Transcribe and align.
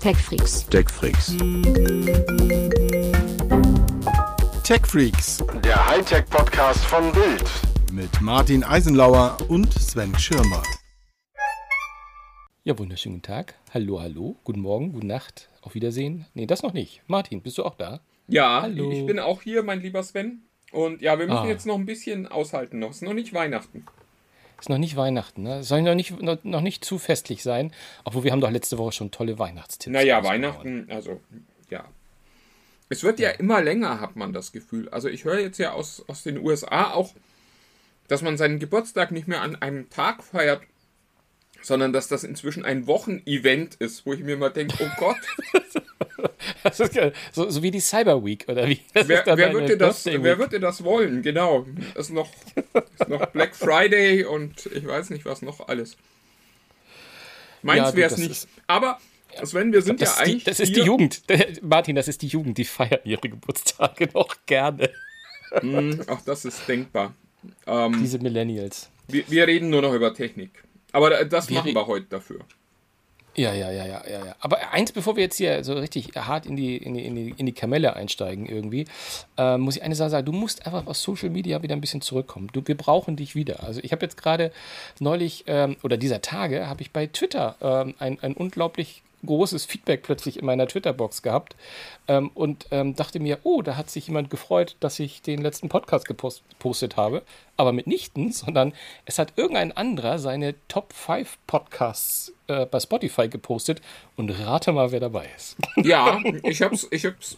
TechFreaks. 0.00 0.66
TechFreaks. 0.68 1.36
TechFreaks 4.64 5.38
Der 5.64 5.88
Hightech-Podcast 5.88 6.84
von 6.84 7.12
Bild. 7.12 7.44
mit 7.92 8.20
Martin 8.20 8.62
Eisenlauer 8.64 9.36
und 9.48 9.72
Sven 9.74 10.16
Schirmer. 10.18 10.62
Ja, 12.64 12.78
wunderschönen 12.78 13.16
guten 13.16 13.26
Tag. 13.26 13.54
Hallo, 13.74 14.00
hallo. 14.00 14.36
Guten 14.44 14.60
Morgen, 14.60 14.92
gute 14.92 15.06
Nacht. 15.06 15.48
Auf 15.62 15.74
Wiedersehen. 15.74 16.26
Nee, 16.34 16.46
das 16.46 16.62
noch 16.62 16.72
nicht. 16.72 17.02
Martin, 17.06 17.42
bist 17.42 17.58
du 17.58 17.64
auch 17.64 17.74
da? 17.74 18.00
Ja, 18.28 18.62
Hallo. 18.62 18.90
ich 18.92 19.06
bin 19.06 19.18
auch 19.18 19.42
hier, 19.42 19.62
mein 19.62 19.80
lieber 19.80 20.02
Sven. 20.02 20.42
Und 20.70 21.00
ja, 21.02 21.18
wir 21.18 21.26
müssen 21.26 21.38
Ah. 21.38 21.46
jetzt 21.46 21.66
noch 21.66 21.76
ein 21.76 21.86
bisschen 21.86 22.26
aushalten 22.26 22.78
noch. 22.78 22.90
Es 22.90 22.96
ist 22.96 23.02
noch 23.02 23.14
nicht 23.14 23.32
Weihnachten. 23.32 23.84
Ist 24.58 24.68
noch 24.68 24.78
nicht 24.78 24.96
Weihnachten, 24.96 25.42
ne? 25.42 25.62
Soll 25.62 25.82
noch 25.82 25.94
nicht, 25.94 26.20
noch, 26.20 26.42
noch 26.42 26.60
nicht 26.60 26.84
zu 26.84 26.98
festlich 26.98 27.42
sein. 27.42 27.72
Obwohl 28.04 28.24
wir 28.24 28.32
haben 28.32 28.40
doch 28.40 28.50
letzte 28.50 28.76
Woche 28.78 28.92
schon 28.92 29.10
tolle 29.10 29.38
Weihnachtstipps. 29.38 29.92
Naja. 29.92 30.24
Weihnachten, 30.24 30.86
also 30.90 31.20
ja. 31.70 31.84
Es 32.88 33.02
wird 33.02 33.20
ja 33.20 33.30
immer 33.30 33.60
länger, 33.62 34.00
hat 34.00 34.16
man 34.16 34.32
das 34.32 34.50
Gefühl. 34.50 34.88
Also 34.88 35.08
ich 35.08 35.24
höre 35.24 35.38
jetzt 35.38 35.58
ja 35.58 35.72
aus, 35.72 36.04
aus 36.08 36.22
den 36.22 36.38
USA 36.38 36.92
auch, 36.92 37.14
dass 38.08 38.22
man 38.22 38.36
seinen 38.36 38.58
Geburtstag 38.58 39.12
nicht 39.12 39.28
mehr 39.28 39.42
an 39.42 39.56
einem 39.56 39.90
Tag 39.90 40.24
feiert, 40.24 40.62
sondern 41.62 41.92
dass 41.92 42.08
das 42.08 42.24
inzwischen 42.24 42.64
ein 42.64 42.86
Wochenevent 42.86 43.74
ist, 43.76 44.06
wo 44.06 44.12
ich 44.14 44.20
mir 44.20 44.36
mal 44.36 44.48
denke, 44.48 44.76
oh 44.80 44.90
Gott, 44.98 45.16
ja 45.52 45.60
so, 47.32 47.48
so 47.50 47.62
wie 47.62 47.70
die 47.70 47.80
Cyber 47.80 48.24
Week, 48.24 48.44
oder 48.48 48.68
wie? 48.68 48.80
Das 48.94 49.06
wer, 49.08 49.24
wer, 49.26 49.52
wird 49.52 49.68
dir 49.68 49.78
das, 49.78 50.04
wer 50.06 50.38
wird 50.38 50.52
dir 50.52 50.60
das 50.60 50.82
wollen? 50.82 51.22
Genau. 51.22 51.66
Es 51.94 52.06
ist 52.06 52.10
noch, 52.12 52.28
ist 52.98 53.08
noch 53.08 53.26
Black 53.26 53.54
Friday 53.54 54.24
und 54.24 54.66
ich 54.66 54.86
weiß 54.86 55.10
nicht, 55.10 55.24
was 55.24 55.42
noch 55.42 55.68
alles. 55.68 55.96
Meins 57.62 57.90
Ja, 57.90 57.96
wäre 57.96 58.10
es 58.12 58.18
nicht. 58.18 58.30
ist- 58.30 58.48
Aber, 58.66 58.98
Sven, 59.44 59.72
wir 59.72 59.82
sind 59.82 60.00
Das, 60.00 60.08
ja 60.10 60.14
ist 60.14 60.26
die, 60.26 60.30
eigentlich. 60.30 60.44
das 60.44 60.60
ist 60.60 60.68
die 60.70 60.74
hier- 60.76 60.84
Jugend. 60.84 61.22
Martin, 61.62 61.96
das 61.96 62.08
ist 62.08 62.22
die 62.22 62.28
Jugend, 62.28 62.58
die 62.58 62.64
feiern 62.64 63.00
ihre 63.04 63.28
Geburtstage 63.28 64.08
noch 64.14 64.36
gerne. 64.46 64.90
Hm, 65.50 66.02
Ach, 66.08 66.20
das 66.24 66.44
ist 66.44 66.66
denkbar. 66.68 67.14
Ähm, 67.66 67.96
Diese 68.00 68.18
Millennials. 68.18 68.90
wir, 69.08 69.24
wir 69.28 69.46
reden 69.46 69.70
nur 69.70 69.82
noch 69.82 69.92
über 69.94 70.12
Technik. 70.14 70.50
Aber 70.92 71.10
da- 71.10 71.24
das 71.24 71.48
Wir 71.48 71.58
machen 71.58 71.74
wir 71.74 71.86
heute 71.86 72.06
dafür. 72.06 72.40
Ja, 73.36 73.54
ja, 73.54 73.70
ja, 73.70 73.86
ja, 73.86 74.02
ja, 74.04 74.26
ja. 74.26 74.36
Aber 74.40 74.72
eins, 74.72 74.90
bevor 74.90 75.14
wir 75.14 75.22
jetzt 75.22 75.36
hier 75.36 75.62
so 75.62 75.74
richtig 75.74 76.10
hart 76.16 76.46
in 76.46 76.56
die, 76.56 76.76
in 76.76 76.94
die, 76.94 77.06
in 77.06 77.14
die, 77.14 77.34
in 77.36 77.46
die 77.46 77.52
Kamelle 77.52 77.94
einsteigen 77.94 78.46
irgendwie, 78.46 78.86
äh, 79.36 79.56
muss 79.56 79.76
ich 79.76 79.82
eine 79.82 79.94
Sache 79.94 80.10
sagen, 80.10 80.26
du 80.26 80.32
musst 80.32 80.66
einfach 80.66 80.86
aus 80.86 81.02
Social 81.02 81.30
Media 81.30 81.62
wieder 81.62 81.76
ein 81.76 81.80
bisschen 81.80 82.00
zurückkommen. 82.00 82.48
Du, 82.52 82.62
wir 82.66 82.76
brauchen 82.76 83.14
dich 83.14 83.36
wieder. 83.36 83.62
Also 83.62 83.80
ich 83.84 83.92
habe 83.92 84.04
jetzt 84.04 84.16
gerade 84.16 84.50
neulich, 84.98 85.44
ähm, 85.46 85.76
oder 85.84 85.96
dieser 85.96 86.20
Tage, 86.20 86.68
habe 86.68 86.82
ich 86.82 86.90
bei 86.90 87.06
Twitter 87.06 87.54
ähm, 87.60 87.94
ein, 87.98 88.18
ein 88.22 88.34
unglaublich 88.34 89.02
großes 89.26 89.64
Feedback 89.66 90.02
plötzlich 90.02 90.38
in 90.38 90.46
meiner 90.46 90.66
Twitter-Box 90.66 91.22
gehabt 91.22 91.56
ähm, 92.06 92.30
und 92.34 92.66
ähm, 92.70 92.94
dachte 92.94 93.20
mir, 93.20 93.38
oh, 93.42 93.62
da 93.62 93.76
hat 93.76 93.90
sich 93.90 94.06
jemand 94.06 94.30
gefreut, 94.30 94.76
dass 94.80 94.98
ich 94.98 95.22
den 95.22 95.40
letzten 95.42 95.68
Podcast 95.68 96.06
gepost- 96.06 96.42
gepostet 96.50 96.96
habe. 96.96 97.22
Aber 97.56 97.72
mitnichten, 97.72 98.32
sondern 98.32 98.72
es 99.04 99.18
hat 99.18 99.32
irgendein 99.36 99.72
anderer 99.72 100.18
seine 100.18 100.54
Top 100.68 100.92
5 100.92 101.38
Podcasts 101.46 102.32
äh, 102.46 102.66
bei 102.66 102.80
Spotify 102.80 103.28
gepostet 103.28 103.80
und 104.16 104.30
rate 104.30 104.72
mal, 104.72 104.92
wer 104.92 105.00
dabei 105.00 105.28
ist. 105.36 105.56
Ja, 105.76 106.20
ich 106.44 106.62
hab's, 106.62 106.86
ich 106.90 107.04
hab's 107.04 107.36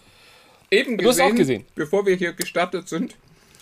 eben 0.70 0.96
gesehen, 0.98 1.32
auch 1.32 1.36
gesehen. 1.36 1.66
bevor 1.74 2.06
wir 2.06 2.16
hier 2.16 2.32
gestartet 2.32 2.88
sind. 2.88 3.14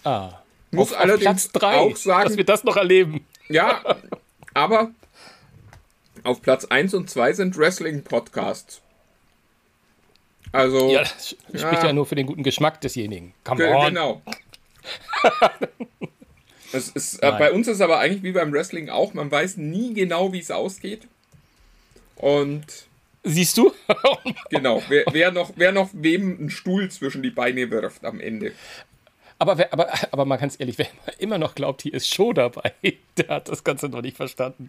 Ah. 0.04 0.32
Muss 0.70 0.92
auf, 0.92 1.00
allerdings 1.00 1.46
auf 1.46 1.52
Platz 1.52 1.72
3, 1.72 1.76
auch 1.78 1.96
sagen, 1.96 2.28
dass 2.28 2.36
wir 2.36 2.44
das 2.44 2.64
noch 2.64 2.76
erleben. 2.76 3.24
Ja, 3.48 3.80
aber 4.52 4.90
auf 6.28 6.42
Platz 6.42 6.64
1 6.66 6.94
und 6.94 7.10
2 7.10 7.32
sind 7.32 7.56
Wrestling-Podcasts. 7.56 8.80
Also, 10.52 10.90
Ja, 10.90 11.00
das 11.00 11.28
spricht 11.28 11.82
ja 11.82 11.92
nur 11.92 12.06
für 12.06 12.14
den 12.14 12.26
guten 12.26 12.42
Geschmack 12.42 12.80
desjenigen. 12.80 13.34
Come 13.44 13.58
ge- 13.58 13.74
on. 13.74 13.86
genau. 13.86 14.22
es 16.72 16.88
ist, 16.90 17.22
äh, 17.22 17.32
bei 17.32 17.52
uns 17.52 17.68
ist 17.68 17.80
aber 17.80 17.98
eigentlich 17.98 18.22
wie 18.22 18.32
beim 18.32 18.52
Wrestling 18.52 18.88
auch, 18.88 19.14
man 19.14 19.30
weiß 19.30 19.56
nie 19.56 19.94
genau, 19.94 20.32
wie 20.32 20.38
es 20.40 20.50
ausgeht. 20.50 21.06
Und 22.16 22.64
Siehst 23.24 23.58
du? 23.58 23.72
genau, 24.50 24.82
wer, 24.88 25.04
wer, 25.12 25.30
noch, 25.32 25.52
wer 25.56 25.72
noch 25.72 25.90
wem 25.92 26.38
einen 26.38 26.50
Stuhl 26.50 26.90
zwischen 26.90 27.22
die 27.22 27.30
Beine 27.30 27.70
wirft 27.70 28.04
am 28.04 28.20
Ende. 28.20 28.52
Aber, 29.38 29.58
wer, 29.58 29.72
aber, 29.72 29.88
aber 30.10 30.24
mal 30.24 30.36
ganz 30.36 30.56
ehrlich, 30.58 30.78
wer 30.78 30.88
immer 31.18 31.38
noch 31.38 31.54
glaubt, 31.54 31.82
hier 31.82 31.94
ist 31.94 32.12
Show 32.12 32.32
dabei, 32.32 32.72
der 33.16 33.28
hat 33.28 33.48
das 33.48 33.64
Ganze 33.64 33.88
noch 33.88 34.02
nicht 34.02 34.16
verstanden. 34.16 34.68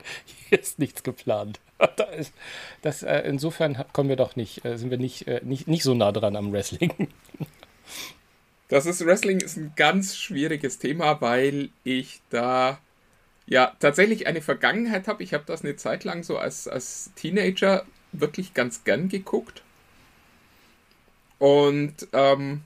Hier 0.50 0.60
ist 0.60 0.80
nichts 0.80 1.04
geplant. 1.04 1.60
Da 1.96 2.04
ist, 2.06 2.34
das, 2.82 3.04
äh, 3.04 3.22
insofern 3.22 3.86
kommen 3.94 4.10
wir 4.10 4.18
doch 4.18 4.36
nicht, 4.36 4.66
äh, 4.66 4.78
sind 4.78 4.92
wir 4.92 4.98
nicht, 4.98 5.28
äh, 5.28 5.40
nicht, 5.46 5.70
nicht 5.70 5.84
so 5.84 5.94
nah 5.94 6.12
dran 6.12 6.36
am 6.36 6.52
Wrestling. 6.52 7.08
Das 8.68 8.86
ist 8.86 9.06
Wrestling 9.06 9.40
ist 9.40 9.56
ein 9.56 9.72
ganz 9.78 10.18
schwieriges 10.18 10.78
Thema, 10.78 11.22
weil 11.22 11.70
ich 11.86 12.20
da 12.30 12.80
ja 13.48 13.76
tatsächlich 13.80 14.28
eine 14.28 14.42
Vergangenheit 14.42 15.08
habe. 15.08 15.24
Ich 15.24 15.34
habe 15.34 15.46
das 15.48 15.64
eine 15.64 15.78
Zeit 15.78 16.04
lang 16.04 16.24
so 16.24 16.38
als, 16.38 16.68
als 16.68 17.12
Teenager 17.16 17.86
wirklich 18.12 18.54
ganz 18.54 18.84
gern 18.84 19.08
geguckt. 19.08 19.64
Und 21.40 22.08
ähm, 22.12 22.62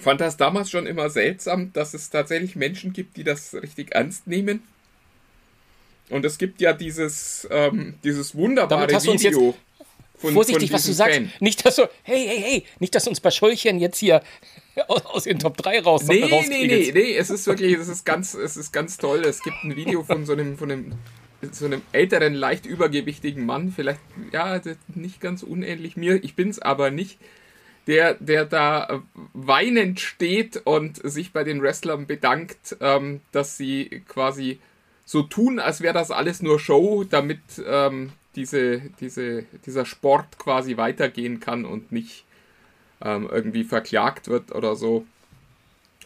fand 0.00 0.20
das 0.20 0.36
damals 0.36 0.70
schon 0.70 0.86
immer 0.86 1.10
seltsam, 1.10 1.72
dass 1.72 1.94
es 1.94 2.10
tatsächlich 2.10 2.56
Menschen 2.56 2.92
gibt, 2.92 3.16
die 3.16 3.24
das 3.24 3.54
richtig 3.54 3.92
ernst 3.94 4.26
nehmen. 4.26 4.62
Und 6.10 6.24
es 6.24 6.38
gibt 6.38 6.60
ja 6.60 6.72
dieses, 6.72 7.46
ähm, 7.50 7.94
dieses 8.04 8.34
wunderbare 8.34 8.88
Video. 9.02 9.54
von- 10.18 10.32
Vorsichtig, 10.32 10.70
von 10.70 10.76
was 10.78 10.86
du 10.86 10.92
sagst. 10.92 11.14
Fan. 11.16 11.32
Nicht, 11.40 11.66
dass 11.66 11.76
du, 11.76 11.82
hey, 12.02 12.24
hey, 12.26 12.40
hey, 12.40 12.64
nicht, 12.78 12.94
dass 12.94 13.06
uns 13.06 13.20
bei 13.20 13.30
Schäulchen 13.30 13.78
jetzt 13.78 13.98
hier 13.98 14.22
aus, 14.88 15.04
aus 15.04 15.24
den 15.24 15.38
Top 15.38 15.56
3 15.58 15.80
raus 15.80 16.04
Nee, 16.04 16.20
nee, 16.20 16.22
rauskriegst. 16.22 16.94
nee, 16.94 17.02
nee, 17.02 17.16
es 17.16 17.28
ist 17.28 17.46
wirklich, 17.46 17.74
es 17.76 17.88
ist 17.88 18.06
ganz, 18.06 18.32
es 18.34 18.56
ist 18.56 18.72
ganz 18.72 18.96
toll. 18.96 19.24
Es 19.26 19.42
gibt 19.42 19.56
ein 19.64 19.76
Video 19.76 20.02
von 20.04 20.24
so 20.24 20.32
einem, 20.32 20.56
von 20.56 20.70
einem, 20.70 20.92
so 21.52 21.66
einem 21.66 21.82
älteren, 21.92 22.32
leicht 22.32 22.64
übergewichtigen 22.64 23.44
Mann, 23.44 23.72
vielleicht, 23.76 24.00
ja, 24.32 24.58
nicht 24.94 25.20
ganz 25.20 25.42
unähnlich 25.42 25.96
mir, 25.98 26.22
ich 26.24 26.34
bin's 26.34 26.58
aber 26.60 26.90
nicht, 26.90 27.18
der, 27.86 28.14
der 28.14 28.44
da 28.44 28.86
äh, 28.86 28.98
weinend 29.32 30.00
steht 30.00 30.62
und 30.64 31.00
sich 31.08 31.32
bei 31.32 31.44
den 31.44 31.62
Wrestlern 31.62 32.06
bedankt, 32.06 32.76
ähm, 32.80 33.20
dass 33.32 33.56
sie 33.56 34.02
quasi 34.08 34.60
so 35.04 35.22
tun, 35.22 35.60
als 35.60 35.80
wäre 35.80 35.94
das 35.94 36.10
alles 36.10 36.42
nur 36.42 36.58
Show, 36.58 37.04
damit 37.04 37.40
ähm, 37.64 38.12
diese, 38.34 38.80
diese, 39.00 39.44
dieser 39.64 39.86
Sport 39.86 40.38
quasi 40.38 40.76
weitergehen 40.76 41.40
kann 41.40 41.64
und 41.64 41.92
nicht 41.92 42.24
ähm, 43.00 43.28
irgendwie 43.30 43.64
verklagt 43.64 44.28
wird 44.28 44.52
oder 44.52 44.74
so. 44.74 45.06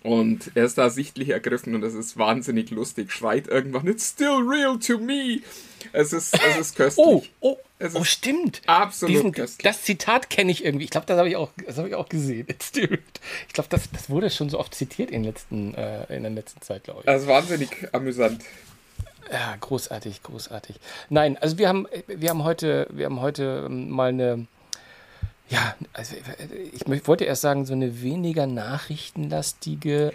Und 0.03 0.53
er 0.55 0.65
ist 0.65 0.79
da 0.79 0.89
sichtlich 0.89 1.31
ergriffen 1.31 1.75
und 1.75 1.83
es 1.83 1.95
ist 1.95 2.17
wahnsinnig 2.17 2.71
lustig. 2.71 3.13
Schreit 3.13 3.49
irgendwann, 3.49 3.87
it's 3.87 4.11
still 4.11 4.39
real 4.47 4.79
to 4.79 4.99
me. 4.99 5.41
Es 5.93 6.13
ist, 6.13 6.35
es 6.35 6.59
ist 6.59 6.77
köstlich. 6.77 7.07
Oh, 7.07 7.23
oh, 7.41 7.59
oh, 7.95 8.05
stimmt. 8.05 8.63
absolut 8.67 9.37
Diesen, 9.37 9.59
das 9.63 9.83
Zitat 9.83 10.31
kenne 10.31 10.51
ich 10.53 10.65
irgendwie. 10.65 10.85
Ich 10.85 10.91
glaube, 10.91 11.07
das 11.07 11.19
habe 11.19 11.29
ich 11.29 11.37
auch, 11.37 11.51
das 11.67 11.79
habe 11.79 11.89
ich 11.89 11.95
auch 11.95 12.09
gesehen. 12.09 12.47
Ich 13.49 13.53
glaube, 13.55 13.69
das, 13.69 13.91
das 13.91 14.09
wurde 14.11 14.31
schon 14.31 14.49
so 14.49 14.59
oft 14.59 14.75
zitiert 14.75 15.11
in, 15.11 15.25
letzten, 15.25 15.75
äh, 15.75 16.05
in 16.15 16.23
der 16.23 16.33
letzten 16.33 16.61
Zeit, 16.63 16.85
glaube 16.85 17.01
ich. 17.01 17.07
Das 17.07 17.23
ist 17.23 17.29
wahnsinnig 17.29 17.71
amüsant. 17.93 18.43
Ja, 19.31 19.55
großartig, 19.61 20.23
großartig. 20.23 20.77
Nein, 21.09 21.37
also 21.39 21.59
wir 21.59 21.69
haben, 21.69 21.87
wir 22.07 22.31
haben 22.31 22.43
heute, 22.45 22.87
wir 22.91 23.07
haben 23.07 23.21
heute 23.21 23.65
ähm, 23.67 23.89
mal 23.91 24.09
eine, 24.09 24.47
ja, 25.49 25.75
also 25.93 26.17
ich 26.73 26.83
mö- 26.85 27.07
wollte 27.07 27.25
erst 27.25 27.43
sagen, 27.43 27.65
so 27.67 27.73
eine 27.75 28.03
weniger 28.03 28.47
nachrichtenlastige 28.47 30.13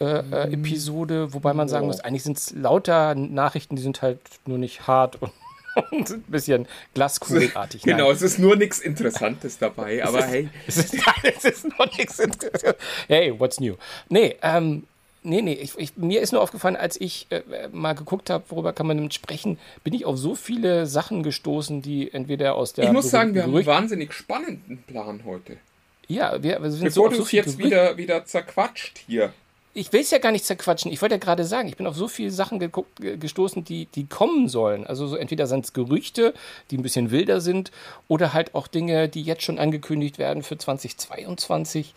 äh, 0.00 0.04
äh, 0.04 0.52
Episode, 0.52 1.32
wobei 1.34 1.52
man 1.54 1.68
sagen 1.68 1.86
muss, 1.86 2.00
eigentlich 2.00 2.22
sind 2.22 2.38
es 2.38 2.50
lauter 2.52 3.14
Nachrichten, 3.14 3.76
die 3.76 3.82
sind 3.82 4.02
halt 4.02 4.20
nur 4.46 4.58
nicht 4.58 4.86
hart 4.86 5.20
und, 5.20 5.32
ein 5.90 6.24
bisschen 6.28 6.66
glaskugelartig. 6.94 7.82
Genau, 7.82 8.06
Nein. 8.06 8.16
es 8.16 8.22
ist 8.22 8.38
nur 8.38 8.56
nichts 8.56 8.78
Interessantes 8.78 9.58
dabei, 9.58 10.04
aber 10.04 10.24
hey. 10.24 10.48
Es 10.66 10.76
ist, 10.76 10.94
es 11.22 11.44
ist 11.44 11.78
noch 11.78 11.96
nichts 11.96 12.18
interessant. 12.18 12.76
Hey, 13.08 13.38
what's 13.38 13.60
new? 13.60 13.76
Nee, 14.08 14.36
ähm, 14.42 14.84
nee, 15.22 15.42
nee. 15.42 15.54
Ich, 15.54 15.76
ich, 15.78 15.96
mir 15.96 16.20
ist 16.20 16.32
nur 16.32 16.40
aufgefallen, 16.40 16.76
als 16.76 17.00
ich 17.00 17.26
äh, 17.30 17.42
mal 17.72 17.94
geguckt 17.94 18.30
habe, 18.30 18.44
worüber 18.48 18.72
kann 18.72 18.86
man 18.86 18.98
denn 18.98 19.10
sprechen, 19.10 19.58
bin 19.84 19.94
ich 19.94 20.04
auf 20.04 20.16
so 20.18 20.34
viele 20.34 20.86
Sachen 20.86 21.22
gestoßen, 21.22 21.82
die 21.82 22.12
entweder 22.12 22.54
aus 22.54 22.72
der. 22.72 22.84
Ich 22.84 22.92
muss 22.92 23.10
sagen, 23.10 23.34
wir 23.34 23.42
haben 23.44 23.54
einen 23.54 23.66
wahnsinnig 23.66 24.12
spannenden 24.12 24.82
Plan 24.82 25.22
heute. 25.24 25.56
Ja, 26.08 26.42
wir, 26.42 26.62
wir 26.62 26.70
sind 26.70 26.84
Bevor 26.84 27.04
so 27.06 27.10
du 27.10 27.16
so 27.16 27.22
es 27.22 27.28
viel 27.28 27.38
jetzt 27.38 27.58
wieder, 27.58 27.96
wieder 27.96 28.24
zerquatscht 28.24 28.98
hier. 29.06 29.32
Ich 29.74 29.90
will 29.94 30.02
es 30.02 30.10
ja 30.10 30.18
gar 30.18 30.32
nicht 30.32 30.44
zerquatschen. 30.44 30.92
Ich 30.92 31.00
wollte 31.00 31.14
ja 31.14 31.18
gerade 31.18 31.44
sagen, 31.44 31.66
ich 31.66 31.78
bin 31.78 31.86
auf 31.86 31.96
so 31.96 32.06
viele 32.06 32.30
Sachen 32.30 32.58
geguckt, 32.58 33.00
ge- 33.00 33.16
gestoßen, 33.16 33.64
die, 33.64 33.86
die 33.86 34.06
kommen 34.06 34.48
sollen. 34.48 34.86
Also 34.86 35.06
so 35.06 35.16
entweder 35.16 35.46
sind 35.46 35.64
es 35.64 35.72
Gerüchte, 35.72 36.34
die 36.70 36.76
ein 36.76 36.82
bisschen 36.82 37.10
wilder 37.10 37.40
sind, 37.40 37.70
oder 38.06 38.34
halt 38.34 38.54
auch 38.54 38.66
Dinge, 38.66 39.08
die 39.08 39.22
jetzt 39.22 39.44
schon 39.44 39.58
angekündigt 39.58 40.18
werden 40.18 40.42
für 40.42 40.58
2022. 40.58 41.94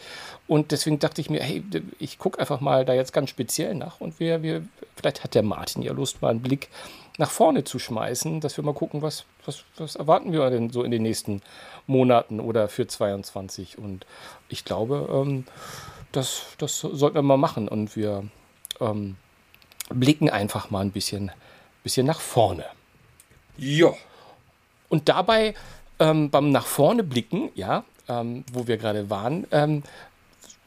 Und 0.48 0.72
deswegen 0.72 1.00
dachte 1.00 1.20
ich 1.20 1.30
mir, 1.30 1.44
hey, 1.44 1.64
ich 2.00 2.18
gucke 2.18 2.40
einfach 2.40 2.62
mal 2.62 2.86
da 2.86 2.94
jetzt 2.94 3.12
ganz 3.12 3.30
speziell 3.30 3.76
nach 3.76 4.00
und 4.00 4.22
wir, 4.22 4.42
wir, 4.42 4.64
vielleicht 4.96 5.26
hat 5.26 5.36
der 5.36 5.44
Martin 5.44 5.82
ja 5.82 5.92
Lust, 5.92 6.22
mal 6.22 6.30
einen 6.30 6.42
Blick 6.42 6.70
nach 7.18 7.32
vorne 7.32 7.66
zu 7.66 7.80
schmeißen, 7.80 8.40
dass 8.40 8.56
wir 8.56 8.64
mal 8.64 8.74
gucken, 8.74 9.02
was, 9.02 9.26
was, 9.46 9.64
was 9.78 9.96
erwarten 9.96 10.32
wir 10.32 10.50
denn 10.50 10.70
so 10.70 10.84
in 10.84 10.92
den 10.92 11.02
nächsten 11.02 11.42
Monaten 11.88 12.40
oder 12.40 12.70
für 12.70 12.88
22. 12.88 13.78
Und 13.78 14.06
ich 14.50 14.64
glaube, 14.66 15.10
ähm, 15.12 15.46
das, 16.16 16.44
das 16.58 16.80
sollten 16.80 17.16
wir 17.16 17.22
mal 17.22 17.38
machen. 17.38 17.68
Und 17.68 17.96
wir 17.96 18.24
ähm, 18.80 19.16
blicken 19.90 20.30
einfach 20.30 20.70
mal 20.70 20.82
ein 20.82 20.92
bisschen, 20.92 21.32
bisschen 21.84 22.06
nach 22.06 22.20
vorne. 22.20 22.66
Ja. 23.58 23.94
Und 24.90 25.10
dabei 25.10 25.54
ähm, 26.00 26.30
beim 26.30 26.52
nach 26.52 26.66
vorne 26.66 27.04
blicken, 27.04 27.50
ja, 27.56 27.84
ähm, 28.08 28.44
wo 28.52 28.68
wir 28.68 28.78
gerade 28.78 29.10
waren, 29.10 29.48
ähm, 29.52 29.84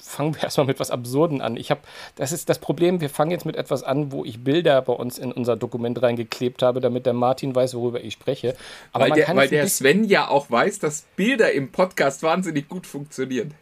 fangen 0.03 0.35
wir 0.35 0.43
erstmal 0.45 0.67
mit 0.67 0.81
was 0.81 0.91
Absurden 0.91 1.41
an. 1.41 1.57
Ich 1.57 1.71
habe, 1.71 1.81
das 2.17 2.33
ist 2.33 2.49
das 2.49 2.59
Problem, 2.59 3.01
wir 3.01 3.11
fangen 3.11 3.31
jetzt 3.31 3.45
mit 3.47 3.57
etwas 3.57 3.83
an, 3.83 4.13
wo 4.13 4.25
ich 4.25 4.43
Bilder 4.43 4.81
bei 4.83 4.93
uns 4.93 5.19
in 5.19 5.33
unser 5.33 5.57
Dokument 5.57 6.01
reingeklebt 6.01 6.63
habe, 6.63 6.81
damit 6.81 7.07
der 7.07 7.13
Martin 7.13 7.55
weiß, 7.55 7.75
worüber 7.75 8.03
ich 8.03 8.15
spreche. 8.15 8.57
Aber 8.93 9.05
weil 9.05 9.13
der, 9.13 9.37
weil 9.37 9.49
der 9.49 9.69
Sven 9.69 10.05
ja 10.05 10.29
auch 10.29 10.51
weiß, 10.51 10.79
dass 10.79 11.03
Bilder 11.17 11.53
im 11.53 11.71
Podcast 11.71 12.23
wahnsinnig 12.23 12.69
gut 12.69 12.87
funktionieren. 12.87 13.55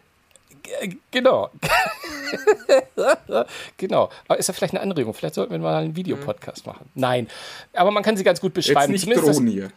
Genau. 1.10 1.50
genau. 3.76 4.10
Aber 4.28 4.38
ist 4.38 4.48
ja 4.48 4.54
vielleicht 4.54 4.74
eine 4.74 4.82
Anregung. 4.82 5.14
Vielleicht 5.14 5.34
sollten 5.34 5.52
wir 5.52 5.58
mal 5.58 5.82
einen 5.82 5.96
Videopodcast 5.96 6.66
machen. 6.66 6.88
Nein. 6.94 7.28
Aber 7.72 7.90
man 7.90 8.02
kann 8.02 8.16
sie 8.16 8.24
ganz 8.24 8.40
gut 8.40 8.54
beschreiben. 8.54 8.92
Jetzt 8.92 9.06
nicht 9.06 9.20
drohen 9.20 9.46
hier. 9.46 9.70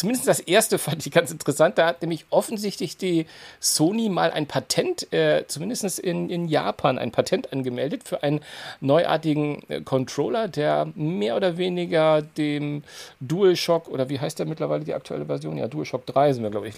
Zumindest 0.00 0.26
das 0.26 0.40
erste 0.40 0.78
fand 0.78 1.04
ich 1.04 1.12
ganz 1.12 1.30
interessant. 1.30 1.76
Da 1.76 1.88
hat 1.88 2.00
nämlich 2.00 2.24
offensichtlich 2.30 2.96
die 2.96 3.26
Sony 3.60 4.08
mal 4.08 4.30
ein 4.30 4.46
Patent, 4.46 5.12
äh, 5.12 5.44
zumindest 5.46 5.98
in, 5.98 6.30
in 6.30 6.48
Japan, 6.48 6.98
ein 6.98 7.10
Patent 7.10 7.52
angemeldet 7.52 8.04
für 8.04 8.22
einen 8.22 8.40
neuartigen 8.80 9.62
äh, 9.68 9.82
Controller, 9.82 10.48
der 10.48 10.88
mehr 10.94 11.36
oder 11.36 11.58
weniger 11.58 12.22
dem 12.22 12.82
DualShock 13.20 13.88
oder 13.88 14.08
wie 14.08 14.18
heißt 14.18 14.38
der 14.38 14.46
mittlerweile 14.46 14.84
die 14.84 14.94
aktuelle 14.94 15.26
Version? 15.26 15.58
Ja, 15.58 15.68
DualShock 15.68 16.06
3 16.06 16.32
sind 16.32 16.44
wir, 16.44 16.50
glaube 16.50 16.68
ich, 16.68 16.76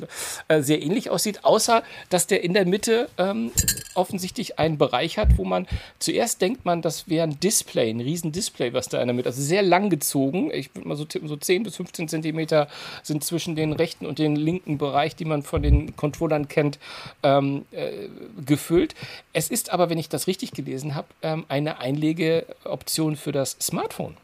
äh, 0.49 0.61
sehr 0.61 0.83
ähnlich 0.83 1.09
aussieht, 1.09 1.45
außer 1.45 1.85
dass 2.11 2.27
der 2.27 2.43
in 2.43 2.55
der 2.55 2.67
Mitte 2.67 3.09
ähm, 3.19 3.53
offensichtlich 3.95 4.59
einen 4.59 4.79
Bereich 4.79 5.17
hat, 5.17 5.39
wo 5.39 5.45
man 5.45 5.69
zuerst 6.01 6.43
denkt 6.43 6.65
man, 6.65 6.83
das 6.83 7.09
wäre 7.09 7.29
ein 7.29 7.39
Display, 7.39 7.89
ein 7.89 8.01
riesen 8.01 8.33
Display, 8.33 8.73
was 8.73 8.89
da 8.89 9.01
in 9.01 9.07
der 9.07 9.15
Mitte, 9.15 9.29
also 9.29 9.43
sehr 9.43 9.63
lang 9.63 9.91
gezogen. 9.91 10.51
Ich 10.53 10.75
würde 10.75 10.89
mal 10.89 10.97
so 10.97 11.05
tippen, 11.05 11.29
so 11.29 11.37
10 11.37 11.63
bis 11.63 11.77
15 11.77 12.09
Zentimeter 12.09 12.67
sind 13.05 13.12
zwischen 13.21 13.57
den 13.57 13.73
rechten 13.73 14.07
und 14.07 14.19
den 14.19 14.37
linken 14.37 14.79
Bereich, 14.79 15.17
die 15.17 15.25
man 15.25 15.43
von 15.43 15.63
den 15.63 15.97
Controllern 15.97 16.49
kennt, 16.49 16.79
ähm, 17.23 17.65
äh, 17.71 18.09
gefüllt. 18.45 18.95
Es 19.33 19.51
ist 19.51 19.73
aber, 19.73 19.91
wenn 19.91 19.99
ich 19.99 20.09
das 20.09 20.27
richtig 20.27 20.53
gelesen 20.53 20.95
habe, 20.95 21.09
ähm, 21.23 21.45
eine 21.49 21.79
Einlegeoption 21.79 23.17
für 23.17 23.33
das 23.33 23.57
Smartphone. 23.61 24.17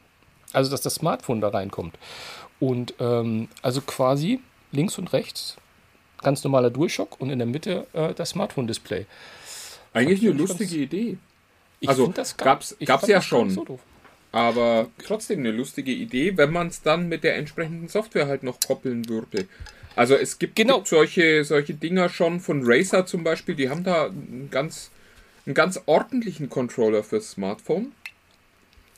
Also, 0.52 0.70
dass 0.70 0.80
das 0.80 0.94
Smartphone 0.94 1.40
da 1.40 1.48
reinkommt. 1.48 1.98
Und 2.60 2.94
ähm, 3.00 3.48
also 3.62 3.80
quasi 3.82 4.40
links 4.72 4.98
und 4.98 5.12
rechts 5.12 5.56
ganz 6.22 6.42
normaler 6.44 6.70
DualShock 6.70 7.20
und 7.20 7.30
in 7.30 7.38
der 7.38 7.46
Mitte 7.46 7.86
äh, 7.92 8.14
das 8.14 8.30
Smartphone-Display. 8.30 9.06
Eigentlich 9.92 10.20
eine 10.22 10.32
lustige 10.32 10.76
Idee. 10.76 11.18
also 11.86 12.12
gab 12.36 12.62
es 12.62 12.76
ja 13.06 13.22
schon. 13.22 13.50
So 13.50 13.78
aber 14.32 14.88
trotzdem 15.04 15.40
eine 15.40 15.52
lustige 15.52 15.92
Idee, 15.92 16.36
wenn 16.36 16.52
man 16.52 16.68
es 16.68 16.82
dann 16.82 17.08
mit 17.08 17.24
der 17.24 17.36
entsprechenden 17.36 17.88
Software 17.88 18.26
halt 18.26 18.42
noch 18.42 18.60
koppeln 18.60 19.08
würde. 19.08 19.46
Also 19.96 20.14
es 20.14 20.38
gibt, 20.38 20.54
genau. 20.56 20.76
gibt 20.76 20.88
solche, 20.88 21.44
solche 21.44 21.74
Dinger 21.74 22.08
schon 22.08 22.40
von 22.40 22.62
Razer 22.64 23.06
zum 23.06 23.24
Beispiel, 23.24 23.54
die 23.54 23.68
haben 23.68 23.84
da 23.84 24.06
einen 24.06 24.48
ganz, 24.50 24.90
einen 25.44 25.54
ganz 25.54 25.80
ordentlichen 25.86 26.48
Controller 26.48 27.02
fürs 27.02 27.32
Smartphone. 27.32 27.92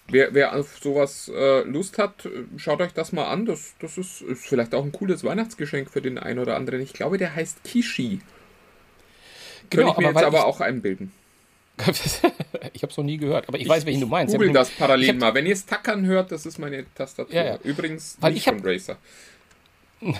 Wer, 0.08 0.34
wer 0.34 0.56
auf 0.56 0.78
sowas 0.78 1.30
äh, 1.32 1.62
Lust 1.62 1.96
hat, 1.96 2.28
schaut 2.56 2.80
euch 2.80 2.92
das 2.92 3.12
mal 3.12 3.28
an. 3.28 3.46
Das, 3.46 3.74
das 3.78 3.96
ist, 3.96 4.22
ist 4.22 4.44
vielleicht 4.44 4.74
auch 4.74 4.84
ein 4.84 4.90
cooles 4.90 5.22
Weihnachtsgeschenk 5.22 5.88
für 5.88 6.02
den 6.02 6.18
einen 6.18 6.40
oder 6.40 6.56
anderen. 6.56 6.80
Ich 6.80 6.92
glaube, 6.92 7.16
der 7.16 7.34
heißt 7.36 7.62
Kishi. 7.62 8.20
Genau, 9.70 9.84
Könnte 9.84 9.92
ich 9.92 9.98
mir 9.98 10.08
aber 10.08 10.20
jetzt 10.20 10.26
aber 10.26 10.46
auch 10.46 10.60
einbilden. 10.60 11.12
ich 12.72 12.82
habe 12.82 12.90
es 12.90 12.96
noch 12.96 13.04
nie 13.04 13.16
gehört, 13.16 13.48
aber 13.48 13.56
ich, 13.58 13.64
ich 13.64 13.68
weiß, 13.68 13.86
welchen 13.86 14.00
du 14.00 14.06
meinst. 14.06 14.34
Google 14.34 14.52
das 14.52 14.70
parallel 14.70 15.14
mal. 15.14 15.34
Wenn 15.34 15.46
ihr 15.46 15.52
es 15.52 15.66
tackern 15.66 16.04
hört, 16.06 16.32
das 16.32 16.46
ist 16.46 16.58
meine 16.58 16.84
Tastatur. 16.94 17.34
Ja, 17.34 17.44
ja. 17.44 17.58
Übrigens 17.62 18.16
Weil 18.20 18.32
nicht 18.32 18.46
ich 18.46 18.52
von 18.52 18.60
Racer. 18.64 18.96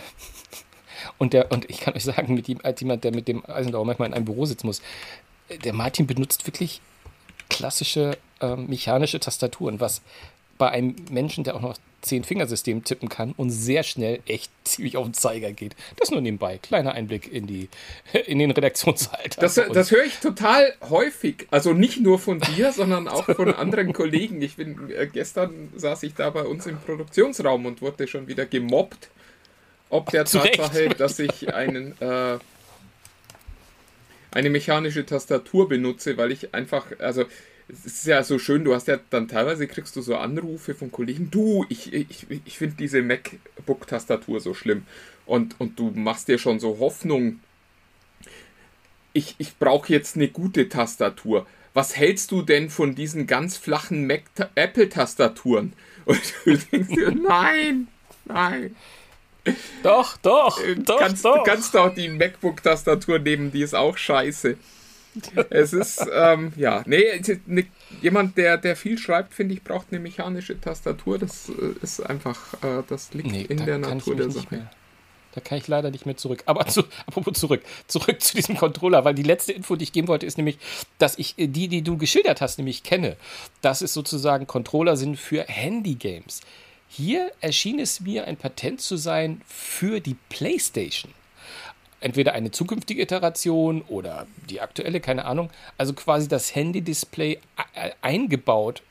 Und, 1.18 1.32
der, 1.32 1.50
und 1.50 1.68
ich 1.68 1.80
kann 1.80 1.94
euch 1.94 2.04
sagen, 2.04 2.34
mit 2.34 2.48
ihm, 2.48 2.60
als 2.62 2.80
jemand, 2.80 3.04
der 3.04 3.14
mit 3.14 3.26
dem 3.28 3.42
Eisendauer 3.46 3.84
manchmal 3.84 4.08
in 4.08 4.14
einem 4.14 4.24
Büro 4.24 4.44
sitzen 4.46 4.66
muss, 4.66 4.82
der 5.64 5.72
Martin 5.72 6.06
benutzt 6.06 6.46
wirklich 6.46 6.80
klassische 7.48 8.16
ähm, 8.40 8.66
mechanische 8.68 9.20
Tastaturen, 9.20 9.80
was 9.80 10.02
bei 10.60 10.70
einem 10.70 10.94
Menschen, 11.10 11.42
der 11.42 11.56
auch 11.56 11.62
noch 11.62 11.78
Zehn-Fingersystem 12.02 12.84
tippen 12.84 13.08
kann 13.08 13.32
und 13.34 13.48
sehr 13.50 13.82
schnell 13.82 14.20
echt 14.26 14.52
ziemlich 14.64 14.98
auf 14.98 15.06
den 15.06 15.14
Zeiger 15.14 15.52
geht. 15.52 15.74
Das 15.96 16.10
nur 16.10 16.20
nebenbei. 16.20 16.58
Kleiner 16.58 16.92
Einblick 16.92 17.32
in, 17.32 17.46
die, 17.46 17.70
in 18.26 18.38
den 18.38 18.50
Redaktionsalltag. 18.50 19.40
Das, 19.40 19.54
das 19.54 19.90
höre 19.90 20.04
ich 20.04 20.18
total 20.18 20.74
häufig. 20.90 21.46
Also 21.50 21.72
nicht 21.72 21.98
nur 22.00 22.18
von 22.18 22.40
dir, 22.40 22.72
sondern 22.72 23.08
auch 23.08 23.24
von 23.24 23.54
anderen 23.54 23.94
Kollegen. 23.94 24.42
Ich 24.42 24.56
bin, 24.56 24.90
äh, 24.90 25.06
gestern 25.06 25.70
saß 25.74 26.02
ich 26.02 26.12
da 26.14 26.28
bei 26.28 26.42
uns 26.42 26.66
im 26.66 26.78
Produktionsraum 26.78 27.64
und 27.64 27.80
wurde 27.80 28.06
schon 28.06 28.28
wieder 28.28 28.44
gemobbt, 28.44 29.08
ob 29.88 30.10
der 30.10 30.26
Tatsache, 30.26 30.90
dass 30.90 31.18
ich 31.18 31.54
einen, 31.54 31.98
äh, 32.02 32.38
eine 34.30 34.50
mechanische 34.50 35.06
Tastatur 35.06 35.70
benutze, 35.70 36.18
weil 36.18 36.32
ich 36.32 36.52
einfach, 36.52 36.84
also 36.98 37.24
es 37.72 37.86
ist 37.86 38.06
ja 38.06 38.22
so 38.22 38.38
schön, 38.38 38.64
du 38.64 38.74
hast 38.74 38.88
ja 38.88 38.98
dann 39.10 39.28
teilweise 39.28 39.66
kriegst 39.66 39.94
du 39.96 40.02
so 40.02 40.16
Anrufe 40.16 40.74
von 40.74 40.90
Kollegen, 40.90 41.30
du, 41.30 41.64
ich, 41.68 41.92
ich, 41.92 42.26
ich 42.44 42.58
finde 42.58 42.76
diese 42.76 43.02
MacBook-Tastatur 43.02 44.40
so 44.40 44.54
schlimm. 44.54 44.86
Und, 45.26 45.60
und 45.60 45.78
du 45.78 45.92
machst 45.94 46.28
dir 46.28 46.38
schon 46.38 46.58
so 46.60 46.78
Hoffnung, 46.78 47.40
ich, 49.12 49.34
ich 49.38 49.58
brauche 49.58 49.92
jetzt 49.92 50.16
eine 50.16 50.28
gute 50.28 50.68
Tastatur. 50.68 51.46
Was 51.74 51.96
hältst 51.96 52.30
du 52.32 52.42
denn 52.42 52.70
von 52.70 52.94
diesen 52.94 53.26
ganz 53.26 53.56
flachen 53.56 54.10
Apple-Tastaturen? 54.10 55.72
Und 56.04 56.20
du 56.44 56.56
denkst 56.56 56.88
dir, 56.88 57.12
nein, 57.12 57.86
nein. 58.24 58.74
Doch, 59.82 60.16
doch, 60.16 60.60
doch, 60.84 60.98
kannst, 60.98 61.24
doch. 61.24 61.38
Du 61.38 61.42
kannst 61.44 61.74
doch 61.74 61.94
die 61.94 62.08
MacBook-Tastatur 62.08 63.20
nehmen, 63.20 63.52
die 63.52 63.62
ist 63.62 63.74
auch 63.74 63.96
scheiße 63.96 64.56
es 65.50 65.72
ist, 65.72 66.06
ähm, 66.12 66.52
ja, 66.56 66.82
nee, 66.86 67.20
ne, 67.46 67.66
jemand, 68.00 68.36
der, 68.36 68.56
der 68.58 68.76
viel 68.76 68.98
schreibt, 68.98 69.34
finde 69.34 69.54
ich, 69.54 69.64
braucht 69.64 69.88
eine 69.90 70.00
mechanische 70.00 70.60
Tastatur. 70.60 71.18
Das 71.18 71.48
äh, 71.48 71.74
ist 71.82 72.00
einfach, 72.00 72.54
äh, 72.62 72.82
das 72.88 73.12
liegt 73.12 73.32
nee, 73.32 73.42
in 73.42 73.64
der 73.64 73.78
Natur 73.78 74.16
der 74.16 74.30
Sache. 74.30 74.68
Da 75.32 75.40
kann 75.40 75.58
ich 75.58 75.68
leider 75.68 75.90
nicht 75.90 76.06
mehr 76.06 76.16
zurück. 76.16 76.42
Aber 76.46 76.66
zu, 76.66 76.82
apropos 77.06 77.38
zurück, 77.38 77.62
zurück 77.86 78.20
zu 78.20 78.36
diesem 78.36 78.56
Controller, 78.56 79.04
weil 79.04 79.14
die 79.14 79.22
letzte 79.22 79.52
Info, 79.52 79.76
die 79.76 79.84
ich 79.84 79.92
geben 79.92 80.08
wollte, 80.08 80.26
ist 80.26 80.38
nämlich, 80.38 80.58
dass 80.98 81.18
ich 81.18 81.38
äh, 81.38 81.46
die, 81.46 81.68
die 81.68 81.82
du 81.82 81.96
geschildert 81.96 82.40
hast, 82.40 82.58
nämlich 82.58 82.82
kenne. 82.82 83.16
Dass 83.62 83.80
es 83.82 83.92
sozusagen 83.92 84.46
Controller 84.46 84.96
sind 84.96 85.16
für 85.16 85.42
Handy-Games. 85.42 86.40
Hier 86.88 87.30
erschien 87.40 87.78
es 87.78 88.00
mir 88.00 88.26
ein 88.26 88.36
Patent 88.36 88.80
zu 88.80 88.96
sein 88.96 89.42
für 89.46 90.00
die 90.00 90.16
PlayStation 90.28 91.12
entweder 92.00 92.32
eine 92.32 92.50
zukünftige 92.50 93.02
Iteration 93.02 93.82
oder 93.82 94.26
die 94.48 94.60
aktuelle, 94.60 95.00
keine 95.00 95.24
Ahnung. 95.24 95.50
Also 95.78 95.92
quasi 95.92 96.28
das 96.28 96.54
Handy-Display 96.54 97.38
äh, 97.74 97.90
eingebaut. 98.02 98.82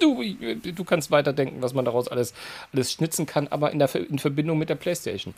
Du, 0.00 0.22
du 0.22 0.84
kannst 0.84 1.10
weiterdenken, 1.10 1.62
was 1.62 1.74
man 1.74 1.84
daraus 1.84 2.08
alles, 2.08 2.34
alles 2.72 2.92
schnitzen 2.92 3.26
kann, 3.26 3.48
aber 3.48 3.72
in, 3.72 3.78
der, 3.78 3.94
in 3.94 4.18
Verbindung 4.18 4.58
mit 4.58 4.68
der 4.68 4.74
PlayStation. 4.74 5.34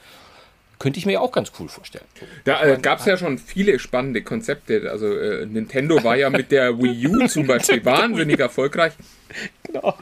Könnte 0.78 0.98
ich 0.98 1.04
mir 1.04 1.12
ja 1.12 1.20
auch 1.20 1.32
ganz 1.32 1.52
cool 1.58 1.68
vorstellen. 1.68 2.06
Da 2.44 2.64
äh, 2.64 2.78
gab 2.80 3.00
es 3.00 3.04
ja 3.04 3.18
schon 3.18 3.36
viele 3.36 3.78
spannende 3.78 4.22
Konzepte. 4.22 4.90
Also 4.90 5.14
äh, 5.14 5.44
Nintendo 5.44 6.02
war 6.02 6.16
ja 6.16 6.30
mit 6.30 6.50
der 6.50 6.78
Wii 6.78 7.06
U 7.06 7.26
zum 7.26 7.46
Beispiel 7.46 7.84
wahnsinnig 7.84 8.40
erfolgreich. 8.40 8.94
Genau. 9.64 9.94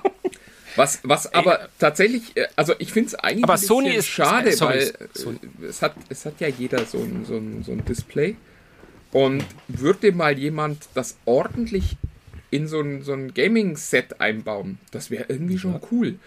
Was, 0.79 1.01
was 1.03 1.35
aber 1.35 1.63
Ey, 1.63 1.69
tatsächlich, 1.81 2.37
äh, 2.37 2.47
also 2.55 2.73
ich 2.79 2.93
finde 2.93 3.09
es 3.09 3.15
eigentlich 3.17 3.43
aber 3.43 3.59
Sony 3.59 3.95
ist 3.95 4.07
schade, 4.07 4.53
sorry, 4.53 4.75
weil 4.75 5.09
Sony. 5.13 5.39
es, 5.69 5.83
hat, 5.83 5.97
es 6.09 6.25
hat 6.25 6.41
ja 6.41 6.47
jeder 6.47 6.85
so 6.85 6.99
ein, 6.99 7.25
so, 7.25 7.37
ein, 7.37 7.65
so 7.65 7.73
ein 7.73 7.85
Display. 7.85 8.37
Und 9.11 9.45
würde 9.67 10.13
mal 10.13 10.39
jemand 10.39 10.89
das 10.95 11.17
ordentlich 11.25 11.97
in 12.51 12.69
so 12.69 12.81
ein, 12.81 13.03
so 13.03 13.13
ein 13.13 13.35
Gaming-Set 13.35 14.21
einbauen, 14.21 14.79
das 14.93 15.11
wäre 15.11 15.25
irgendwie 15.29 15.59
schon 15.59 15.81
cool. 15.91 16.21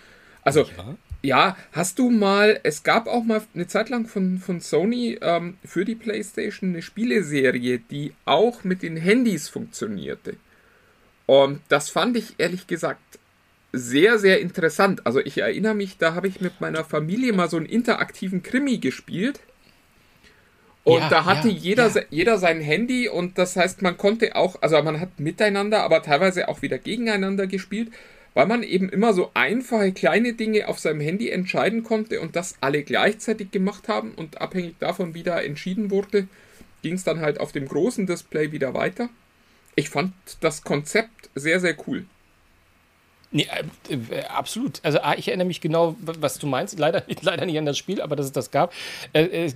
Also, 0.44 0.64
ja. 0.64 0.98
ja. 1.22 1.58
hast 1.72 1.98
du 1.98 2.10
mal, 2.10 2.60
es 2.64 2.84
gab 2.84 3.08
auch 3.08 3.24
mal 3.24 3.42
eine 3.56 3.68
Zeit 3.68 3.88
lang 3.90 4.06
von, 4.06 4.40
von 4.40 4.60
Sony 4.60 5.18
ähm, 5.22 5.60
für 5.64 5.86
die 5.86 5.96
PlayStation 5.96 6.72
eine 6.72 6.82
Spieleserie, 6.82 7.80
die 7.80 8.14
auch 8.26 8.66
mit 8.66 8.82
den 8.82 8.98
Handys 8.98 9.48
funktionierte. 9.48 10.36
Und 11.26 11.62
das 11.70 11.90
fand 11.90 12.18
ich 12.18 12.36
ehrlich 12.38 12.68
gesagt 12.68 13.20
sehr, 13.74 14.20
sehr 14.20 14.42
interessant. 14.42 15.06
Also 15.06 15.20
ich 15.20 15.38
erinnere 15.38 15.76
mich, 15.76 15.98
da 15.98 16.14
habe 16.14 16.28
ich 16.28 16.42
mit 16.42 16.62
meiner 16.62 16.84
Familie 16.84 17.34
mal 17.34 17.50
so 17.50 17.58
einen 17.58 17.66
interaktiven 17.66 18.44
Krimi 18.44 18.78
gespielt. 18.78 19.40
Und 20.84 21.00
ja, 21.00 21.10
da 21.10 21.26
hatte 21.26 21.48
ja, 21.48 21.56
jeder, 21.56 21.88
ja. 21.88 22.02
jeder 22.10 22.38
sein 22.38 22.60
Handy 22.60 23.08
und 23.08 23.38
das 23.38 23.56
heißt, 23.56 23.82
man 23.82 23.98
konnte 23.98 24.36
auch, 24.36 24.62
also 24.62 24.82
man 24.82 25.00
hat 25.00 25.20
miteinander, 25.20 25.84
aber 25.84 26.02
teilweise 26.02 26.50
auch 26.50 26.62
wieder 26.64 26.80
gegeneinander 26.80 27.46
gespielt. 27.48 27.92
weil 28.34 28.46
man 28.46 28.64
eben 28.64 28.90
immer 28.90 29.14
so 29.14 29.32
einfache 29.34 29.92
kleine 29.92 30.34
Dinge 30.34 30.68
auf 30.68 30.80
seinem 30.80 31.02
Handy 31.02 31.30
entscheiden 31.30 31.84
konnte 31.84 32.22
und 32.22 32.36
das 32.36 32.56
alle 32.62 32.84
gleichzeitig 32.84 33.52
gemacht 33.52 33.88
haben 33.88 34.14
und 34.16 34.40
abhängig 34.40 34.76
davon, 34.80 35.14
wie 35.14 35.24
da 35.24 35.40
entschieden 35.42 35.92
wurde, 35.92 36.28
ging 36.82 36.96
es 36.96 37.04
dann 37.04 37.20
halt 37.20 37.40
auf 37.40 37.52
dem 37.52 37.68
großen 37.68 38.08
Display 38.08 38.52
wieder 38.52 38.74
weiter. 38.74 39.10
Ich 39.76 39.90
fand 39.90 40.14
das 40.40 40.64
Konzept 40.64 41.30
sehr, 41.36 41.60
sehr 41.60 41.76
cool. 41.88 42.06
Nee, 43.34 43.48
äh, 43.90 43.94
äh, 43.94 44.26
absolut. 44.26 44.82
Also 44.84 45.00
ah, 45.02 45.16
ich 45.18 45.30
erinnere 45.30 45.48
mich 45.48 45.62
genau, 45.62 45.96
was 46.02 46.38
du 46.38 46.48
meinst. 46.48 46.78
Leider, 46.78 47.04
leider 47.22 47.46
nicht 47.46 47.58
an 47.58 47.66
das 47.66 47.78
Spiel, 47.78 48.02
aber 48.02 48.18
dass 48.18 48.26
es 48.26 48.34
das 48.34 48.52
gab. 48.52 48.74
Äh, 49.14 49.46
äh, 49.46 49.54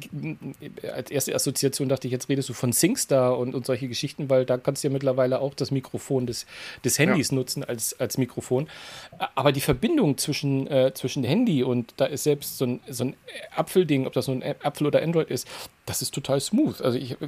als 0.93 1.11
erste 1.11 1.35
Assoziation 1.35 1.89
dachte 1.89 2.07
ich, 2.07 2.13
jetzt 2.13 2.29
redest 2.29 2.47
du 2.47 2.53
von 2.53 2.71
SingStar 2.71 3.37
und, 3.37 3.53
und 3.53 3.65
solche 3.65 3.89
Geschichten, 3.89 4.29
weil 4.29 4.45
da 4.45 4.57
kannst 4.57 4.83
du 4.83 4.87
ja 4.87 4.93
mittlerweile 4.93 5.41
auch 5.41 5.53
das 5.53 5.71
Mikrofon 5.71 6.25
des, 6.25 6.45
des 6.85 6.97
Handys 6.99 7.31
ja. 7.31 7.35
nutzen 7.35 7.65
als, 7.65 7.99
als 7.99 8.17
Mikrofon. 8.17 8.69
Aber 9.35 9.51
die 9.51 9.61
Verbindung 9.61 10.17
zwischen, 10.17 10.67
äh, 10.67 10.93
zwischen 10.93 11.25
Handy 11.25 11.61
und 11.63 11.93
da 11.97 12.05
ist 12.05 12.23
selbst 12.23 12.57
so 12.57 12.65
ein, 12.65 12.79
so 12.87 13.03
ein 13.03 13.15
Apfelding, 13.55 14.07
ob 14.07 14.13
das 14.13 14.25
so 14.25 14.31
ein 14.31 14.43
Apfel 14.63 14.87
oder 14.87 15.01
Android 15.01 15.29
ist, 15.29 15.47
das 15.85 16.01
ist 16.01 16.13
total 16.13 16.39
smooth. 16.39 16.81
Also 16.81 16.97
ich 16.97 17.11
äh, 17.21 17.27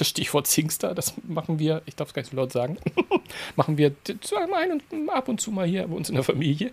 Stichwort 0.00 0.46
SingStar, 0.46 0.94
das 0.94 1.14
machen 1.26 1.58
wir, 1.58 1.82
ich 1.86 1.96
darf 1.96 2.08
es 2.08 2.14
gar 2.14 2.22
nicht 2.22 2.30
so 2.30 2.36
laut 2.36 2.52
sagen, 2.52 2.78
machen 3.56 3.78
wir 3.78 3.92
zweimal 4.20 4.62
ein 4.62 4.80
und 4.90 5.10
ab 5.10 5.28
und 5.28 5.40
zu 5.40 5.50
mal 5.50 5.66
hier 5.66 5.71
bei 5.72 5.94
uns 5.94 6.08
in 6.08 6.14
der 6.14 6.24
Familie. 6.24 6.70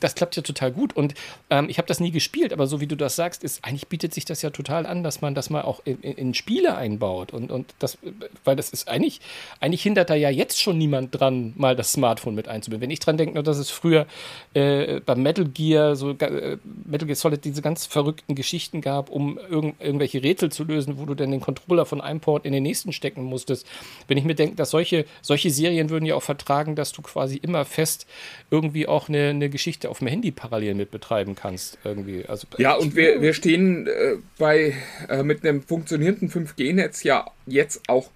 Das 0.00 0.14
klappt 0.14 0.36
ja 0.36 0.42
total 0.42 0.72
gut. 0.72 0.94
Und 0.94 1.14
ähm, 1.50 1.68
ich 1.68 1.78
habe 1.78 1.88
das 1.88 2.00
nie 2.00 2.10
gespielt, 2.10 2.52
aber 2.52 2.66
so 2.66 2.80
wie 2.80 2.86
du 2.86 2.96
das 2.96 3.16
sagst, 3.16 3.42
ist 3.44 3.64
eigentlich 3.64 3.88
bietet 3.88 4.14
sich 4.14 4.24
das 4.24 4.42
ja 4.42 4.50
total 4.50 4.86
an, 4.86 5.02
dass 5.02 5.20
man 5.20 5.34
das 5.34 5.50
mal 5.50 5.62
auch 5.62 5.80
in, 5.84 6.00
in, 6.00 6.12
in 6.12 6.34
Spiele 6.34 6.76
einbaut. 6.76 7.32
Und, 7.32 7.50
und 7.50 7.74
das, 7.78 7.98
weil 8.44 8.56
das 8.56 8.70
ist 8.70 8.88
eigentlich, 8.88 9.20
eigentlich 9.60 9.82
hindert 9.82 10.10
da 10.10 10.14
ja 10.14 10.30
jetzt 10.30 10.60
schon 10.60 10.78
niemand 10.78 11.18
dran, 11.18 11.52
mal 11.56 11.76
das 11.76 11.92
Smartphone 11.92 12.34
mit 12.34 12.48
einzubinden. 12.48 12.82
Wenn 12.82 12.90
ich 12.90 13.00
dran 13.00 13.16
denke, 13.16 13.42
dass 13.42 13.58
es 13.58 13.70
früher 13.70 14.06
äh, 14.54 15.00
beim 15.00 15.22
Metal 15.22 15.44
Gear, 15.44 15.96
so 15.96 16.10
äh, 16.10 16.58
Metal 16.84 17.06
Gear 17.06 17.16
Solid 17.16 17.44
diese 17.44 17.62
ganz 17.62 17.86
verrückten 17.86 18.34
Geschichten 18.34 18.80
gab, 18.80 19.10
um 19.10 19.38
irgend, 19.38 19.80
irgendwelche 19.80 20.22
Rätsel 20.22 20.50
zu 20.50 20.64
lösen, 20.64 20.98
wo 20.98 21.06
du 21.06 21.14
dann 21.14 21.30
den 21.30 21.40
Controller 21.40 21.86
von 21.86 22.00
einem 22.00 22.20
Port 22.20 22.44
in 22.44 22.52
den 22.52 22.62
nächsten 22.62 22.92
stecken 22.92 23.22
musstest. 23.22 23.66
Wenn 24.08 24.18
ich 24.18 24.24
mir 24.24 24.34
denke, 24.34 24.56
dass 24.56 24.70
solche, 24.70 25.06
solche 25.20 25.50
Serien 25.50 25.90
würden 25.90 26.04
ja 26.04 26.14
auch 26.14 26.22
vertragen, 26.22 26.76
dass 26.76 26.92
du 26.92 27.02
quasi 27.02 27.36
immer 27.36 27.64
fest 27.64 28.06
irgendwie 28.52 28.86
auch 28.86 29.08
eine, 29.08 29.30
eine 29.30 29.48
Geschichte 29.48 29.88
auf 29.88 29.98
dem 29.98 30.08
Handy 30.08 30.30
parallel 30.30 30.74
mit 30.74 30.90
betreiben 30.90 31.34
kannst. 31.34 31.78
Irgendwie. 31.84 32.26
Also, 32.26 32.46
ja, 32.58 32.74
und 32.74 32.94
wir, 32.94 33.22
wir 33.22 33.32
stehen 33.32 33.86
äh, 33.86 34.16
bei 34.38 34.74
äh, 35.08 35.22
mit 35.22 35.44
einem 35.44 35.62
funktionierenden 35.62 36.30
5G-Netz 36.30 37.02
ja 37.02 37.30
jetzt 37.46 37.88
auch 37.88 38.10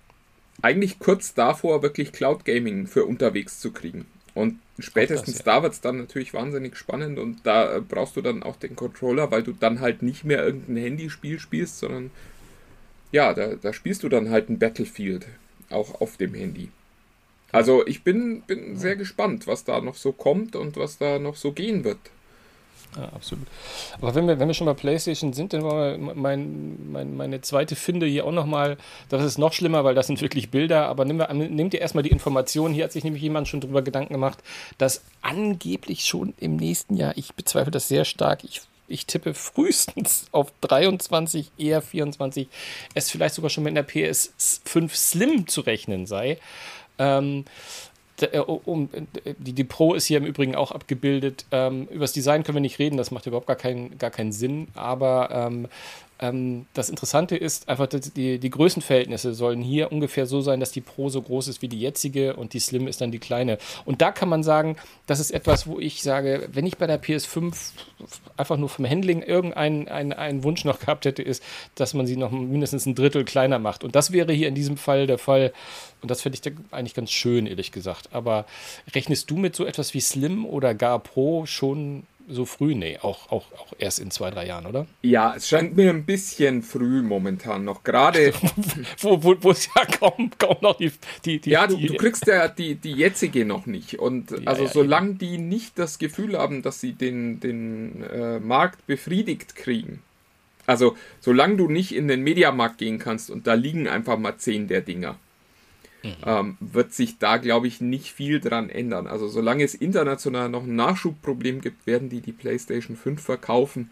eigentlich 0.61 0.99
kurz 0.99 1.33
davor, 1.33 1.83
wirklich 1.83 2.13
Cloud 2.13 2.45
Gaming 2.45 2.87
für 2.87 3.07
unterwegs 3.07 3.61
zu 3.61 3.73
kriegen. 3.73 4.05
Und 4.35 4.59
spätestens 4.79 5.39
das, 5.39 5.47
ja. 5.47 5.55
da 5.55 5.63
wird 5.63 5.73
es 5.73 5.81
dann 5.81 5.97
natürlich 5.97 6.35
wahnsinnig 6.35 6.77
spannend 6.77 7.19
und 7.19 7.39
da 7.45 7.77
äh, 7.77 7.81
brauchst 7.81 8.17
du 8.17 8.21
dann 8.21 8.43
auch 8.43 8.57
den 8.57 8.77
Controller, 8.77 9.31
weil 9.31 9.43
du 9.43 9.53
dann 9.53 9.81
halt 9.81 10.03
nicht 10.03 10.25
mehr 10.25 10.45
irgendein 10.45 10.77
Handyspiel 10.77 11.39
spielst, 11.39 11.79
sondern 11.79 12.11
ja, 13.11 13.33
da, 13.33 13.55
da 13.55 13.73
spielst 13.73 14.03
du 14.03 14.11
dann 14.11 14.29
halt 14.29 14.51
ein 14.51 14.59
Battlefield, 14.59 15.27
auch 15.71 16.03
auf 16.03 16.19
dem 16.19 16.35
Handy. 16.35 16.69
Also 17.57 17.87
ich 17.87 18.05
bin, 18.05 18.43
bin 18.43 18.77
sehr 18.77 18.97
gespannt, 18.97 19.47
was 19.47 19.65
da 19.65 19.81
noch 19.81 19.95
so 19.95 20.13
kommt 20.13 20.57
und 20.57 20.77
was 20.77 20.99
da 20.99 21.19
noch 21.19 21.37
so 21.37 21.53
gehen 21.53 21.85
wird. 21.85 21.97
Ja, 22.95 23.05
absolut. 23.15 23.47
Aber 23.99 24.15
wenn 24.15 24.29
wir, 24.29 24.39
wenn 24.39 24.47
wir 24.47 24.53
schon 24.53 24.67
bei 24.67 24.75
PlayStation 24.75 25.33
sind, 25.33 25.55
dann 25.55 25.65
wir 25.65 25.97
mein, 25.97 26.93
mein, 26.93 27.17
meine 27.17 27.41
zweite 27.41 27.75
Finde 27.75 28.05
hier 28.05 28.27
auch 28.27 28.33
nochmal. 28.33 28.77
Das 29.09 29.25
ist 29.25 29.39
noch 29.39 29.55
schlimmer, 29.55 29.85
weil 29.85 29.95
das 29.95 30.07
sind 30.07 30.21
wirklich 30.21 30.51
Bilder. 30.51 30.87
Aber 30.89 31.07
nimm, 31.07 31.17
nehmt 31.17 31.73
ihr 31.73 31.81
erstmal 31.81 32.03
die 32.03 32.11
Information. 32.11 32.75
Hier 32.75 32.85
hat 32.85 32.93
sich 32.93 33.05
nämlich 33.05 33.23
jemand 33.23 33.49
schon 33.49 33.63
drüber 33.63 33.81
Gedanken 33.81 34.13
gemacht, 34.13 34.39
dass 34.77 35.03
angeblich 35.23 36.05
schon 36.05 36.35
im 36.39 36.57
nächsten 36.57 36.95
Jahr, 36.95 37.17
ich 37.17 37.35
bezweifle 37.35 37.71
das 37.71 37.89
sehr 37.89 38.05
stark, 38.05 38.45
ich 38.45 38.61
ich 38.89 39.07
tippe 39.07 39.35
frühestens 39.35 40.27
auf 40.31 40.53
23, 40.61 41.51
eher 41.59 41.83
24, 41.83 42.47
es 42.95 43.11
vielleicht 43.11 43.35
sogar 43.35 43.51
schon 43.51 43.65
mit 43.65 43.77
einer 43.77 43.85
PS5 43.85 44.95
Slim 44.95 45.49
zu 45.49 45.63
rechnen 45.63 46.07
sei. 46.07 46.39
Ähm, 46.99 47.45
äh, 48.21 48.39
um, 48.39 48.89
die, 49.39 49.53
die, 49.53 49.65
Pro 49.65 49.95
ist 49.95 50.07
hier 50.07 50.19
im 50.19 50.25
Übrigen 50.25 50.55
auch 50.55 50.73
abgebildet. 50.73 51.45
Ähm, 51.51 51.87
über 51.91 52.05
das 52.05 52.13
Design 52.13 52.45
können 52.45 52.57
wir 52.57 52.63
nicht 52.63 52.79
reden, 52.79 52.97
das 52.97 53.11
macht 53.11 53.27
überhaupt 53.27 53.47
gar 53.47 53.57
keinen, 53.57 53.99
gar 53.99 54.11
keinen 54.11 54.33
Sinn. 54.33 54.69
Aber 54.75 55.31
ähm, 55.31 55.69
ähm, 56.19 56.67
das 56.73 56.89
Interessante 56.89 57.37
ist 57.37 57.69
einfach, 57.69 57.87
die, 57.87 58.39
die 58.39 58.51
Größenverhältnisse 58.51 59.35
sollen 59.35 59.61
hier 59.61 59.93
ungefähr 59.93 60.27
so 60.27 60.41
sein, 60.41 60.61
dass 60.61 60.73
die 60.73 60.81
Pro 60.81 61.09
so 61.09 61.21
groß 61.21 61.49
ist 61.49 61.63
wie 61.63 61.69
die 61.69 61.81
jetzige 61.81 62.37
und 62.37 62.55
die 62.55 62.61
Slim 62.61 62.89
ist 62.89 63.01
dann 63.01 63.11
die 63.13 63.19
kleine. 63.19 63.59
Und 63.85 64.01
da 64.01 64.13
kann 64.13 64.29
man 64.29 64.43
sagen, 64.43 64.77
das 65.07 65.21
ist 65.21 65.31
etwas, 65.31 65.67
wo 65.67 65.79
ich 65.79 66.03
sage, 66.03 66.49
wenn 66.53 66.67
ich 66.67 66.79
bei 66.79 66.87
der 66.87 67.03
PS5 67.03 67.55
einfach 68.37 68.57
nur 68.57 68.69
vom 68.69 68.89
Handling 68.89 69.23
irgendeinen 69.23 69.89
einen, 69.89 70.13
einen 70.13 70.43
Wunsch 70.43 70.65
noch 70.65 70.79
gehabt 70.79 71.05
hätte, 71.05 71.23
ist, 71.23 71.43
dass 71.75 71.95
man 71.95 72.07
sie 72.07 72.17
noch 72.17 72.31
mindestens 72.31 72.87
ein 72.87 72.95
Drittel 72.95 73.25
kleiner 73.25 73.59
macht. 73.59 73.85
Und 73.85 73.95
das 73.95 74.13
wäre 74.13 74.33
hier 74.33 74.49
in 74.49 74.55
diesem 74.55 74.77
Fall 74.77 75.07
der 75.07 75.19
Fall. 75.19 75.53
Und 76.01 76.11
das 76.11 76.23
finde 76.23 76.39
ich 76.39 76.53
eigentlich 76.71 76.95
ganz 76.95 77.11
schön, 77.11 77.47
ehrlich 77.47 77.73
gesagt. 77.73 78.09
Aber 78.13 78.47
rechnest 78.95 79.31
du 79.31 79.37
mit 79.37 79.55
so 79.55 79.67
etwas 79.67 79.93
wie 79.93 80.01
Slim 80.01 80.47
oder 80.47 80.75
gar 80.75 80.99
Pro 80.99 81.47
schon 81.47 82.05
so 82.29 82.45
früh? 82.45 82.75
Nee, 82.75 82.99
auch, 83.03 83.31
auch, 83.31 83.53
auch 83.53 83.73
erst 83.79 84.01
in 84.01 84.11
zwei, 84.11 84.31
drei 84.31 84.47
Jahren, 84.47 84.67
oder? 84.67 84.87
Ja, 85.03 85.35
es 85.37 85.49
scheint 85.49 85.77
mir 85.77 85.91
ein 85.91 86.05
bisschen 86.05 86.63
früh 86.63 87.03
momentan 87.03 87.65
noch. 87.65 87.85
Gerade. 87.85 88.33
wo, 89.01 89.23
wo, 89.23 89.37
wo 89.41 89.51
es 89.51 89.69
ja 89.75 89.85
kaum, 89.85 90.31
kaum 90.39 90.57
noch 90.61 90.77
die. 90.77 90.93
die, 91.25 91.41
die 91.41 91.51
ja, 91.51 91.67
du, 91.67 91.77
du, 91.77 91.95
kriegst 91.95 92.27
ja 92.27 92.49
die, 92.49 92.75
die 92.75 92.93
jetzige 92.93 93.45
noch 93.45 93.67
nicht. 93.67 93.99
Und 93.99 94.31
ja, 94.31 94.39
also, 94.45 94.65
ja, 94.65 94.69
solange 94.69 95.11
ja. 95.11 95.17
die 95.19 95.39
nicht 95.39 95.79
das 95.79 95.99
Gefühl 95.99 96.37
haben, 96.37 96.63
dass 96.63 96.81
sie 96.81 96.93
den, 96.93 97.41
den 97.41 98.03
äh, 98.03 98.41
Markt 98.41 98.87
befriedigt 98.87 99.57
kriegen. 99.57 100.03
Also, 100.67 100.97
solange 101.21 101.57
du 101.57 101.69
nicht 101.69 101.95
in 101.95 102.09
den 102.09 102.23
Mediamarkt 102.23 102.79
gehen 102.79 102.99
kannst 102.99 103.31
und 103.31 103.47
da 103.47 103.55
liegen 103.55 103.87
einfach 103.87 104.19
mal 104.19 104.37
zehn 104.37 104.67
der 104.67 104.81
Dinger 104.81 105.17
mhm. 106.07 106.15
ähm, 106.25 106.57
wird 106.61 106.93
sich 106.93 107.19
da, 107.19 107.37
glaube 107.37 107.67
ich, 107.67 107.81
nicht 107.81 108.13
viel 108.13 108.41
dran 108.41 108.71
ändern. 108.71 109.07
Also 109.07 109.29
solange 109.29 109.65
es 109.65 109.75
international 109.75 110.49
noch 110.49 110.65
ein 110.65 110.77
Nachschubproblem 110.77 111.61
gibt, 111.61 111.87
werden 111.87 112.09
die 112.09 112.21
die 112.21 112.33
PlayStation 112.33 112.97
5 112.97 113.23
verkaufen. 113.23 113.91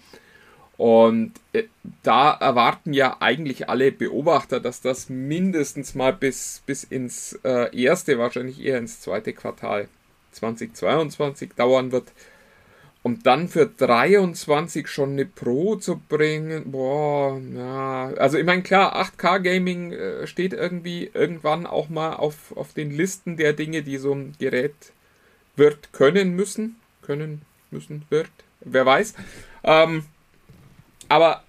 Und 0.76 1.33
äh, 1.52 1.64
da 2.02 2.33
erwarten 2.33 2.92
ja 2.92 3.18
eigentlich 3.21 3.68
alle 3.68 3.92
Beobachter, 3.92 4.59
dass 4.59 4.80
das 4.80 5.09
mindestens 5.09 5.94
mal 5.94 6.12
bis, 6.12 6.62
bis 6.66 6.85
ins 6.85 7.38
äh, 7.44 7.75
erste, 7.76 8.18
wahrscheinlich 8.18 8.61
eher 8.61 8.78
ins 8.78 9.00
zweite 9.00 9.33
Quartal 9.33 9.88
2022 10.33 11.52
dauern 11.54 11.92
wird. 11.92 12.12
Um 13.04 13.23
dann 13.23 13.49
für 13.49 13.66
23 13.66 14.88
schon 14.88 15.12
eine 15.12 15.26
Pro 15.26 15.76
zu 15.76 16.00
bringen, 16.08 16.73
boah, 16.73 17.38
ja. 17.54 18.06
Also 18.16 18.38
ich 18.38 18.44
meine, 18.44 18.62
klar, 18.62 18.96
8K 18.96 19.40
Gaming 19.40 19.92
äh, 19.92 20.26
steht 20.26 20.54
irgendwie 20.54 21.11
irgendwann 21.12 21.66
auch 21.66 21.90
mal 21.90 22.14
auf, 22.14 22.56
auf 22.56 22.73
den 22.73 22.90
Listen 22.90 23.37
der 23.37 23.52
Dinge, 23.52 23.82
die 23.82 23.99
so 23.99 24.12
ein 24.12 24.34
Gerät 24.38 24.75
wird 25.54 25.92
können 25.92 26.34
müssen. 26.34 26.76
Können 27.02 27.42
müssen, 27.70 28.04
wird, 28.08 28.30
wer 28.61 28.87
weiß. 28.87 29.12
Ähm, 29.64 30.06
aber 31.11 31.44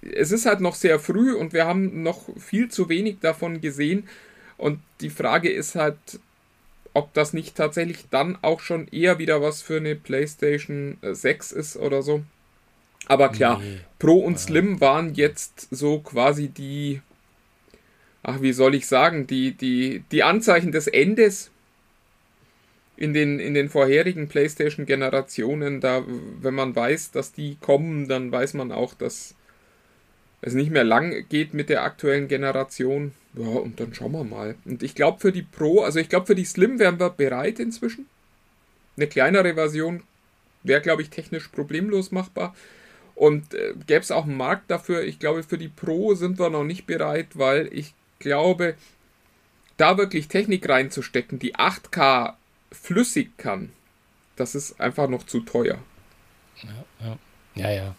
es 0.00 0.32
ist 0.32 0.46
halt 0.46 0.60
noch 0.60 0.74
sehr 0.74 0.98
früh 0.98 1.34
und 1.34 1.52
wir 1.52 1.66
haben 1.66 2.02
noch 2.02 2.28
viel 2.38 2.70
zu 2.70 2.88
wenig 2.88 3.18
davon 3.20 3.60
gesehen. 3.60 4.08
Und 4.56 4.80
die 5.00 5.10
Frage 5.10 5.50
ist 5.50 5.74
halt, 5.74 5.98
ob 6.94 7.12
das 7.14 7.32
nicht 7.32 7.56
tatsächlich 7.56 8.06
dann 8.10 8.38
auch 8.42 8.60
schon 8.60 8.88
eher 8.88 9.18
wieder 9.18 9.42
was 9.42 9.62
für 9.62 9.76
eine 9.76 9.94
PlayStation 9.94 10.98
6 11.02 11.52
äh, 11.52 11.58
ist 11.58 11.76
oder 11.76 12.02
so. 12.02 12.22
Aber 13.06 13.30
klar, 13.30 13.60
nee. 13.60 13.78
Pro 13.98 14.18
und 14.18 14.38
Slim 14.38 14.80
waren 14.80 15.14
jetzt 15.14 15.68
so 15.70 16.00
quasi 16.00 16.48
die, 16.48 17.00
ach, 18.22 18.42
wie 18.42 18.52
soll 18.52 18.74
ich 18.74 18.86
sagen, 18.86 19.26
die, 19.26 19.52
die, 19.52 20.02
die 20.12 20.22
Anzeichen 20.22 20.72
des 20.72 20.86
Endes 20.88 21.50
in 22.96 23.14
den, 23.14 23.38
in 23.38 23.54
den 23.54 23.68
vorherigen 23.68 24.28
PlayStation-Generationen. 24.28 25.80
Da, 25.80 26.04
wenn 26.40 26.54
man 26.54 26.74
weiß, 26.74 27.12
dass 27.12 27.32
die 27.32 27.56
kommen, 27.60 28.08
dann 28.08 28.30
weiß 28.30 28.54
man 28.54 28.72
auch, 28.72 28.92
dass 28.94 29.34
es 30.40 30.54
nicht 30.54 30.70
mehr 30.70 30.84
lang 30.84 31.24
geht 31.28 31.54
mit 31.54 31.68
der 31.68 31.84
aktuellen 31.84 32.28
Generation. 32.28 33.12
Ja, 33.34 33.46
und 33.46 33.78
dann 33.78 33.94
schauen 33.94 34.12
wir 34.12 34.24
mal. 34.24 34.56
Und 34.64 34.82
ich 34.82 34.94
glaube 34.94 35.20
für 35.20 35.32
die 35.32 35.42
Pro, 35.42 35.82
also 35.82 35.98
ich 35.98 36.08
glaube 36.08 36.26
für 36.26 36.34
die 36.34 36.44
Slim 36.44 36.78
wären 36.78 36.98
wir 36.98 37.10
bereit 37.10 37.58
inzwischen. 37.60 38.06
Eine 38.96 39.06
kleinere 39.06 39.54
Version 39.54 40.02
wäre, 40.62 40.80
glaube 40.80 41.02
ich, 41.02 41.10
technisch 41.10 41.48
problemlos 41.48 42.10
machbar. 42.10 42.54
Und 43.14 43.54
äh, 43.54 43.74
gäbe 43.86 44.00
es 44.00 44.10
auch 44.10 44.24
einen 44.24 44.36
Markt 44.36 44.70
dafür. 44.70 45.02
Ich 45.02 45.18
glaube, 45.18 45.42
für 45.42 45.58
die 45.58 45.68
Pro 45.68 46.14
sind 46.14 46.38
wir 46.38 46.50
noch 46.50 46.64
nicht 46.64 46.86
bereit, 46.86 47.28
weil 47.34 47.68
ich 47.72 47.94
glaube, 48.18 48.74
da 49.76 49.98
wirklich 49.98 50.28
Technik 50.28 50.68
reinzustecken, 50.68 51.38
die 51.38 51.56
8K 51.56 52.34
flüssig 52.70 53.36
kann, 53.38 53.70
das 54.36 54.54
ist 54.54 54.80
einfach 54.80 55.08
noch 55.08 55.24
zu 55.24 55.40
teuer. 55.40 55.78
Ja, 56.62 57.06
ja. 57.06 57.18
Ja, 57.54 57.70
ja. 57.70 57.94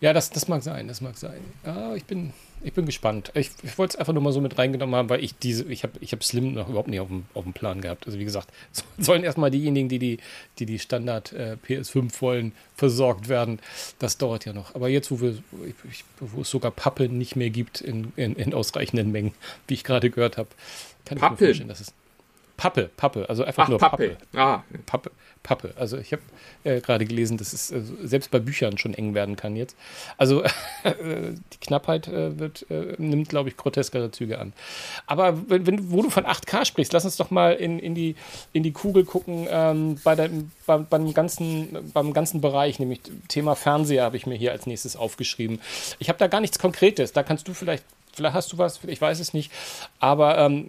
Ja, 0.00 0.12
das, 0.12 0.30
das 0.30 0.48
mag 0.48 0.62
sein, 0.62 0.88
das 0.88 1.00
mag 1.00 1.16
sein. 1.16 1.40
Ja, 1.64 1.94
ich 1.94 2.04
bin, 2.04 2.32
ich 2.62 2.72
bin 2.72 2.86
gespannt. 2.86 3.32
Ich, 3.34 3.50
ich 3.62 3.78
wollte 3.78 3.94
es 3.94 3.96
einfach 3.96 4.12
nur 4.12 4.22
mal 4.22 4.32
so 4.32 4.40
mit 4.40 4.58
reingenommen 4.58 4.94
haben, 4.94 5.08
weil 5.08 5.24
ich 5.24 5.36
diese, 5.36 5.64
ich 5.64 5.82
habe 5.82 5.94
ich 6.00 6.12
hab 6.12 6.22
Slim 6.22 6.54
noch 6.54 6.68
überhaupt 6.68 6.88
nicht 6.88 7.00
auf 7.00 7.08
dem, 7.08 7.24
auf 7.34 7.44
dem 7.44 7.52
Plan 7.52 7.80
gehabt. 7.80 8.06
Also 8.06 8.18
wie 8.18 8.24
gesagt, 8.24 8.48
sollen 8.98 9.24
erstmal 9.24 9.50
diejenigen, 9.50 9.88
die 9.88 9.98
die, 9.98 10.18
die, 10.58 10.66
die 10.66 10.78
Standard 10.78 11.32
äh, 11.32 11.56
PS5 11.66 12.20
wollen, 12.20 12.52
versorgt 12.76 13.28
werden. 13.28 13.60
Das 13.98 14.18
dauert 14.18 14.44
ja 14.44 14.52
noch. 14.52 14.74
Aber 14.74 14.88
jetzt, 14.88 15.10
wo, 15.10 15.20
wir, 15.20 15.38
ich, 15.90 16.04
wo 16.20 16.42
es 16.42 16.50
sogar 16.50 16.70
Pappe 16.70 17.08
nicht 17.08 17.36
mehr 17.36 17.50
gibt 17.50 17.80
in, 17.80 18.12
in, 18.16 18.34
in 18.34 18.52
ausreichenden 18.54 19.10
Mengen, 19.10 19.32
wie 19.66 19.74
ich 19.74 19.84
gerade 19.84 20.10
gehört 20.10 20.36
habe, 20.36 20.48
kann 21.04 21.18
Pappe. 21.18 21.34
ich 21.34 21.40
mir 21.40 21.46
vorstellen, 21.46 21.68
dass 21.68 21.80
es 21.80 21.94
Pappe, 22.60 22.90
Pappe, 22.94 23.26
also 23.26 23.42
einfach 23.42 23.64
Ach, 23.64 23.68
nur 23.70 23.78
Pappe. 23.78 24.10
Pappe. 24.10 24.38
Ah, 24.38 24.62
Pappe, 24.84 25.10
Pappe. 25.42 25.72
Also 25.78 25.96
ich 25.96 26.12
habe 26.12 26.20
äh, 26.64 26.82
gerade 26.82 27.06
gelesen, 27.06 27.38
dass 27.38 27.54
es 27.54 27.70
äh, 27.70 27.80
selbst 28.02 28.30
bei 28.30 28.38
Büchern 28.38 28.76
schon 28.76 28.92
eng 28.92 29.14
werden 29.14 29.34
kann 29.34 29.56
jetzt. 29.56 29.74
Also 30.18 30.42
äh, 30.82 30.92
die 31.54 31.58
Knappheit 31.58 32.06
äh, 32.08 32.38
wird, 32.38 32.66
äh, 32.70 32.96
nimmt, 32.98 33.30
glaube 33.30 33.48
ich, 33.48 33.56
groteskere 33.56 34.10
Züge 34.10 34.38
an. 34.38 34.52
Aber 35.06 35.48
wenn, 35.48 35.66
wenn, 35.66 35.90
wo 35.90 36.02
du 36.02 36.10
von 36.10 36.26
8K 36.26 36.66
sprichst, 36.66 36.92
lass 36.92 37.06
uns 37.06 37.16
doch 37.16 37.30
mal 37.30 37.54
in, 37.54 37.78
in, 37.78 37.94
die, 37.94 38.14
in 38.52 38.62
die 38.62 38.72
Kugel 38.72 39.06
gucken 39.06 39.46
ähm, 39.48 39.98
bei 40.04 40.14
dem, 40.14 40.50
bei, 40.66 40.76
beim, 40.76 41.14
ganzen, 41.14 41.90
beim 41.94 42.12
ganzen 42.12 42.42
Bereich, 42.42 42.78
nämlich 42.78 43.00
Thema 43.28 43.54
Fernseher 43.54 44.04
habe 44.04 44.18
ich 44.18 44.26
mir 44.26 44.36
hier 44.36 44.52
als 44.52 44.66
nächstes 44.66 44.96
aufgeschrieben. 44.96 45.62
Ich 45.98 46.10
habe 46.10 46.18
da 46.18 46.26
gar 46.26 46.42
nichts 46.42 46.58
Konkretes. 46.58 47.14
Da 47.14 47.22
kannst 47.22 47.48
du 47.48 47.54
vielleicht, 47.54 47.84
vielleicht 48.12 48.34
hast 48.34 48.52
du 48.52 48.58
was, 48.58 48.80
ich 48.86 49.00
weiß 49.00 49.18
es 49.18 49.32
nicht. 49.32 49.50
Aber 49.98 50.36
ähm, 50.36 50.68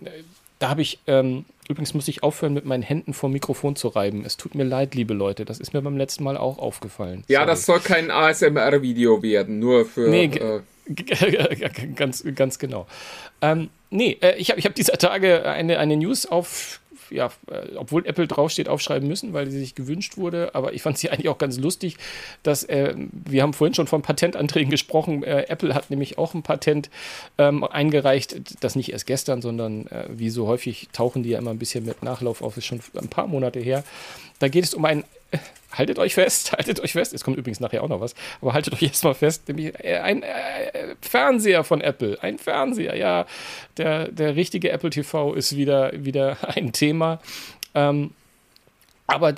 da 0.60 0.70
habe 0.70 0.82
ich, 0.82 1.00
ähm, 1.08 1.44
übrigens 1.72 1.94
muss 1.94 2.08
ich 2.08 2.24
aufhören, 2.24 2.54
mit 2.54 2.66
meinen 2.66 2.84
Händen 2.84 3.14
vor 3.14 3.30
Mikrofon 3.30 3.76
zu 3.76 3.88
reiben. 3.88 4.24
Es 4.26 4.38
tut 4.38 4.56
mir 4.56 4.64
leid, 4.64 4.96
liebe 4.96 5.14
Leute. 5.14 5.46
Das 5.46 5.60
ist 5.60 5.74
mir 5.74 5.82
beim 5.82 5.98
letzten 5.98 6.24
Mal 6.24 6.38
auch 6.38 6.60
aufgefallen. 6.60 7.24
ja, 7.28 7.40
Sorry. 7.40 7.48
das 7.50 7.66
soll 7.66 7.80
kein 7.80 8.12
ASMR-Video 8.12 9.24
werden, 9.24 9.60
nur 9.60 9.86
für. 9.86 10.10
Nee, 10.10 10.26
äh, 10.26 10.62
ganz, 11.96 12.24
ganz 12.36 12.60
genau. 12.60 12.88
Ähm, 13.42 13.70
nee, 13.90 14.18
äh, 14.22 14.36
ich 14.38 14.50
habe 14.50 14.60
ich 14.60 14.66
hab 14.66 14.76
dieser 14.76 14.98
Tage 14.98 15.46
eine, 15.46 15.80
eine 15.80 15.98
News 15.98 16.26
auf, 16.26 16.80
ja, 17.12 17.32
äh, 17.50 17.76
obwohl 17.76 18.06
Apple 18.06 18.28
draufsteht, 18.28 18.70
aufschreiben 18.70 19.08
müssen, 19.08 19.34
weil 19.34 19.50
sie 19.50 19.60
sich 19.60 19.76
gewünscht 19.76 20.18
wurde. 20.18 20.56
Aber 20.56 20.74
ich 20.74 20.82
fand 20.82 20.98
sie 20.98 21.10
eigentlich 21.12 21.30
auch 21.30 21.38
ganz 21.38 21.58
lustig, 21.58 21.98
dass 22.44 22.64
äh, 22.64 22.96
wir 22.96 23.44
haben 23.44 23.54
vorhin 23.54 23.74
schon 23.74 23.88
von 23.88 24.02
Patentanträgen 24.02 24.72
gesprochen. 24.72 25.24
Äh, 25.24 25.46
Apple 25.48 25.74
hat 25.74 25.90
nämlich 25.90 26.18
auch 26.18 26.34
ein 26.34 26.44
Patent 26.44 26.90
ähm, 27.38 27.64
eingereicht, 27.64 28.64
das 28.64 28.76
nicht 28.76 28.92
erst 28.92 29.06
gestern, 29.06 29.42
sondern 29.42 29.88
äh, 29.88 30.06
wie 30.10 30.30
so 30.30 30.48
häufig 30.48 30.90
tauchen 30.94 31.24
die 31.24 31.30
ja 31.30 31.40
immer 31.40 31.52
ein 31.52 31.60
bisschen 31.60 31.86
mit 31.86 32.04
Nachlauf 32.04 32.42
auf, 32.42 32.58
ist 32.58 32.66
schon 32.66 32.82
ein 32.96 33.10
paar 33.10 33.28
Monate 33.28 33.60
her. 33.60 33.84
Da 34.40 34.48
geht 34.48 34.64
es 34.64 34.74
um 34.74 34.86
ein 34.86 35.04
haltet 35.72 36.00
euch 36.00 36.14
fest, 36.14 36.52
haltet 36.58 36.80
euch 36.80 36.94
fest, 36.94 37.14
es 37.14 37.24
kommt 37.24 37.38
übrigens 37.38 37.60
nachher 37.60 37.84
auch 37.84 37.90
noch 37.90 38.02
was, 38.02 38.16
aber 38.42 38.54
haltet 38.54 38.74
euch 38.74 38.84
erstmal 38.84 39.16
fest, 39.16 39.48
nämlich 39.48 39.74
äh, 39.84 39.98
ein 39.98 40.24
äh, 40.24 40.96
Fernseher 41.02 41.64
von 41.64 41.82
Apple, 41.82 42.18
ein 42.22 42.38
Fernseher, 42.38 42.96
ja, 42.96 43.26
der, 43.78 44.10
der 44.10 44.36
richtige 44.36 44.72
Apple 44.72 44.90
TV 44.90 45.34
ist 45.34 45.56
wieder, 45.56 45.92
wieder 45.94 46.38
ein 46.56 46.72
Thema. 46.72 47.20
Ähm, 47.74 48.12
aber 49.12 49.32
äh, 49.32 49.36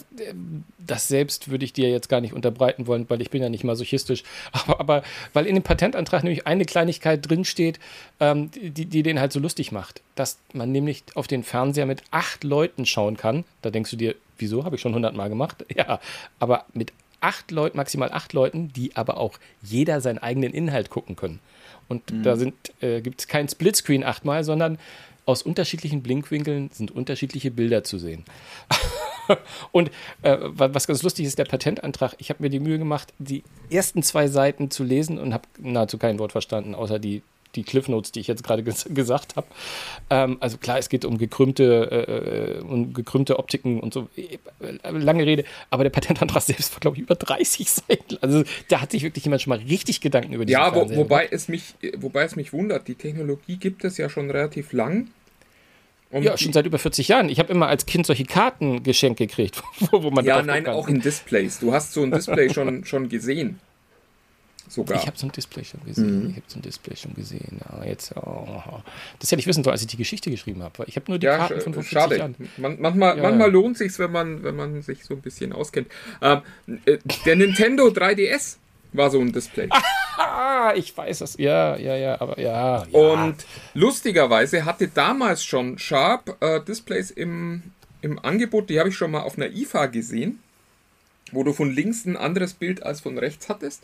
das 0.77 1.07
selbst 1.07 1.49
würde 1.49 1.65
ich 1.65 1.73
dir 1.73 1.89
jetzt 1.89 2.09
gar 2.09 2.21
nicht 2.21 2.33
unterbreiten 2.33 2.85
wollen, 2.85 3.09
weil 3.09 3.21
ich 3.21 3.31
bin 3.31 3.41
ja 3.41 3.49
nicht 3.49 3.63
masochistisch. 3.63 4.23
Aber, 4.51 4.79
aber 4.79 5.03
weil 5.33 5.47
in 5.47 5.55
dem 5.55 5.63
Patentantrag 5.63 6.23
nämlich 6.23 6.45
eine 6.45 6.65
Kleinigkeit 6.65 7.27
drinsteht, 7.27 7.79
ähm, 8.19 8.51
die, 8.51 8.85
die 8.85 9.03
den 9.03 9.19
halt 9.19 9.31
so 9.31 9.39
lustig 9.39 9.71
macht, 9.71 10.01
dass 10.15 10.37
man 10.53 10.71
nämlich 10.71 11.03
auf 11.15 11.27
den 11.27 11.43
Fernseher 11.43 11.85
mit 11.85 12.03
acht 12.11 12.43
Leuten 12.43 12.85
schauen 12.85 13.17
kann. 13.17 13.45
Da 13.61 13.71
denkst 13.71 13.91
du 13.91 13.97
dir, 13.97 14.15
wieso 14.37 14.65
habe 14.65 14.75
ich 14.75 14.81
schon 14.81 14.93
hundertmal 14.95 15.29
gemacht? 15.29 15.65
Ja, 15.75 15.99
aber 16.39 16.65
mit 16.73 16.93
acht 17.21 17.51
Leuten, 17.51 17.77
maximal 17.77 18.11
acht 18.11 18.33
Leuten, 18.33 18.73
die 18.73 18.95
aber 18.95 19.17
auch 19.17 19.39
jeder 19.61 20.01
seinen 20.01 20.17
eigenen 20.19 20.53
Inhalt 20.53 20.89
gucken 20.89 21.15
können. 21.15 21.39
Und 21.87 22.03
da 22.23 22.35
sind, 22.35 22.53
äh, 22.81 23.01
gibt 23.01 23.21
es 23.21 23.27
kein 23.27 23.47
Splitscreen 23.47 24.03
achtmal, 24.03 24.43
sondern 24.43 24.77
aus 25.25 25.41
unterschiedlichen 25.43 26.01
Blinkwinkeln 26.03 26.69
sind 26.73 26.91
unterschiedliche 26.91 27.49
Bilder 27.51 27.83
zu 27.83 27.97
sehen. 27.97 28.25
Und 29.71 29.89
äh, 30.21 30.37
wa- 30.41 30.73
was 30.73 30.85
ganz 30.87 31.01
lustig 31.03 31.25
ist, 31.25 31.39
der 31.39 31.45
Patentantrag, 31.45 32.15
ich 32.17 32.29
habe 32.29 32.43
mir 32.43 32.49
die 32.49 32.59
Mühe 32.59 32.77
gemacht, 32.77 33.13
die 33.19 33.43
ersten 33.69 34.03
zwei 34.03 34.27
Seiten 34.27 34.69
zu 34.69 34.83
lesen 34.83 35.17
und 35.17 35.33
habe 35.33 35.47
nahezu 35.59 35.97
kein 35.97 36.19
Wort 36.19 36.33
verstanden, 36.33 36.75
außer 36.75 36.99
die, 36.99 37.21
die 37.55 37.63
Cliffnotes, 37.63 38.11
die 38.11 38.19
ich 38.19 38.27
jetzt 38.27 38.43
gerade 38.43 38.63
ges 38.63 38.85
gesagt 38.89 39.35
habe. 39.35 39.47
Ähm, 40.09 40.37
also 40.39 40.57
klar, 40.57 40.77
es 40.79 40.89
geht 40.89 41.05
um 41.05 41.17
gekrümmte, 41.17 42.59
äh, 42.59 42.63
um 42.63 42.93
gekrümmte 42.93 43.37
Optiken 43.39 43.79
und 43.79 43.93
so. 43.93 44.09
Lange 44.83 45.25
Rede, 45.25 45.43
aber 45.69 45.83
der 45.83 45.91
Patentantrag 45.91 46.41
selbst 46.41 46.73
war, 46.73 46.79
glaube 46.79 46.97
ich, 46.97 47.03
über 47.03 47.15
30 47.15 47.69
Seiten. 47.69 48.17
Also 48.21 48.43
da 48.69 48.81
hat 48.81 48.91
sich 48.91 49.03
wirklich 49.03 49.23
jemand 49.25 49.41
schon 49.41 49.49
mal 49.51 49.59
richtig 49.59 50.01
Gedanken 50.01 50.33
über 50.33 50.45
diese 50.45 50.57
ja, 50.59 50.73
wo, 50.73 50.89
wobei, 50.95 51.27
es 51.31 51.47
mich, 51.47 51.75
wobei 51.97 52.23
es 52.23 52.35
mich 52.35 52.53
wundert, 52.53 52.87
die 52.87 52.95
Technologie 52.95 53.57
gibt 53.57 53.83
es 53.83 53.97
ja 53.97 54.09
schon 54.09 54.29
relativ 54.31 54.73
lang. 54.73 55.09
Und 56.11 56.21
Ja, 56.23 56.35
die- 56.35 56.43
schon 56.43 56.53
seit 56.53 56.65
über 56.67 56.77
40 56.77 57.07
Jahren. 57.07 57.29
Ich 57.29 57.39
habe 57.39 57.51
immer 57.51 57.67
als 57.67 57.85
Kind 57.87 58.05
solche 58.05 58.25
Karten 58.25 58.83
geschenkt 58.83 59.17
gekriegt, 59.17 59.63
wo, 59.91 60.03
wo 60.03 60.11
man 60.11 60.23
Ja, 60.25 60.41
nein, 60.43 60.63
gucken 60.63 60.79
auch 60.79 60.85
kann. 60.85 60.95
in 60.95 61.01
Displays. 61.01 61.59
Du 61.59 61.73
hast 61.73 61.93
so 61.93 62.03
ein 62.03 62.11
Display 62.11 62.53
schon, 62.53 62.85
schon 62.85 63.09
gesehen. 63.09 63.59
Sogar. 64.69 64.97
Ich 64.97 65.07
habe 65.07 65.17
so 65.17 65.27
ein 65.27 65.31
Display 65.31 65.63
schon 65.63 65.83
gesehen. 65.85 66.29
Ich 66.31 66.35
habe 66.37 66.45
so 66.47 66.59
ein 66.59 66.61
Display 66.61 66.95
schon 66.95 67.13
gesehen. 67.13 67.59
Ja, 67.59 67.85
jetzt, 67.85 68.15
oh, 68.15 68.63
das 69.19 69.31
hätte 69.31 69.39
ich 69.39 69.47
wissen 69.47 69.63
sollen, 69.63 69.73
als 69.73 69.81
ich 69.81 69.87
die 69.87 69.97
Geschichte 69.97 70.31
geschrieben 70.31 70.63
habe. 70.63 70.85
Ich 70.87 70.95
habe 70.95 71.05
nur 71.09 71.19
die 71.19 71.25
ja, 71.25 71.37
Karten 71.37 71.61
von 71.61 71.73
vor 71.73 71.83
40 71.83 71.91
schade. 71.91 72.17
Jahren. 72.17 72.35
Man, 72.57 72.77
manchmal 72.79 73.17
Ja, 73.17 73.23
manchmal 73.23 73.51
lohnt 73.51 73.77
sich's, 73.77 73.99
wenn 73.99 74.11
man, 74.11 74.43
wenn 74.43 74.55
man 74.55 74.81
sich 74.81 75.03
so 75.03 75.13
ein 75.13 75.21
bisschen 75.21 75.53
auskennt. 75.53 75.87
Ähm, 76.21 76.41
äh, 76.85 76.97
der 77.25 77.35
Nintendo 77.35 77.87
3DS 77.87 78.57
war 78.93 79.09
so 79.09 79.19
ein 79.19 79.31
Display. 79.31 79.69
Ah, 80.15 80.73
ich 80.75 80.95
weiß 80.95 81.19
das. 81.19 81.37
Ja, 81.37 81.75
ja, 81.75 81.95
ja, 81.95 82.21
aber 82.21 82.39
ja. 82.39 82.83
ja. 82.83 82.87
Und 82.91 83.35
lustigerweise 83.73 84.63
hatte 84.63 84.87
damals 84.87 85.43
schon 85.43 85.79
Sharp 85.79 86.37
äh, 86.39 86.61
Displays 86.61 87.09
im, 87.09 87.63
im 88.01 88.19
Angebot, 88.19 88.69
die 88.69 88.79
habe 88.79 88.89
ich 88.89 88.95
schon 88.95 89.11
mal 89.11 89.21
auf 89.21 89.37
einer 89.37 89.47
IFA 89.47 89.87
gesehen, 89.87 90.39
wo 91.31 91.43
du 91.43 91.51
von 91.51 91.71
links 91.71 92.05
ein 92.05 92.15
anderes 92.15 92.53
Bild 92.53 92.83
als 92.83 93.01
von 93.01 93.17
rechts 93.17 93.49
hattest. 93.49 93.83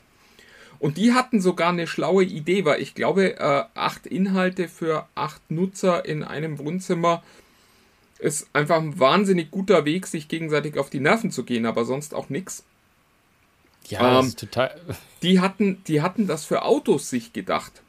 Und 0.79 0.97
die 0.97 1.13
hatten 1.13 1.41
sogar 1.41 1.69
eine 1.69 1.87
schlaue 1.87 2.23
Idee, 2.23 2.63
weil 2.65 2.81
ich 2.81 2.95
glaube, 2.95 3.37
äh, 3.37 3.63
acht 3.73 4.07
Inhalte 4.07 4.69
für 4.69 5.07
acht 5.13 5.51
Nutzer 5.51 6.05
in 6.05 6.23
einem 6.23 6.57
Wohnzimmer 6.57 7.21
ist 8.17 8.49
einfach 8.53 8.77
ein 8.77 8.99
wahnsinnig 8.99 9.51
guter 9.51 9.85
Weg, 9.85 10.07
sich 10.07 10.27
gegenseitig 10.27 10.77
auf 10.77 10.89
die 10.89 10.99
Nerven 10.99 11.31
zu 11.31 11.43
gehen, 11.43 11.65
aber 11.65 11.85
sonst 11.85 12.13
auch 12.13 12.29
nichts. 12.29 12.63
ja, 13.87 14.19
ähm, 14.19 14.35
total. 14.35 14.79
die 15.21 15.39
hatten, 15.39 15.83
die 15.87 16.01
hatten 16.01 16.27
das 16.27 16.45
für 16.45 16.63
Autos 16.63 17.09
sich 17.09 17.33
gedacht. 17.33 17.81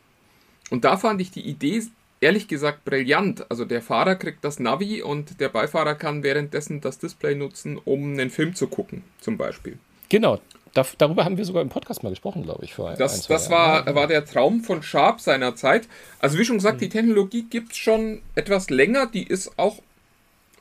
Und 0.70 0.84
da 0.84 0.96
fand 0.96 1.20
ich 1.20 1.30
die 1.30 1.42
Idee 1.42 1.82
ehrlich 2.20 2.48
gesagt 2.48 2.84
brillant. 2.84 3.50
Also 3.50 3.64
der 3.64 3.82
Fahrer 3.82 4.14
kriegt 4.14 4.44
das 4.44 4.60
Navi 4.60 5.02
und 5.02 5.40
der 5.40 5.48
Beifahrer 5.48 5.94
kann 5.94 6.22
währenddessen 6.22 6.80
das 6.80 6.98
Display 6.98 7.34
nutzen, 7.34 7.78
um 7.84 8.12
einen 8.12 8.30
Film 8.30 8.54
zu 8.54 8.68
gucken, 8.68 9.02
zum 9.20 9.36
Beispiel. 9.36 9.78
Genau. 10.08 10.40
Da, 10.74 10.86
darüber 10.98 11.24
haben 11.24 11.36
wir 11.36 11.44
sogar 11.44 11.62
im 11.62 11.68
Podcast 11.68 12.02
mal 12.02 12.10
gesprochen, 12.10 12.44
glaube 12.44 12.64
ich. 12.64 12.74
Vor 12.74 12.90
ein, 12.90 12.98
Das, 12.98 13.22
zwei 13.22 13.34
das 13.34 13.48
Jahren. 13.48 13.86
war, 13.86 13.94
war 13.94 14.06
der 14.06 14.24
Traum 14.24 14.62
von 14.62 14.82
Sharp 14.82 15.20
seiner 15.20 15.56
Zeit. 15.56 15.88
Also 16.20 16.38
wie 16.38 16.44
schon 16.44 16.58
gesagt, 16.58 16.80
die 16.80 16.88
Technologie 16.88 17.44
gibt 17.48 17.72
es 17.72 17.78
schon 17.78 18.22
etwas 18.36 18.70
länger. 18.70 19.06
Die 19.06 19.24
ist 19.24 19.58
auch 19.58 19.82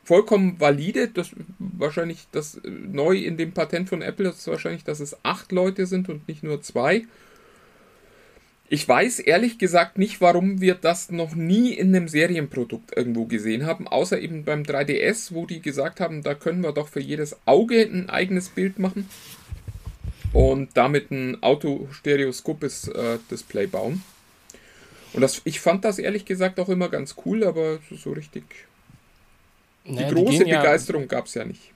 vollkommen 0.03 0.59
valide. 0.59 1.09
Das 1.09 1.29
wahrscheinlich 1.59 2.27
das 2.31 2.55
äh, 2.55 2.69
neu 2.69 3.17
in 3.17 3.37
dem 3.37 3.51
Patent 3.51 3.89
von 3.89 4.01
Apple 4.01 4.29
ist 4.29 4.47
wahrscheinlich, 4.47 4.83
dass 4.83 4.99
es 4.99 5.15
acht 5.23 5.51
Leute 5.51 5.85
sind 5.85 6.09
und 6.09 6.27
nicht 6.27 6.41
nur 6.41 6.61
zwei. 6.61 7.03
Ich 8.71 8.87
weiß 8.87 9.19
ehrlich 9.19 9.57
gesagt 9.57 9.97
nicht, 9.97 10.21
warum 10.21 10.61
wir 10.61 10.75
das 10.75 11.09
noch 11.11 11.33
nie 11.33 11.73
in 11.73 11.95
einem 11.95 12.07
Serienprodukt 12.07 12.95
irgendwo 12.95 13.25
gesehen 13.25 13.65
haben, 13.65 13.87
außer 13.87 14.19
eben 14.19 14.43
beim 14.43 14.61
3DS, 14.61 15.33
wo 15.33 15.47
die 15.47 15.59
gesagt 15.59 15.99
haben, 15.99 16.21
da 16.21 16.35
können 16.35 16.61
wir 16.61 16.71
doch 16.71 16.87
für 16.87 16.99
jedes 16.99 17.35
Auge 17.45 17.81
ein 17.81 18.09
eigenes 18.09 18.49
Bild 18.49 18.77
machen 18.77 19.09
und 20.33 20.69
damit 20.75 21.11
ein 21.11 21.41
autostereoskopes 21.41 22.87
äh, 22.89 23.17
Display 23.31 23.67
bauen. 23.67 24.03
Und 25.13 25.21
das, 25.21 25.41
ich 25.43 25.59
fand 25.59 25.85
das 25.85 25.97
ehrlich 25.97 26.25
gesagt 26.25 26.59
auch 26.59 26.69
immer 26.69 26.89
ganz 26.89 27.15
cool, 27.25 27.43
aber 27.43 27.79
so 27.95 28.11
richtig 28.11 28.43
Naja, 29.85 30.09
die 30.09 30.15
die 30.15 30.21
große 30.23 30.47
ja- 30.47 30.59
Begeisterung 30.59 31.07
gab 31.07 31.25
es 31.25 31.33
ja 31.33 31.45
nicht. 31.45 31.71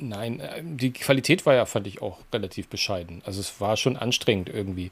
Nein, 0.00 0.40
äh, 0.40 0.62
die 0.62 0.92
Qualität 0.92 1.46
war 1.46 1.54
ja, 1.54 1.66
fand 1.66 1.86
ich 1.86 2.02
auch 2.02 2.18
relativ 2.32 2.68
bescheiden. 2.68 3.22
Also 3.24 3.40
es 3.40 3.60
war 3.60 3.76
schon 3.76 3.96
anstrengend 3.96 4.48
irgendwie. 4.48 4.90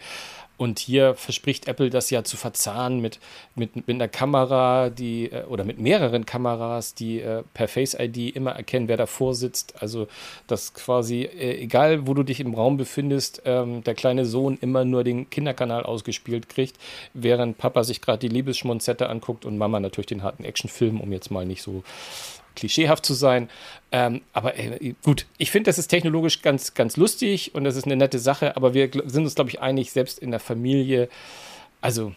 Und 0.59 0.79
hier 0.79 1.15
verspricht 1.15 1.69
Apple 1.69 1.91
das 1.91 2.09
ja 2.09 2.25
zu 2.25 2.39
verzahnen 2.39 3.01
mit, 3.01 3.19
mit, 3.57 3.77
mit 3.77 3.91
einer 3.91 4.09
Kamera, 4.09 4.89
die 4.89 5.31
äh, 5.31 5.45
oder 5.45 5.65
mit 5.65 5.79
mehreren 5.79 6.25
Kameras, 6.25 6.95
die 6.95 7.21
äh, 7.21 7.43
per 7.53 7.69
Face 7.69 7.95
ID 7.95 8.35
immer 8.35 8.53
erkennen, 8.53 8.89
wer 8.89 8.97
davor 8.97 9.35
sitzt. 9.35 9.75
Also 9.83 10.09
dass 10.47 10.73
quasi, 10.73 11.25
egal 11.25 12.07
wo 12.07 12.15
du 12.15 12.23
dich 12.23 12.41
im 12.41 12.55
Raum 12.55 12.79
befindest, 12.79 13.43
ähm, 13.45 13.85
der 13.85 13.95
kleine 13.95 14.25
Sohn 14.25 14.57
immer 14.61 14.85
nur 14.85 15.05
den 15.05 15.29
Kinderkanal 15.29 15.83
ausgespielt 15.83 16.49
kriegt, 16.49 16.77
während 17.13 17.59
Papa 17.59 17.85
sich 17.85 18.01
gerade 18.01 18.27
die 18.27 18.35
Liebesschmonzette 18.35 19.09
anguckt 19.11 19.45
und 19.45 19.59
Mama 19.59 19.79
natürlich 19.79 20.07
den 20.07 20.23
harten 20.23 20.45
Actionfilm, 20.45 21.01
um 21.01 21.13
jetzt 21.13 21.31
mal 21.31 21.45
nicht 21.45 21.63
so 21.63 21.83
klischeehaft 22.57 23.07
zu 23.07 23.15
sein. 23.15 23.49
Ähm, 23.93 24.23
aber 24.33 24.59
äh, 24.59 24.95
gut, 25.05 25.27
ich 25.39 25.51
finde, 25.51 25.69
das 25.69 25.79
ist 25.79 25.89
technologisch 25.89 26.43
ganz, 26.43 26.75
ganz 26.75 26.97
lustig 26.97 27.55
und 27.55 27.65
das 27.65 27.77
ist 27.77 27.85
eine 27.85 27.97
nette 27.97 28.19
Sache, 28.19 28.57
aber 28.57 28.75
wir 28.75 28.91
sind 29.05 29.25
uns, 29.25 29.37
glaube 29.37 29.51
ich, 29.51 29.61
einig, 29.61 29.93
selbst 29.93 30.19
in 30.19 30.31
der 30.33 30.41
Familie, 30.41 31.09
also 31.81 32.13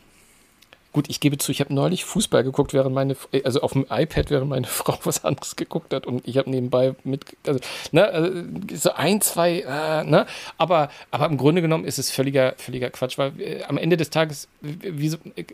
Gut, 0.91 1.07
ich 1.07 1.19
gebe 1.19 1.37
zu, 1.37 1.51
ich 1.51 1.59
habe 1.59 1.71
neulich 1.71 2.03
Fußball 2.03 2.43
geguckt, 2.43 2.73
während 2.73 2.95
meine, 2.95 3.15
also 3.43 3.61
auf 3.61 3.73
dem 3.73 3.85
iPad, 3.91 4.31
während 4.31 4.49
meine 4.49 4.65
Frau 4.67 4.97
was 5.03 5.23
anderes 5.23 5.55
geguckt 5.55 5.93
hat 5.93 6.07
und 6.07 6.27
ich 6.27 6.37
habe 6.37 6.49
nebenbei 6.49 6.95
mit, 7.03 7.25
also, 7.45 7.59
ne, 7.91 8.07
also 8.07 8.41
so 8.73 8.93
ein, 8.93 9.21
zwei, 9.21 9.59
äh, 9.59 10.03
ne, 10.03 10.25
aber, 10.57 10.89
aber 11.11 11.27
im 11.27 11.37
Grunde 11.37 11.61
genommen 11.61 11.85
ist 11.85 11.99
es 11.99 12.09
völliger, 12.09 12.55
völliger 12.57 12.89
Quatsch, 12.89 13.19
weil 13.19 13.39
äh, 13.39 13.63
am 13.65 13.77
Ende 13.77 13.97
des 13.97 14.09
Tages, 14.09 14.47
wie, 14.61 15.07
äh, 15.35 15.45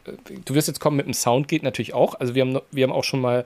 du 0.45 0.55
wirst 0.55 0.69
jetzt 0.69 0.79
kommen 0.79 0.95
mit 0.95 1.05
dem 1.05 1.13
Sound 1.13 1.49
geht 1.49 1.63
natürlich 1.63 1.93
auch, 1.93 2.15
also 2.15 2.33
wir 2.33 2.43
haben, 2.43 2.61
wir 2.71 2.83
haben 2.85 2.93
auch 2.93 3.03
schon 3.03 3.19
mal 3.19 3.45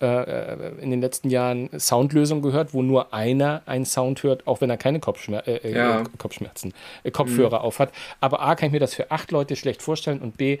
äh, 0.00 0.06
äh, 0.06 0.72
in 0.80 0.90
den 0.90 1.00
letzten 1.00 1.28
Jahren 1.28 1.68
Soundlösungen 1.78 2.42
gehört, 2.42 2.72
wo 2.72 2.82
nur 2.82 3.12
einer 3.12 3.62
einen 3.66 3.84
Sound 3.84 4.22
hört, 4.22 4.46
auch 4.46 4.60
wenn 4.60 4.70
er 4.70 4.76
keine 4.76 5.00
Kopfschmer 5.00 5.46
äh, 5.46 5.72
ja. 5.72 6.04
Kopfschmerzen, 6.18 6.72
Kopfhörer 7.12 7.58
mhm. 7.58 7.64
auf 7.64 7.78
hat. 7.78 7.92
Aber 8.20 8.40
A, 8.40 8.54
kann 8.54 8.68
ich 8.68 8.72
mir 8.72 8.80
das 8.80 8.94
für 8.94 9.10
acht 9.10 9.30
Leute 9.30 9.56
schlecht 9.56 9.82
vorstellen 9.82 10.20
und 10.20 10.36
B, 10.36 10.58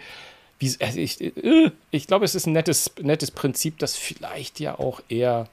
wie, 0.58 0.76
also 0.80 0.98
ich, 0.98 1.20
äh, 1.20 1.70
ich 1.90 2.06
glaube, 2.06 2.24
es 2.24 2.34
ist 2.34 2.46
ein 2.46 2.52
nettes, 2.52 2.92
nettes 3.00 3.30
Prinzip, 3.30 3.78
das 3.78 3.96
vielleicht 3.96 4.60
ja 4.60 4.78
auch 4.78 5.00
eher 5.08 5.48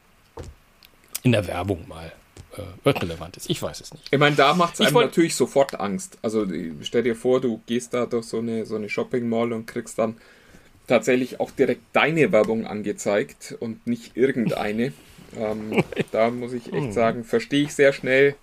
in 1.24 1.32
der 1.32 1.48
Werbung 1.48 1.88
mal 1.88 2.12
äh, 2.58 2.90
relevant 2.90 3.38
ist. 3.38 3.50
Ich 3.50 3.62
weiß 3.62 3.82
es 3.82 3.94
nicht. 3.94 4.04
Ich 4.12 4.20
meine, 4.20 4.36
da 4.36 4.54
macht 4.54 4.74
es 4.74 4.82
einem 4.82 4.94
natürlich 4.96 5.36
sofort 5.36 5.80
Angst. 5.80 6.18
Also 6.22 6.46
stell 6.82 7.04
dir 7.04 7.16
vor, 7.16 7.40
du 7.40 7.62
gehst 7.66 7.94
da 7.94 8.06
durch 8.06 8.26
so 8.26 8.40
eine, 8.40 8.66
so 8.66 8.76
eine 8.76 8.90
Shopping 8.90 9.30
Mall 9.30 9.54
und 9.54 9.66
kriegst 9.66 9.98
dann 9.98 10.18
tatsächlich 10.88 11.40
auch 11.40 11.52
direkt 11.52 11.82
deine 11.94 12.32
Werbung 12.32 12.66
angezeigt 12.66 13.56
und 13.60 13.86
nicht 13.86 14.18
irgendeine. 14.18 14.94
ähm, 15.38 15.84
da 16.12 16.32
muss 16.32 16.54
ich 16.54 16.74
echt 16.74 16.94
sagen, 16.94 17.24
verstehe 17.24 17.64
ich 17.64 17.74
sehr 17.74 17.94
schnell, 17.94 18.36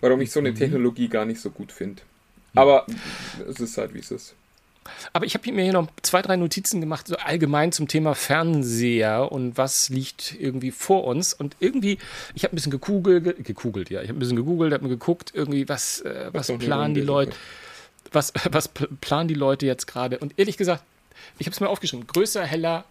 warum 0.00 0.20
ich 0.20 0.30
so 0.30 0.40
eine 0.40 0.50
mhm. 0.50 0.56
Technologie 0.56 1.08
gar 1.08 1.24
nicht 1.24 1.40
so 1.40 1.50
gut 1.50 1.72
finde. 1.72 2.02
Aber 2.54 2.86
es 3.48 3.60
ist 3.60 3.76
halt, 3.78 3.94
wie 3.94 4.00
es 4.00 4.10
ist. 4.10 4.34
Aber 5.12 5.26
ich 5.26 5.34
habe 5.34 5.50
mir 5.52 5.62
hier 5.62 5.72
noch 5.72 5.88
zwei, 6.02 6.22
drei 6.22 6.36
Notizen 6.36 6.80
gemacht, 6.80 7.08
so 7.08 7.16
allgemein 7.16 7.72
zum 7.72 7.88
Thema 7.88 8.14
Fernseher 8.14 9.30
und 9.32 9.56
was 9.56 9.88
liegt 9.88 10.36
irgendwie 10.38 10.70
vor 10.70 11.04
uns. 11.04 11.34
Und 11.34 11.56
irgendwie, 11.60 11.98
ich 12.34 12.44
habe 12.44 12.54
ein 12.54 12.56
bisschen 12.56 12.72
gegoogelt, 12.72 13.44
gegoogelt, 13.44 13.90
ja, 13.90 14.02
ich 14.02 14.08
habe 14.08 14.16
ein 14.16 14.20
bisschen 14.20 14.36
gegoogelt, 14.36 14.72
habe 14.72 14.84
mir 14.84 14.90
geguckt, 14.90 15.32
irgendwie, 15.34 15.68
was, 15.68 16.00
äh, 16.02 16.30
was 16.32 16.46
planen 16.58 16.94
die 16.94 17.00
Leute, 17.00 17.36
was, 18.12 18.32
was 18.50 18.68
planen 18.68 19.28
die 19.28 19.34
Leute 19.34 19.66
jetzt 19.66 19.86
gerade. 19.86 20.18
Und 20.18 20.34
ehrlich 20.38 20.56
gesagt, 20.56 20.84
ich 21.38 21.46
habe 21.46 21.54
es 21.54 21.60
mir 21.60 21.68
aufgeschrieben, 21.68 22.06
größer, 22.06 22.44
heller, 22.44 22.84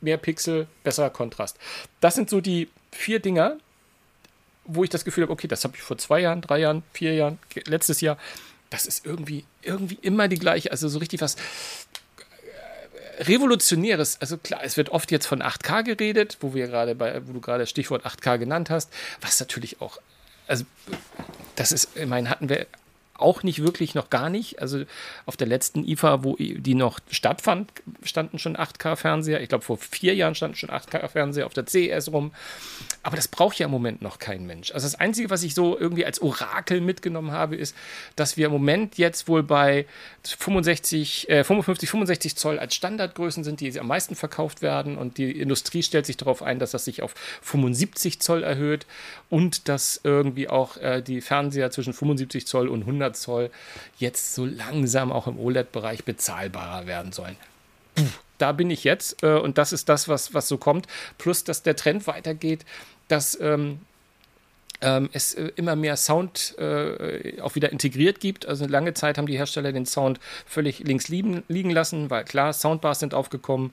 mehr 0.00 0.16
Pixel, 0.16 0.66
besserer 0.84 1.10
Kontrast. 1.10 1.56
Das 2.00 2.14
sind 2.14 2.30
so 2.30 2.40
die 2.40 2.68
vier 2.90 3.20
Dinger, 3.20 3.56
wo 4.64 4.84
ich 4.84 4.90
das 4.90 5.04
Gefühl 5.04 5.24
habe, 5.24 5.32
okay, 5.32 5.48
das 5.48 5.64
habe 5.64 5.76
ich 5.76 5.82
vor 5.82 5.98
zwei 5.98 6.20
Jahren, 6.20 6.40
drei 6.40 6.60
Jahren, 6.60 6.82
vier 6.92 7.14
Jahren, 7.14 7.38
letztes 7.66 8.00
Jahr 8.00 8.16
das 8.72 8.86
ist 8.86 9.04
irgendwie, 9.04 9.44
irgendwie 9.62 9.98
immer 10.00 10.28
die 10.28 10.38
gleiche, 10.38 10.70
also 10.70 10.88
so 10.88 10.98
richtig 10.98 11.20
was 11.20 11.34
äh, 11.34 13.22
Revolutionäres. 13.24 14.18
Also 14.20 14.38
klar, 14.38 14.60
es 14.64 14.76
wird 14.76 14.88
oft 14.88 15.10
jetzt 15.10 15.26
von 15.26 15.42
8K 15.42 15.82
geredet, 15.82 16.38
wo 16.40 16.54
wir 16.54 16.66
gerade 16.68 16.94
bei, 16.94 17.26
wo 17.26 17.32
du 17.32 17.40
gerade 17.40 17.66
Stichwort 17.66 18.06
8K 18.06 18.38
genannt 18.38 18.70
hast, 18.70 18.90
was 19.20 19.38
natürlich 19.40 19.80
auch, 19.80 19.98
also 20.46 20.64
das 21.56 21.72
ist, 21.72 21.96
ich 21.96 22.06
meine, 22.06 22.30
hatten 22.30 22.48
wir 22.48 22.66
auch 23.22 23.42
nicht 23.42 23.62
wirklich, 23.62 23.94
noch 23.94 24.10
gar 24.10 24.28
nicht. 24.28 24.60
Also 24.60 24.84
auf 25.26 25.36
der 25.36 25.46
letzten 25.46 25.86
IFA, 25.86 26.24
wo 26.24 26.36
die 26.36 26.74
noch 26.74 26.98
stattfand, 27.10 27.70
standen 28.02 28.38
schon 28.38 28.56
8K-Fernseher. 28.56 29.40
Ich 29.40 29.48
glaube, 29.48 29.64
vor 29.64 29.78
vier 29.78 30.14
Jahren 30.14 30.34
standen 30.34 30.56
schon 30.56 30.70
8K-Fernseher 30.70 31.46
auf 31.46 31.54
der 31.54 31.66
CES 31.66 32.12
rum. 32.12 32.32
Aber 33.02 33.16
das 33.16 33.28
braucht 33.28 33.58
ja 33.58 33.66
im 33.66 33.72
Moment 33.72 34.02
noch 34.02 34.18
kein 34.18 34.46
Mensch. 34.46 34.70
Also 34.72 34.86
das 34.86 34.94
Einzige, 34.94 35.30
was 35.30 35.42
ich 35.42 35.54
so 35.54 35.78
irgendwie 35.78 36.06
als 36.06 36.22
Orakel 36.22 36.80
mitgenommen 36.80 37.32
habe, 37.32 37.56
ist, 37.56 37.76
dass 38.14 38.36
wir 38.36 38.46
im 38.46 38.52
Moment 38.52 38.98
jetzt 38.98 39.26
wohl 39.28 39.42
bei 39.42 39.86
65, 40.24 41.28
äh, 41.28 41.44
55, 41.44 41.90
65 41.90 42.36
Zoll 42.36 42.58
als 42.58 42.74
Standardgrößen 42.74 43.42
sind, 43.42 43.60
die 43.60 43.78
am 43.78 43.88
meisten 43.88 44.14
verkauft 44.14 44.62
werden. 44.62 44.96
Und 44.98 45.18
die 45.18 45.32
Industrie 45.32 45.82
stellt 45.82 46.06
sich 46.06 46.16
darauf 46.16 46.42
ein, 46.42 46.58
dass 46.58 46.70
das 46.70 46.84
sich 46.84 47.02
auf 47.02 47.14
75 47.42 48.20
Zoll 48.20 48.44
erhöht 48.44 48.86
und 49.30 49.68
dass 49.68 50.00
irgendwie 50.04 50.48
auch 50.48 50.76
äh, 50.76 51.02
die 51.02 51.20
Fernseher 51.20 51.70
zwischen 51.70 51.92
75 51.92 52.46
Zoll 52.46 52.68
und 52.68 52.82
100 52.82 53.11
Zoll 53.14 53.50
jetzt 53.98 54.34
so 54.34 54.44
langsam 54.44 55.12
auch 55.12 55.26
im 55.26 55.38
OLED-Bereich 55.38 56.04
bezahlbarer 56.04 56.86
werden 56.86 57.12
sollen. 57.12 57.36
Puh 57.94 58.04
da 58.42 58.50
bin 58.50 58.70
ich 58.70 58.82
jetzt 58.82 59.22
äh, 59.22 59.38
und 59.38 59.56
das 59.56 59.72
ist 59.72 59.88
das, 59.88 60.08
was, 60.08 60.34
was 60.34 60.48
so 60.48 60.58
kommt. 60.58 60.88
Plus, 61.16 61.44
dass 61.44 61.62
der 61.62 61.76
Trend 61.76 62.08
weitergeht, 62.08 62.64
dass 63.06 63.38
ähm, 63.40 63.78
ähm, 64.82 65.08
es 65.12 65.34
äh, 65.34 65.50
immer 65.56 65.76
mehr 65.76 65.96
Sound 65.96 66.56
äh, 66.58 67.40
auch 67.40 67.54
wieder 67.54 67.72
integriert 67.72 68.20
gibt. 68.20 68.46
Also 68.46 68.66
lange 68.66 68.94
Zeit 68.94 69.16
haben 69.16 69.26
die 69.26 69.38
Hersteller 69.38 69.72
den 69.72 69.86
Sound 69.86 70.20
völlig 70.46 70.80
links 70.80 71.08
liegen, 71.08 71.42
liegen 71.48 71.70
lassen, 71.70 72.10
weil 72.10 72.24
klar, 72.24 72.52
Soundbars 72.52 73.00
sind 73.00 73.14
aufgekommen, 73.14 73.72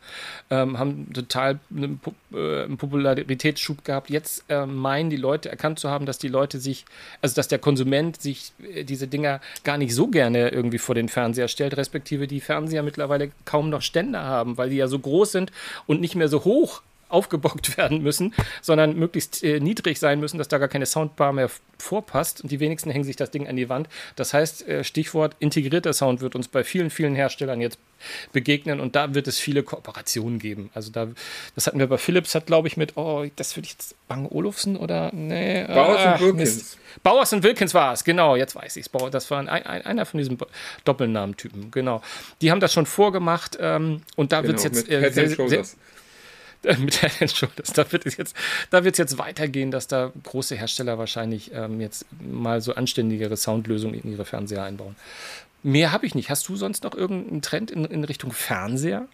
ähm, 0.49 0.77
haben 0.77 1.11
total 1.13 1.59
einen, 1.75 1.99
äh, 2.33 2.63
einen, 2.63 2.77
Popularitätsschub 2.77 3.83
gehabt. 3.83 4.09
Jetzt 4.09 4.45
äh, 4.49 4.65
meinen 4.65 5.09
die 5.09 5.17
Leute 5.17 5.49
erkannt 5.49 5.79
zu 5.79 5.89
haben, 5.89 6.05
dass 6.05 6.19
die 6.19 6.27
Leute 6.27 6.59
sich, 6.59 6.85
also 7.21 7.35
dass 7.35 7.47
der 7.47 7.59
Konsument 7.59 8.21
sich 8.21 8.53
äh, 8.73 8.83
diese 8.83 9.07
Dinger 9.07 9.41
gar 9.63 9.77
nicht 9.77 9.93
so 9.93 10.07
gerne 10.07 10.49
irgendwie 10.49 10.77
vor 10.77 10.95
den 10.95 11.09
Fernseher 11.09 11.47
stellt, 11.47 11.75
respektive 11.75 12.27
die 12.27 12.39
Fernseher 12.39 12.83
mittlerweile 12.83 13.31
kaum 13.45 13.69
noch 13.69 13.81
Ständer 13.81 14.23
haben, 14.23 14.57
weil 14.57 14.69
die 14.69 14.77
ja 14.77 14.87
so 14.87 14.99
groß 14.99 15.31
sind 15.31 15.51
und 15.87 16.01
nicht 16.01 16.15
mehr 16.15 16.27
so 16.27 16.43
hoch 16.43 16.81
aufgebockt 17.09 17.77
werden 17.77 18.01
müssen, 18.01 18.33
sondern 18.61 18.95
möglichst 18.95 19.43
äh, 19.43 19.59
niedrig 19.59 19.99
sein 19.99 20.19
müssen, 20.19 20.37
dass 20.37 20.47
da 20.47 20.57
gar 20.57 20.67
keine 20.67 20.85
Soundbar 20.85 21.33
mehr 21.33 21.49
vorpasst. 21.77 22.41
Und 22.41 22.51
die 22.51 22.59
wenigsten 22.59 22.91
hängen 22.91 23.03
sich 23.03 23.15
das 23.15 23.31
Ding 23.31 23.47
an 23.47 23.55
die 23.55 23.69
Wand. 23.69 23.89
Das 24.15 24.33
heißt, 24.33 24.67
äh, 24.67 24.83
Stichwort 24.83 25.35
integrierter 25.39 25.93
Sound 25.93 26.21
wird 26.21 26.35
uns 26.35 26.47
bei 26.47 26.63
vielen, 26.63 26.89
vielen 26.89 27.15
Herstellern 27.15 27.61
jetzt 27.61 27.79
begegnen 28.31 28.79
und 28.79 28.95
da 28.95 29.13
wird 29.13 29.27
es 29.27 29.39
viele 29.39 29.63
Kooperationen 29.63 30.39
geben. 30.39 30.69
Also 30.73 30.91
da, 30.91 31.07
das 31.55 31.67
hatten 31.67 31.79
wir 31.79 31.87
bei 31.87 31.97
Philips, 31.97 32.35
hat 32.35 32.45
glaube 32.45 32.67
ich 32.67 32.77
mit, 32.77 32.97
oh, 32.97 33.25
das 33.35 33.55
würde 33.55 33.65
ich 33.65 33.73
jetzt 33.73 33.95
Bang 34.07 34.27
Olufsen 34.27 34.77
oder, 34.77 35.11
nee. 35.13 35.65
Bauers 35.65 36.05
ah, 36.05 36.13
und 36.13 36.21
Wilkins. 36.21 36.77
Bauers 37.03 37.33
und 37.33 37.43
Wilkins 37.43 37.73
war 37.73 37.93
es, 37.93 38.03
genau, 38.03 38.35
jetzt 38.35 38.55
weiß 38.55 38.77
ich 38.77 38.85
es. 38.85 39.11
Das 39.11 39.29
war 39.31 39.39
ein, 39.39 39.49
ein, 39.49 39.85
einer 39.85 40.05
von 40.05 40.17
diesen 40.17 40.37
Doppelnamentypen, 40.85 41.71
genau. 41.71 42.01
Die 42.41 42.51
haben 42.51 42.59
das 42.59 42.73
schon 42.73 42.85
vorgemacht 42.85 43.57
ähm, 43.59 44.01
und 44.15 44.31
da 44.31 44.41
genau, 44.41 44.49
wird 44.49 44.57
es 44.59 44.63
jetzt 44.63 44.89
äh, 44.89 45.11
sehr, 45.11 45.29
sehr, 45.29 45.65
mit 46.79 47.21
and 47.21 47.31
Shoulders. 47.31 47.73
Da 47.73 47.91
wird 47.91 48.05
es 48.05 48.17
jetzt, 48.17 48.35
da 48.69 48.83
wird 48.83 48.95
es 48.95 48.97
jetzt 48.97 49.17
weitergehen, 49.17 49.71
dass 49.71 49.87
da 49.87 50.11
große 50.23 50.55
Hersteller 50.55 50.97
wahrscheinlich 50.97 51.51
ähm, 51.53 51.79
jetzt 51.79 52.05
mal 52.21 52.61
so 52.61 52.75
anständigere 52.75 53.37
Soundlösungen 53.37 53.99
in 53.99 54.11
ihre 54.11 54.25
Fernseher 54.25 54.63
einbauen. 54.63 54.95
Mehr 55.63 55.91
habe 55.91 56.05
ich 56.05 56.15
nicht. 56.15 56.29
Hast 56.29 56.47
du 56.47 56.55
sonst 56.55 56.83
noch 56.83 56.95
irgendeinen 56.95 57.41
Trend 57.41 57.71
in, 57.71 57.85
in 57.85 58.03
Richtung 58.03 58.31
Fernseher? 58.31 59.07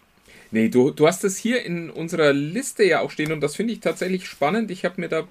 Nee, 0.50 0.68
du, 0.68 0.90
du 0.90 1.06
hast 1.06 1.24
es 1.24 1.36
hier 1.36 1.64
in 1.64 1.90
unserer 1.90 2.32
Liste 2.32 2.84
ja 2.84 3.00
auch 3.00 3.10
stehen 3.10 3.32
und 3.32 3.40
das 3.40 3.56
finde 3.56 3.72
ich 3.72 3.80
tatsächlich 3.80 4.26
spannend. 4.26 4.70
Ich 4.70 4.84
habe 4.84 5.00
mir 5.00 5.08
da 5.08 5.24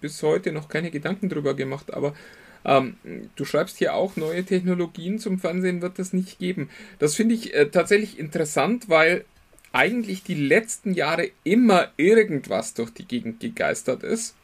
bis 0.00 0.22
heute 0.22 0.52
noch 0.52 0.68
keine 0.68 0.90
Gedanken 0.90 1.28
drüber 1.28 1.54
gemacht, 1.54 1.92
aber 1.92 2.14
ähm, 2.64 2.96
du 3.34 3.44
schreibst 3.44 3.78
hier 3.78 3.94
auch, 3.94 4.16
neue 4.16 4.44
Technologien 4.44 5.18
zum 5.18 5.38
Fernsehen 5.38 5.82
wird 5.82 5.98
es 5.98 6.12
nicht 6.12 6.38
geben. 6.38 6.70
Das 6.98 7.14
finde 7.14 7.34
ich 7.34 7.54
äh, 7.54 7.66
tatsächlich 7.66 8.18
interessant, 8.18 8.88
weil 8.88 9.24
eigentlich 9.72 10.22
die 10.22 10.34
letzten 10.34 10.94
Jahre 10.94 11.30
immer 11.44 11.88
irgendwas 11.96 12.74
durch 12.74 12.90
die 12.90 13.06
Gegend 13.06 13.40
gegeistert 13.40 14.02
ist. 14.02 14.34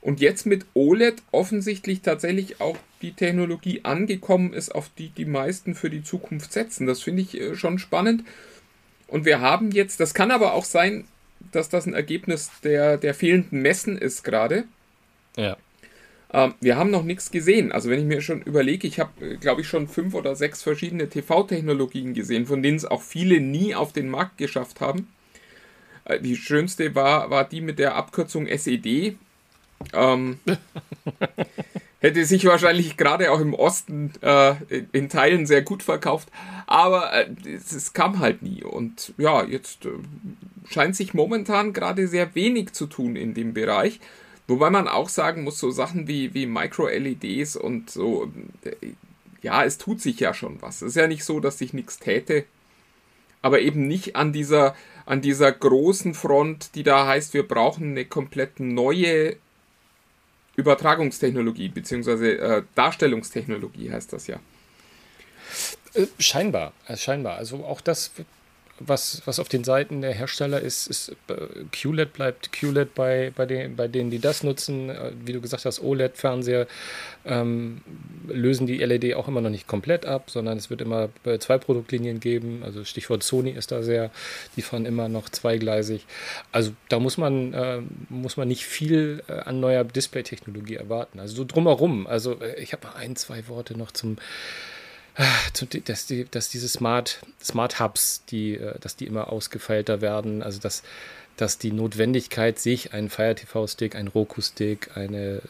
Und 0.00 0.20
jetzt 0.20 0.44
mit 0.44 0.66
OLED 0.74 1.22
offensichtlich 1.30 2.02
tatsächlich 2.02 2.60
auch 2.60 2.76
die 3.00 3.12
Technologie 3.12 3.80
angekommen 3.84 4.52
ist, 4.52 4.74
auf 4.74 4.90
die 4.98 5.08
die 5.08 5.24
meisten 5.24 5.74
für 5.74 5.88
die 5.88 6.02
Zukunft 6.02 6.52
setzen. 6.52 6.86
Das 6.86 7.02
finde 7.02 7.22
ich 7.22 7.40
äh, 7.40 7.56
schon 7.56 7.78
spannend. 7.78 8.24
Und 9.08 9.24
wir 9.24 9.40
haben 9.40 9.70
jetzt, 9.70 10.00
das 10.00 10.12
kann 10.12 10.30
aber 10.30 10.54
auch 10.54 10.64
sein, 10.64 11.04
dass 11.52 11.68
das 11.68 11.86
ein 11.86 11.94
Ergebnis 11.94 12.50
der, 12.62 12.98
der 12.98 13.14
fehlenden 13.14 13.62
Messen 13.62 13.96
ist 13.96 14.24
gerade. 14.24 14.64
Ja. 15.36 15.56
Ähm, 16.34 16.54
wir 16.60 16.76
haben 16.76 16.90
noch 16.90 17.04
nichts 17.04 17.30
gesehen. 17.30 17.70
Also 17.70 17.88
wenn 17.88 18.00
ich 18.00 18.06
mir 18.06 18.20
schon 18.20 18.42
überlege, 18.42 18.88
ich 18.88 18.98
habe, 18.98 19.24
äh, 19.24 19.36
glaube 19.36 19.60
ich, 19.60 19.68
schon 19.68 19.86
fünf 19.86 20.14
oder 20.14 20.34
sechs 20.34 20.62
verschiedene 20.62 21.08
TV-Technologien 21.08 22.12
gesehen, 22.12 22.46
von 22.46 22.60
denen 22.60 22.76
es 22.76 22.84
auch 22.84 23.02
viele 23.02 23.40
nie 23.40 23.76
auf 23.76 23.92
den 23.92 24.10
Markt 24.10 24.36
geschafft 24.36 24.80
haben. 24.80 25.06
Äh, 26.04 26.18
die 26.18 26.36
schönste 26.36 26.96
war, 26.96 27.30
war 27.30 27.48
die 27.48 27.60
mit 27.60 27.78
der 27.78 27.94
Abkürzung 27.94 28.48
SED. 28.48 29.16
Ähm, 29.92 30.40
hätte 32.00 32.24
sich 32.24 32.44
wahrscheinlich 32.46 32.96
gerade 32.96 33.30
auch 33.30 33.40
im 33.40 33.54
Osten 33.54 34.10
äh, 34.20 34.54
in 34.92 35.08
Teilen 35.08 35.46
sehr 35.46 35.62
gut 35.62 35.84
verkauft, 35.84 36.28
aber 36.66 37.12
äh, 37.12 37.28
es, 37.46 37.70
es, 37.70 37.92
kam 37.92 38.18
halt 38.18 38.42
nie. 38.42 38.64
Und 38.64 39.14
ja, 39.18 39.44
jetzt 39.44 39.86
äh, 39.86 39.90
scheint 40.68 40.96
sich 40.96 41.14
momentan 41.14 41.72
gerade 41.72 42.08
sehr 42.08 42.34
wenig 42.34 42.72
zu 42.72 42.86
tun 42.86 43.14
in 43.14 43.34
dem 43.34 43.54
Bereich. 43.54 44.00
Wobei 44.46 44.70
man 44.70 44.88
auch 44.88 45.08
sagen 45.08 45.42
muss, 45.42 45.58
so 45.58 45.70
Sachen 45.70 46.06
wie, 46.06 46.34
wie 46.34 46.46
Micro-LEDs 46.46 47.56
und 47.56 47.90
so, 47.90 48.30
ja, 49.42 49.64
es 49.64 49.78
tut 49.78 50.00
sich 50.00 50.20
ja 50.20 50.34
schon 50.34 50.60
was. 50.60 50.82
Es 50.82 50.90
ist 50.90 50.96
ja 50.96 51.06
nicht 51.06 51.24
so, 51.24 51.40
dass 51.40 51.58
sich 51.58 51.72
nichts 51.72 51.98
täte. 51.98 52.44
aber 53.42 53.60
eben 53.60 53.86
nicht 53.86 54.16
an 54.16 54.32
dieser, 54.32 54.74
an 55.04 55.20
dieser 55.20 55.52
großen 55.52 56.14
Front, 56.14 56.74
die 56.74 56.82
da 56.82 57.06
heißt, 57.06 57.34
wir 57.34 57.46
brauchen 57.46 57.90
eine 57.90 58.06
komplett 58.06 58.58
neue 58.58 59.36
Übertragungstechnologie, 60.56 61.68
beziehungsweise 61.68 62.38
äh, 62.38 62.62
Darstellungstechnologie 62.74 63.90
heißt 63.90 64.14
das 64.14 64.28
ja. 64.28 64.40
Äh, 65.92 66.06
scheinbar, 66.18 66.72
äh, 66.86 66.96
scheinbar. 66.96 67.36
Also 67.36 67.64
auch 67.64 67.82
das 67.82 68.12
was, 68.86 69.22
was 69.24 69.38
auf 69.38 69.48
den 69.48 69.64
Seiten 69.64 70.00
der 70.00 70.12
Hersteller 70.12 70.60
ist, 70.60 70.86
ist 70.86 71.16
äh, 71.28 71.34
QLED 71.72 72.12
bleibt 72.12 72.52
QLED 72.52 72.94
bei, 72.94 73.32
bei, 73.34 73.46
den, 73.46 73.76
bei 73.76 73.88
denen, 73.88 74.10
die 74.10 74.18
das 74.18 74.42
nutzen. 74.42 74.90
Äh, 74.90 75.12
wie 75.24 75.32
du 75.32 75.40
gesagt 75.40 75.64
hast, 75.64 75.82
OLED-Fernseher 75.82 76.66
ähm, 77.24 77.80
lösen 78.28 78.66
die 78.66 78.78
LED 78.78 79.14
auch 79.14 79.28
immer 79.28 79.40
noch 79.40 79.50
nicht 79.50 79.66
komplett 79.66 80.06
ab, 80.06 80.30
sondern 80.30 80.58
es 80.58 80.70
wird 80.70 80.80
immer 80.80 81.08
zwei 81.40 81.58
Produktlinien 81.58 82.20
geben. 82.20 82.62
Also 82.64 82.84
Stichwort 82.84 83.22
Sony 83.22 83.50
ist 83.50 83.72
da 83.72 83.82
sehr, 83.82 84.10
die 84.56 84.62
fahren 84.62 84.86
immer 84.86 85.08
noch 85.08 85.28
zweigleisig. 85.28 86.06
Also 86.52 86.72
da 86.88 86.98
muss 86.98 87.16
man, 87.16 87.52
äh, 87.52 87.80
muss 88.08 88.36
man 88.36 88.48
nicht 88.48 88.64
viel 88.64 89.22
äh, 89.28 89.32
an 89.32 89.60
neuer 89.60 89.84
Display-Technologie 89.84 90.76
erwarten. 90.76 91.20
Also 91.20 91.36
so 91.36 91.44
drumherum. 91.44 92.06
Also 92.06 92.40
äh, 92.40 92.60
ich 92.62 92.72
habe 92.72 92.94
ein, 92.94 93.16
zwei 93.16 93.48
Worte 93.48 93.76
noch 93.76 93.92
zum 93.92 94.16
dass, 95.84 96.06
die, 96.06 96.24
dass 96.24 96.48
diese 96.48 96.68
Smart, 96.68 97.20
Smart 97.42 97.80
Hubs, 97.80 98.24
die, 98.26 98.56
äh, 98.56 98.78
dass 98.80 98.96
die 98.96 99.06
immer 99.06 99.32
ausgefeilter 99.32 100.00
werden, 100.00 100.42
also 100.42 100.60
dass, 100.60 100.82
dass 101.36 101.58
die 101.58 101.72
Notwendigkeit, 101.72 102.58
sich 102.58 102.92
einen 102.92 103.10
Fire 103.10 103.34
TV-Stick, 103.34 103.94
einen 103.94 104.08
Roku-Stick, 104.08 104.96
eine 104.96 105.36
äh, 105.36 105.40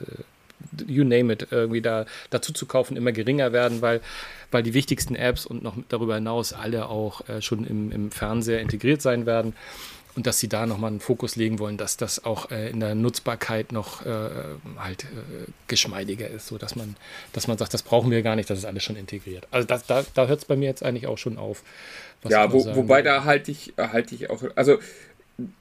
you 0.86 1.04
name 1.04 1.32
it, 1.32 1.48
irgendwie 1.50 1.82
da 1.82 2.06
dazu 2.30 2.52
zu 2.52 2.66
kaufen, 2.66 2.96
immer 2.96 3.12
geringer 3.12 3.52
werden, 3.52 3.82
weil, 3.82 4.00
weil 4.50 4.62
die 4.62 4.74
wichtigsten 4.74 5.14
Apps 5.14 5.46
und 5.46 5.62
noch 5.62 5.76
darüber 5.88 6.14
hinaus 6.14 6.52
alle 6.52 6.88
auch 6.88 7.28
äh, 7.28 7.42
schon 7.42 7.66
im, 7.66 7.92
im 7.92 8.10
Fernseher 8.10 8.60
integriert 8.60 9.02
sein 9.02 9.26
werden 9.26 9.54
und 10.16 10.26
dass 10.26 10.38
sie 10.38 10.48
da 10.48 10.66
nochmal 10.66 10.90
einen 10.90 11.00
Fokus 11.00 11.36
legen 11.36 11.58
wollen, 11.58 11.76
dass 11.76 11.96
das 11.96 12.24
auch 12.24 12.50
äh, 12.50 12.70
in 12.70 12.80
der 12.80 12.94
Nutzbarkeit 12.94 13.72
noch 13.72 14.06
äh, 14.06 14.30
halt 14.78 15.04
äh, 15.04 15.50
geschmeidiger 15.66 16.28
ist, 16.28 16.46
so 16.46 16.58
dass 16.58 16.76
man, 16.76 16.96
dass 17.32 17.48
man 17.48 17.58
sagt, 17.58 17.74
das 17.74 17.82
brauchen 17.82 18.10
wir 18.10 18.22
gar 18.22 18.36
nicht, 18.36 18.48
das 18.48 18.58
ist 18.58 18.64
alles 18.64 18.84
schon 18.84 18.96
integriert. 18.96 19.46
Also 19.50 19.66
das, 19.66 19.86
da, 19.86 20.04
da 20.14 20.26
hört 20.26 20.40
es 20.40 20.44
bei 20.44 20.56
mir 20.56 20.66
jetzt 20.66 20.84
eigentlich 20.84 21.06
auch 21.06 21.18
schon 21.18 21.36
auf. 21.36 21.62
Ja, 22.28 22.52
wo, 22.52 22.64
wobei 22.76 23.02
da 23.02 23.24
halte 23.24 23.50
ich, 23.50 23.74
halte 23.76 24.14
ich 24.14 24.30
auch, 24.30 24.42
also 24.54 24.78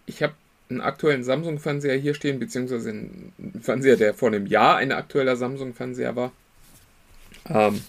ich 0.06 0.24
habe 0.24 0.34
einen 0.70 0.82
aktuellen 0.82 1.24
Samsung-Fernseher 1.24 1.98
hier 1.98 2.13
stehen, 2.13 2.39
beziehungsweise 2.39 2.89
einen 2.89 3.34
Fernseher, 3.62 3.98
der 3.98 4.13
vor 4.13 4.30
einem 4.30 4.46
Jahr 4.46 4.78
ein 4.78 4.92
aktueller 4.92 5.36
Samsung-Fernseher 5.36 6.16
war. 6.16 6.32
Ähm, 7.50 7.82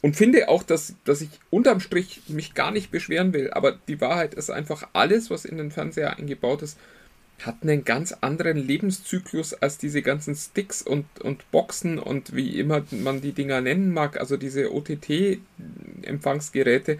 und 0.00 0.16
finde 0.16 0.48
auch, 0.48 0.62
dass, 0.62 0.94
dass 1.04 1.20
ich 1.20 1.28
unterm 1.50 1.80
Strich 1.80 2.22
mich 2.28 2.54
gar 2.54 2.70
nicht 2.70 2.90
beschweren 2.90 3.32
will. 3.32 3.50
Aber 3.50 3.72
die 3.88 4.00
Wahrheit 4.00 4.34
ist 4.34 4.50
einfach, 4.50 4.88
alles, 4.92 5.30
was 5.30 5.44
in 5.44 5.58
den 5.58 5.72
Fernseher 5.72 6.16
eingebaut 6.16 6.62
ist, 6.62 6.78
hat 7.40 7.56
einen 7.62 7.84
ganz 7.84 8.12
anderen 8.12 8.56
Lebenszyklus 8.56 9.54
als 9.54 9.78
diese 9.78 10.02
ganzen 10.02 10.34
Sticks 10.34 10.82
und, 10.82 11.06
und 11.20 11.48
Boxen 11.50 11.98
und 11.98 12.34
wie 12.34 12.58
immer 12.58 12.82
man 12.90 13.20
die 13.20 13.32
Dinger 13.32 13.60
nennen 13.60 13.92
mag, 13.92 14.18
also 14.18 14.36
diese 14.36 14.74
OTT-Empfangsgeräte, 14.74 16.98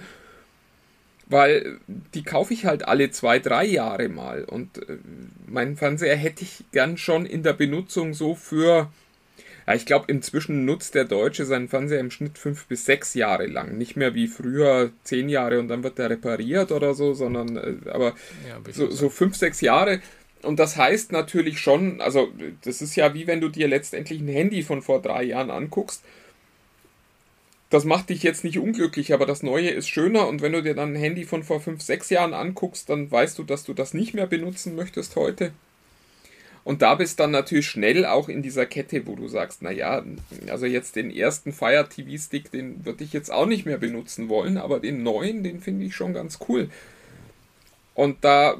weil 1.26 1.80
die 2.14 2.22
kaufe 2.22 2.54
ich 2.54 2.66
halt 2.66 2.86
alle 2.86 3.10
zwei, 3.10 3.40
drei 3.40 3.64
Jahre 3.64 4.08
mal 4.08 4.44
und 4.44 4.78
äh, 4.88 4.98
meinen 5.46 5.76
Fernseher 5.76 6.16
hätte 6.16 6.44
ich 6.44 6.64
gern 6.70 6.96
schon 6.96 7.26
in 7.26 7.42
der 7.42 7.54
Benutzung 7.54 8.14
so 8.14 8.36
für 8.36 8.92
ja, 9.68 9.74
ich 9.74 9.84
glaube, 9.84 10.06
inzwischen 10.08 10.64
nutzt 10.64 10.94
der 10.94 11.04
Deutsche 11.04 11.44
seinen 11.44 11.68
Fernseher 11.68 12.00
im 12.00 12.10
Schnitt 12.10 12.38
fünf 12.38 12.64
bis 12.68 12.86
sechs 12.86 13.12
Jahre 13.12 13.44
lang. 13.44 13.76
Nicht 13.76 13.96
mehr 13.96 14.14
wie 14.14 14.26
früher 14.26 14.92
zehn 15.04 15.28
Jahre 15.28 15.60
und 15.60 15.68
dann 15.68 15.82
wird 15.82 15.98
er 15.98 16.08
repariert 16.08 16.72
oder 16.72 16.94
so, 16.94 17.12
sondern 17.12 17.58
äh, 17.58 17.90
aber 17.90 18.14
ja, 18.48 18.58
so, 18.72 18.90
so 18.90 19.10
fünf, 19.10 19.36
sechs 19.36 19.60
Jahre. 19.60 20.00
Und 20.40 20.58
das 20.58 20.78
heißt 20.78 21.12
natürlich 21.12 21.60
schon, 21.60 22.00
also 22.00 22.32
das 22.62 22.80
ist 22.80 22.96
ja 22.96 23.12
wie 23.12 23.26
wenn 23.26 23.42
du 23.42 23.50
dir 23.50 23.68
letztendlich 23.68 24.22
ein 24.22 24.28
Handy 24.28 24.62
von 24.62 24.80
vor 24.80 25.02
drei 25.02 25.24
Jahren 25.24 25.50
anguckst. 25.50 26.02
Das 27.68 27.84
macht 27.84 28.08
dich 28.08 28.22
jetzt 28.22 28.44
nicht 28.44 28.58
unglücklich, 28.58 29.12
aber 29.12 29.26
das 29.26 29.42
Neue 29.42 29.68
ist 29.68 29.90
schöner 29.90 30.28
und 30.28 30.40
wenn 30.40 30.52
du 30.52 30.62
dir 30.62 30.74
dann 30.74 30.94
ein 30.94 30.98
Handy 30.98 31.24
von 31.24 31.42
vor 31.42 31.60
fünf, 31.60 31.82
sechs 31.82 32.08
Jahren 32.08 32.32
anguckst, 32.32 32.88
dann 32.88 33.10
weißt 33.10 33.38
du, 33.38 33.42
dass 33.42 33.64
du 33.64 33.74
das 33.74 33.92
nicht 33.92 34.14
mehr 34.14 34.26
benutzen 34.26 34.74
möchtest 34.76 35.14
heute. 35.14 35.52
Und 36.68 36.82
da 36.82 36.96
bist 36.96 37.18
dann 37.18 37.30
natürlich 37.30 37.66
schnell 37.66 38.04
auch 38.04 38.28
in 38.28 38.42
dieser 38.42 38.66
Kette, 38.66 39.06
wo 39.06 39.16
du 39.16 39.26
sagst, 39.26 39.62
naja, 39.62 40.04
also 40.50 40.66
jetzt 40.66 40.96
den 40.96 41.10
ersten 41.10 41.54
Fire 41.54 41.88
TV 41.88 42.22
Stick, 42.22 42.50
den 42.50 42.84
würde 42.84 43.04
ich 43.04 43.14
jetzt 43.14 43.32
auch 43.32 43.46
nicht 43.46 43.64
mehr 43.64 43.78
benutzen 43.78 44.28
wollen, 44.28 44.58
aber 44.58 44.78
den 44.78 45.02
neuen, 45.02 45.42
den 45.42 45.60
finde 45.60 45.86
ich 45.86 45.96
schon 45.96 46.12
ganz 46.12 46.40
cool. 46.46 46.68
Und 47.94 48.22
da 48.22 48.58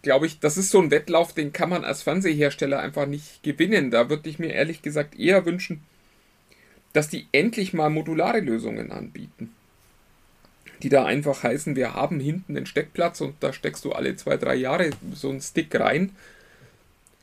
glaube 0.00 0.24
ich, 0.24 0.40
das 0.40 0.56
ist 0.56 0.70
so 0.70 0.80
ein 0.80 0.90
Wettlauf, 0.90 1.34
den 1.34 1.52
kann 1.52 1.68
man 1.68 1.84
als 1.84 2.00
Fernsehersteller 2.00 2.78
einfach 2.78 3.04
nicht 3.04 3.42
gewinnen. 3.42 3.90
Da 3.90 4.08
würde 4.08 4.30
ich 4.30 4.38
mir 4.38 4.54
ehrlich 4.54 4.80
gesagt 4.80 5.20
eher 5.20 5.44
wünschen, 5.44 5.82
dass 6.94 7.10
die 7.10 7.26
endlich 7.32 7.74
mal 7.74 7.90
modulare 7.90 8.40
Lösungen 8.40 8.90
anbieten. 8.90 9.52
Die 10.82 10.88
da 10.88 11.04
einfach 11.04 11.42
heißen, 11.42 11.76
wir 11.76 11.92
haben 11.92 12.20
hinten 12.20 12.54
den 12.54 12.64
Steckplatz 12.64 13.20
und 13.20 13.34
da 13.40 13.52
steckst 13.52 13.84
du 13.84 13.92
alle 13.92 14.16
zwei, 14.16 14.38
drei 14.38 14.54
Jahre 14.54 14.88
so 15.12 15.28
einen 15.28 15.42
Stick 15.42 15.78
rein 15.78 16.12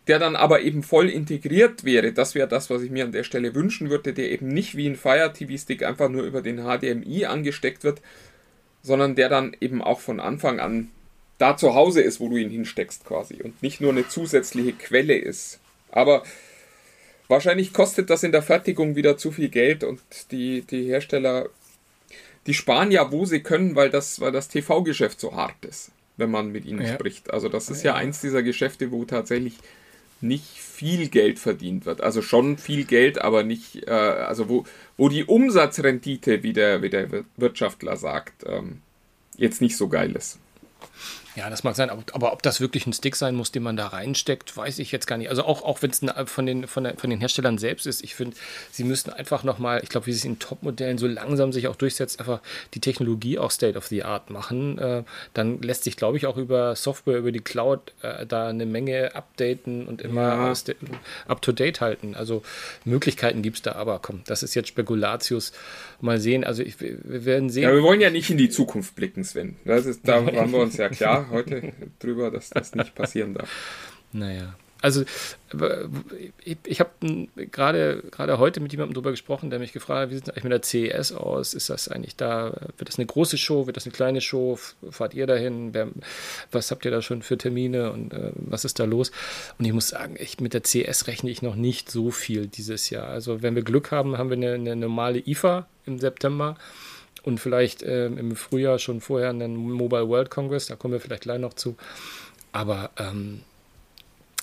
der 0.08 0.20
dann 0.20 0.36
aber 0.36 0.62
eben 0.62 0.84
voll 0.84 1.10
integriert 1.10 1.84
wäre, 1.84 2.12
das 2.12 2.34
wäre 2.34 2.48
das, 2.48 2.70
was 2.70 2.82
ich 2.82 2.90
mir 2.90 3.06
an 3.06 3.12
der 3.12 3.24
Stelle 3.24 3.54
wünschen 3.54 3.90
würde, 3.90 4.14
der 4.14 4.32
eben 4.32 4.48
nicht 4.48 4.76
wie 4.76 4.88
ein 4.88 4.96
Fire 4.96 5.32
TV 5.32 5.58
Stick 5.58 5.84
einfach 5.84 6.10
nur 6.10 6.24
über 6.24 6.42
den 6.42 6.64
HDMI 6.64 7.26
angesteckt 7.26 7.84
wird, 7.84 8.02
sondern 8.82 9.16
der 9.16 9.30
dann 9.30 9.56
eben 9.62 9.82
auch 9.82 10.00
von 10.00 10.20
Anfang 10.20 10.60
an 10.60 10.90
da 11.38 11.58
zu 11.58 11.74
Hause 11.74 12.02
ist, 12.02 12.20
wo 12.20 12.30
du 12.30 12.38
ihn 12.38 12.50
hinsteckst 12.50 13.06
quasi 13.06 13.42
und 13.44 13.62
nicht 13.62 13.82
nur 13.82 13.92
eine 13.92 14.08
zusätzliche 14.08 14.74
Quelle 14.74 15.18
ist. 15.18 15.60
Aber 15.92 16.24
wahrscheinlich 17.28 17.74
kostet 17.74 18.10
das 18.10 18.24
in 18.24 18.32
der 18.32 18.44
Fertigung 18.44 18.96
wieder 18.96 19.18
zu 19.18 19.32
viel 19.32 19.50
Geld 19.50 19.84
und 19.84 20.02
die, 20.32 20.62
die 20.62 20.86
Hersteller, 20.86 21.50
die 22.48 22.54
sparen 22.54 22.92
ja, 22.92 23.12
wo 23.12 23.26
sie 23.26 23.42
können, 23.42 23.76
weil 23.76 23.90
das, 23.90 24.20
weil 24.20 24.32
das 24.32 24.50
TV-Geschäft 24.50 25.20
so 25.20 25.36
hart 25.36 25.66
ist, 25.66 25.92
wenn 26.18 26.30
man 26.30 26.52
mit 26.52 26.66
ihnen 26.66 26.86
ja. 26.86 26.94
spricht. 26.94 27.32
Also 27.32 27.50
das 27.50 27.70
ist 27.70 27.84
ja, 27.84 27.94
ja 27.94 27.98
eins 27.98 28.22
dieser 28.22 28.44
Geschäfte, 28.44 28.92
wo 28.92 29.06
tatsächlich 29.06 29.58
nicht 30.22 30.46
viel 30.46 31.10
Geld 31.10 31.40
verdient 31.40 31.86
wird. 31.86 32.02
Also 32.02 32.22
schon 32.22 32.58
viel 32.58 32.86
Geld, 32.86 33.22
aber 33.22 33.44
nicht, 33.44 33.88
äh, 33.88 33.92
also 33.92 34.50
wo, 34.50 34.66
wo 34.98 35.10
die 35.10 35.26
Umsatzrendite, 35.26 36.44
wie 36.44 36.54
der, 36.54 36.82
wie 36.82 36.90
der 36.90 37.08
Wirtschaftler 37.38 37.98
sagt, 37.98 38.44
ähm, 38.46 38.82
jetzt 39.38 39.62
nicht 39.62 39.78
so 39.78 39.88
geil 39.88 40.16
ist. 40.16 40.40
Ja, 41.36 41.50
das 41.50 41.64
mag 41.64 41.76
sein, 41.76 41.90
aber, 41.90 42.34
ob 42.34 42.44
das 42.44 42.60
wirklich 42.60 42.86
ein 42.86 42.94
Stick 42.94 43.16
sein 43.16 43.36
muss, 43.36 43.52
den 43.52 43.64
man 43.64 43.78
da 43.78 43.88
reinsteckt, 43.88 44.56
weiß 44.58 44.80
ich 44.80 44.92
jetzt 44.92 45.08
gar 45.08 45.18
nicht. 45.18 45.30
Also 45.30 45.44
auch, 45.44 45.64
auch 45.64 45.82
wenn 45.82 45.92
es 45.92 46.02
von 46.26 46.46
den, 46.46 46.68
von, 46.68 46.84
der, 46.84 46.98
von 46.98 47.10
den 47.10 47.20
Herstellern 47.20 47.58
selbst 47.58 47.88
ist, 47.88 48.04
ich 48.04 48.16
finde, 48.16 48.36
sie 48.72 48.84
müssten 48.84 49.12
einfach 49.12 49.44
nochmal, 49.44 49.80
ich 49.82 49.88
glaube, 49.88 50.08
wie 50.08 50.12
es 50.12 50.26
in 50.26 50.40
Top-Modellen 50.40 50.98
so 50.98 51.08
langsam 51.08 51.54
sich 51.54 51.70
auch 51.70 51.78
durchsetzt, 51.78 52.20
einfach 52.20 52.42
die 52.74 52.82
Technologie 52.82 53.40
auch 53.40 53.50
State 53.50 53.78
of 53.78 53.88
the 53.88 54.04
Art 54.04 54.30
machen. 54.30 54.78
Äh, 54.78 55.04
dann 55.34 55.62
lässt 55.62 55.86
sich, 55.86 55.96
glaube 55.96 56.18
ich, 56.18 56.26
auch 56.26 56.36
über 56.36 56.76
Software, 56.76 57.18
über 57.18 57.32
die 57.32 57.40
Cloud 57.40 57.94
äh, 58.02 58.26
da 58.26 58.50
eine 58.50 58.66
Menge 58.66 59.16
updaten 59.16 59.88
und 59.88 60.02
immer 60.02 60.54
ja. 60.54 60.54
up-to-date 61.28 61.80
halten. 61.80 62.14
Also 62.14 62.44
Möglichkeiten 62.84 63.42
gibt 63.42 63.58
es 63.58 63.62
da, 63.62 63.74
aber 63.74 64.00
komm, 64.02 64.22
das 64.26 64.44
ist 64.44 64.54
jetzt 64.54 64.68
Spekulatius. 64.68 65.54
Mal 66.02 66.20
sehen, 66.20 66.44
also 66.44 66.64
ich, 66.64 66.82
wir 66.82 67.26
werden 67.26 67.50
sehen. 67.50 67.64
Ja, 67.64 67.72
wir 67.72 67.84
wollen 67.84 68.02
ja 68.02 68.10
nicht 68.10 68.30
in 68.30 68.38
die 68.38 68.50
Zukunft 68.50 68.96
blicken, 68.96 69.24
Sven. 69.24 69.56
Das 69.66 69.86
ist, 69.86 70.08
da 70.08 70.26
waren 70.36 70.52
wir 70.52 70.60
uns 70.60 70.76
ja 70.76 70.90
klar 70.90 71.21
heute 71.30 71.74
drüber, 72.00 72.32
dass 72.32 72.50
das 72.50 72.76
nicht 72.76 72.96
passieren 72.96 73.34
darf. 73.34 73.50
Naja. 74.12 74.56
Also 74.82 75.04
ich, 76.66 76.80
habe 76.80 76.90
gerade 77.52 78.04
gerade 78.10 78.40
heute 78.40 78.60
mit 78.60 78.72
jemandem 78.72 78.96
darüber 78.96 79.12
gesprochen, 79.12 79.52
der 79.52 79.60
mich 79.60 79.74
gefragt 79.74 80.02
hat, 80.02 80.10
wie 80.10 80.16
sieht 80.16 80.24
es 80.24 80.30
eigentlich 80.30 80.44
mit 80.44 80.54
der 80.54 80.64
CES 80.64 81.12
aus? 81.12 81.54
Ist 81.54 81.70
das 81.70 81.88
eigentlich 81.88 82.16
da, 82.16 82.54
wird 82.78 82.90
das 82.90 82.98
eine 82.98 83.06
große 83.06 83.38
Show, 83.38 83.68
wird 83.68 83.78
das 83.78 83.86
eine 83.86 83.94
kleine 83.94 84.22
Show? 84.22 84.58
Fahrt 84.90 85.14
ihr 85.14 85.28
dahin? 85.28 85.72
Was 86.52 86.72
habt 86.72 86.84
ihr 86.86 86.92
da 86.92 87.04
schon 87.04 87.22
für 87.22 87.38
Termine 87.38 87.92
und 87.92 88.14
äh, 88.14 88.32
was 88.36 88.66
ist 88.66 88.80
da 88.80 88.86
los? 88.86 89.12
Und 89.60 89.66
ich 89.66 89.74
muss 89.74 89.90
sagen, 89.90 90.16
ich, 90.18 90.40
mit 90.40 90.56
der 90.56 90.64
CES 90.64 91.06
rechne 91.06 91.30
ich 91.30 91.44
noch 91.44 91.56
nicht 91.56 91.92
so 91.92 92.10
viel 92.10 92.48
dieses 92.48 92.90
Jahr. 92.90 93.08
Also 93.08 93.44
wenn 93.44 93.54
wir 93.54 93.64
Glück 93.64 93.92
haben, 93.92 94.18
haben 94.18 94.30
wir 94.32 94.38
eine, 94.38 94.54
eine 94.54 94.76
normale 94.76 95.20
IFA 95.20 95.68
im 95.86 96.00
September 96.00 96.58
und 97.24 97.40
vielleicht 97.40 97.84
ähm, 97.84 98.18
im 98.18 98.36
Frühjahr 98.36 98.80
schon 98.80 99.02
vorher 99.02 99.30
einen 99.30 99.56
Mobile 99.56 100.08
World 100.08 100.30
Congress, 100.30 100.68
da 100.68 100.76
kommen 100.76 100.94
wir 100.94 101.02
vielleicht 101.02 101.24
gleich 101.24 101.40
noch 101.40 101.54
zu. 101.54 101.76
Aber 102.52 102.92
ähm, 102.98 103.42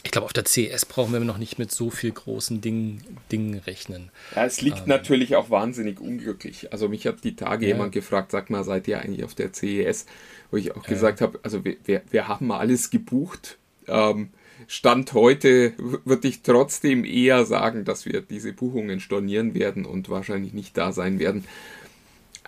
ich 0.04 0.12
glaube, 0.12 0.26
auf 0.26 0.32
der 0.32 0.46
CES 0.46 0.86
brauchen 0.86 1.12
wir 1.12 1.20
noch 1.20 1.38
nicht 1.38 1.58
mit 1.58 1.72
so 1.72 1.90
viel 1.90 2.12
großen 2.12 2.60
Dingen, 2.60 3.02
Dingen 3.32 3.58
rechnen. 3.66 4.10
Ja, 4.34 4.46
es 4.46 4.60
liegt 4.60 4.78
ähm, 4.78 4.84
natürlich 4.86 5.36
auch 5.36 5.50
wahnsinnig 5.50 6.00
unglücklich. 6.00 6.72
Also 6.72 6.88
mich 6.88 7.06
hat 7.06 7.24
die 7.24 7.36
Tage 7.36 7.66
ja. 7.66 7.74
jemand 7.74 7.92
gefragt, 7.92 8.30
sag 8.30 8.48
mal, 8.48 8.64
seid 8.64 8.88
ihr 8.88 9.00
eigentlich 9.00 9.24
auf 9.24 9.34
der 9.34 9.52
CES? 9.52 10.06
Wo 10.50 10.56
ich 10.56 10.74
auch 10.74 10.84
ja. 10.84 10.88
gesagt 10.88 11.20
habe, 11.20 11.40
also 11.42 11.64
wir, 11.64 11.76
wir, 11.84 12.02
wir, 12.10 12.28
haben 12.28 12.46
mal 12.46 12.58
alles 12.58 12.90
gebucht. 12.90 13.58
Ähm, 13.86 14.30
Stand 14.66 15.12
heute 15.12 15.74
würde 15.78 16.28
ich 16.28 16.42
trotzdem 16.42 17.04
eher 17.04 17.44
sagen, 17.44 17.84
dass 17.84 18.06
wir 18.06 18.22
diese 18.22 18.52
Buchungen 18.52 19.00
stornieren 19.00 19.54
werden 19.54 19.84
und 19.84 20.08
wahrscheinlich 20.08 20.52
nicht 20.52 20.76
da 20.76 20.92
sein 20.92 21.18
werden. 21.18 21.44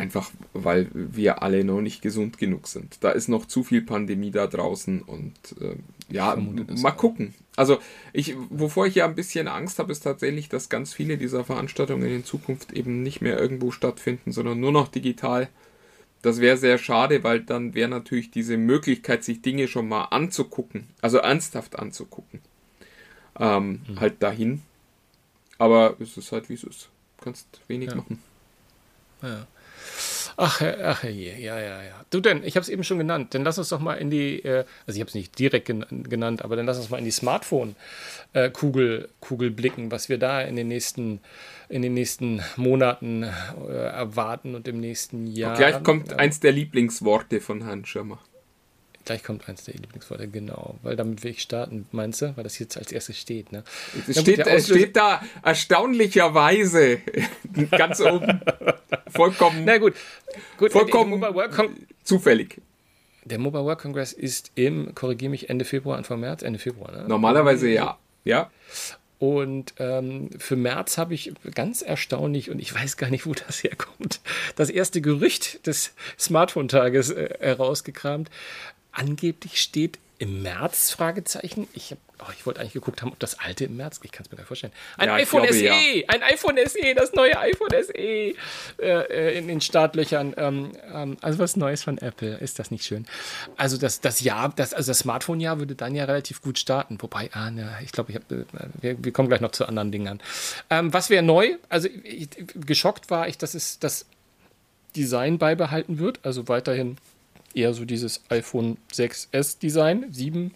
Einfach 0.01 0.31
weil 0.55 0.89
wir 0.95 1.43
alle 1.43 1.63
noch 1.63 1.81
nicht 1.83 2.01
gesund 2.01 2.39
genug 2.39 2.69
sind. 2.69 3.05
Da 3.05 3.11
ist 3.11 3.29
noch 3.29 3.47
zu 3.47 3.63
viel 3.63 3.83
Pandemie 3.83 4.31
da 4.31 4.47
draußen 4.47 5.03
und 5.03 5.35
äh, 5.61 5.77
ja, 6.09 6.37
mal 6.37 6.93
gucken. 6.93 7.35
Also 7.57 7.79
ich, 8.13 8.35
wovor 8.49 8.87
ich 8.87 8.95
ja 8.95 9.05
ein 9.05 9.15
bisschen 9.15 9.47
Angst 9.47 9.79
habe, 9.79 9.93
ist 9.93 10.01
tatsächlich, 10.01 10.49
dass 10.49 10.71
ganz 10.71 10.95
viele 10.95 11.19
dieser 11.19 11.45
Veranstaltungen 11.45 12.11
in 12.11 12.25
Zukunft 12.25 12.73
eben 12.73 13.03
nicht 13.03 13.21
mehr 13.21 13.39
irgendwo 13.39 13.71
stattfinden, 13.71 14.33
sondern 14.33 14.59
nur 14.59 14.73
noch 14.73 14.89
digital. 14.89 15.49
Das 16.23 16.41
wäre 16.41 16.57
sehr 16.57 16.79
schade, 16.79 17.23
weil 17.23 17.41
dann 17.41 17.75
wäre 17.75 17.89
natürlich 17.89 18.31
diese 18.31 18.57
Möglichkeit, 18.57 19.25
sich 19.25 19.43
Dinge 19.43 19.69
schon 19.69 19.89
mal 19.89 20.05
anzugucken, 20.05 20.89
also 21.01 21.19
ernsthaft 21.19 21.79
anzugucken, 21.79 22.41
ähm, 23.39 23.83
mhm. 23.87 24.01
halt 24.01 24.23
dahin. 24.23 24.63
Aber 25.59 25.97
es 26.01 26.17
ist 26.17 26.33
halt 26.33 26.49
wie 26.49 26.55
es 26.55 26.65
ist. 26.65 26.89
Du 27.19 27.25
kannst 27.25 27.61
wenig 27.69 27.91
ja. 27.91 27.97
machen. 27.97 28.23
Ja. 29.23 29.47
Ach, 30.37 30.63
ach 30.63 31.05
je, 31.05 31.35
ja, 31.39 31.59
ja, 31.59 31.83
ja. 31.83 32.05
Du 32.11 32.21
denn, 32.21 32.43
ich 32.45 32.57
habe 32.57 32.63
es 32.63 32.69
eben 32.69 32.85
schon 32.85 32.99
genannt. 32.99 33.35
Dann 33.35 33.45
lass 33.45 33.59
uns 33.59 33.69
doch 33.69 33.81
mal 33.81 33.95
in 33.95 34.11
die, 34.11 34.43
äh, 34.43 34.65
also 34.87 34.97
ich 34.97 35.01
habe 35.01 35.09
es 35.09 35.15
nicht 35.15 35.39
direkt 35.39 35.67
genannt, 35.67 36.43
aber 36.43 36.57
dann 36.57 36.67
lass 36.67 36.79
uns 36.79 36.89
mal 36.91 36.99
in 36.99 37.05
die 37.05 37.11
Smartphone-Kugel 37.11 39.09
Kugel 39.21 39.51
blicken, 39.51 39.91
was 39.91 40.09
wir 40.09 40.19
da 40.19 40.41
in 40.41 40.57
den 40.57 40.69
nächsten, 40.69 41.21
in 41.69 41.83
den 41.83 41.95
nächsten 41.95 42.43
Monaten 42.57 43.23
äh, 43.23 43.73
erwarten 43.73 44.55
und 44.55 44.67
im 44.67 44.81
nächsten 44.81 45.27
Jahr. 45.27 45.53
Und 45.53 45.59
gleich 45.59 45.83
kommt 45.83 46.19
eins 46.19 46.41
der 46.41 46.53
Lieblingsworte 46.53 47.41
von 47.41 47.65
Herrn 47.65 47.85
Schirmer. 47.85 48.19
Gleich 49.05 49.25
kommt 49.25 49.49
eins 49.49 49.65
der 49.65 49.75
Lieblingsworte, 49.75 50.29
genau. 50.29 50.79
Weil 50.83 50.95
damit 50.95 51.25
will 51.25 51.33
ich 51.33 51.41
starten, 51.41 51.87
meinst 51.91 52.23
du? 52.23 52.37
Weil 52.37 52.45
das 52.45 52.59
jetzt 52.59 52.77
als 52.77 52.93
erstes 52.93 53.19
steht, 53.19 53.51
ne? 53.51 53.65
Es 54.07 54.21
steht, 54.21 54.47
es 54.47 54.67
steht 54.67 54.95
da 54.95 55.23
erstaunlicherweise 55.43 56.99
ganz 57.71 58.01
oben. 58.01 58.41
vollkommen. 59.11 59.65
Na 59.65 59.79
gut. 59.79 59.95
gut 60.57 60.73
vollkommen 60.73 61.23
zufällig. 62.05 62.61
Der 63.25 63.39
Mobile 63.39 63.65
World 63.65 63.79
Congress 63.79 64.13
ist 64.13 64.51
im, 64.55 64.95
korrigiere 64.95 65.31
mich, 65.31 65.51
Ende 65.51 65.65
Februar, 65.65 65.99
Anfang 65.99 66.21
März? 66.21 66.43
Ende 66.43 66.59
Februar, 66.59 66.91
ne? 66.91 67.05
Normalerweise 67.07 67.69
ja. 67.69 67.99
Ja. 68.25 68.51
Und 69.19 69.75
ähm, 69.79 70.31
für 70.39 70.57
März 70.57 70.97
habe 70.97 71.13
ich 71.13 71.35
ganz 71.55 71.83
erstaunlich, 71.83 72.51
und 72.51 72.59
ich 72.59 72.75
weiß 72.75 72.97
gar 72.97 73.11
nicht, 73.11 73.27
wo 73.27 73.35
das 73.35 73.63
herkommt, 73.63 74.21
das 74.57 74.71
erste 74.71 75.03
Gerücht 75.03 75.67
des 75.67 75.93
Smartphone-Tages 76.19 77.11
äh, 77.11 77.37
herausgekramt. 77.41 78.31
Angeblich 78.93 79.61
steht 79.61 79.99
im 80.21 80.43
März, 80.43 80.91
Fragezeichen. 80.91 81.67
Ich, 81.73 81.97
oh, 82.19 82.25
ich 82.37 82.45
wollte 82.45 82.61
eigentlich 82.61 82.75
geguckt 82.75 83.01
haben, 83.01 83.11
ob 83.11 83.19
das 83.19 83.39
alte 83.39 83.65
im 83.65 83.79
März, 83.79 84.01
ich 84.03 84.13
kann 84.13 84.27
es 84.27 84.31
mir 84.31 84.37
gar 84.37 84.43
nicht 84.43 84.49
vorstellen. 84.49 84.75
Ein 84.99 85.09
ja, 85.09 85.15
iPhone 85.15 85.43
glaube, 85.45 85.57
SE, 85.57 85.65
ja. 85.65 85.73
ein 86.09 86.23
iPhone 86.23 86.59
SE, 86.67 86.95
das 86.95 87.15
neue 87.15 87.39
iPhone 87.39 87.71
SE 87.71 87.95
äh, 87.95 88.35
äh, 88.79 89.39
in 89.39 89.49
den 89.49 89.63
Startlöchern. 89.63 90.35
Ähm, 90.37 90.73
ähm, 90.93 91.17
also 91.23 91.39
was 91.39 91.57
Neues 91.57 91.83
von 91.83 91.97
Apple, 91.97 92.37
ist 92.37 92.59
das 92.59 92.71
nicht 92.71 92.85
schön? 92.85 93.07
Also 93.57 93.79
das, 93.79 94.03
das 94.03 94.21
Jahr, 94.21 94.53
das, 94.55 94.75
also 94.75 94.91
das 94.91 94.99
Smartphone-Jahr 94.99 95.59
würde 95.59 95.75
dann 95.75 95.95
ja 95.95 96.05
relativ 96.05 96.43
gut 96.43 96.59
starten. 96.59 97.01
Wobei, 97.01 97.31
ah, 97.33 97.51
ne, 97.51 97.79
ich 97.83 97.91
glaube, 97.91 98.13
äh, 98.13 98.21
wir, 98.83 99.03
wir, 99.03 99.13
kommen 99.13 99.31
gleich 99.31 99.41
noch 99.41 99.53
zu 99.53 99.65
anderen 99.65 99.91
Dingern. 99.91 100.21
Ähm, 100.69 100.93
was 100.93 101.09
wäre 101.09 101.23
neu? 101.23 101.57
Also 101.71 101.89
ich, 102.05 102.29
geschockt 102.55 103.09
war 103.09 103.27
ich, 103.27 103.39
dass 103.39 103.55
es 103.55 103.79
das 103.79 104.05
Design 104.95 105.39
beibehalten 105.39 105.99
wird, 105.99 106.21
also 106.25 106.47
weiterhin 106.47 106.99
eher 107.55 107.75
so 107.75 107.85
dieses 107.85 108.23
iPhone 108.29 108.77
6S 108.93 109.59
Design, 109.59 110.07
7, 110.11 110.55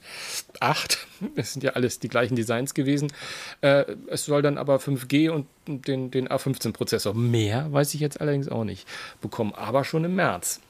8, 0.60 1.06
es 1.36 1.52
sind 1.52 1.62
ja 1.64 1.72
alles 1.72 1.98
die 1.98 2.08
gleichen 2.08 2.36
Designs 2.36 2.74
gewesen. 2.74 3.12
Äh, 3.60 3.84
es 4.08 4.24
soll 4.24 4.42
dann 4.42 4.58
aber 4.58 4.76
5G 4.76 5.30
und 5.30 5.46
den, 5.66 6.10
den 6.10 6.28
A15 6.28 6.72
Prozessor, 6.72 7.14
mehr 7.14 7.72
weiß 7.72 7.94
ich 7.94 8.00
jetzt 8.00 8.20
allerdings 8.20 8.48
auch 8.48 8.64
nicht, 8.64 8.86
bekommen, 9.20 9.54
aber 9.54 9.84
schon 9.84 10.04
im 10.04 10.14
März. 10.14 10.60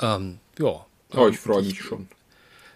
Ähm, 0.00 0.38
ja. 0.58 0.84
Oh, 1.14 1.28
ich 1.28 1.38
freue 1.38 1.62
mich 1.62 1.80
schon. 1.80 2.08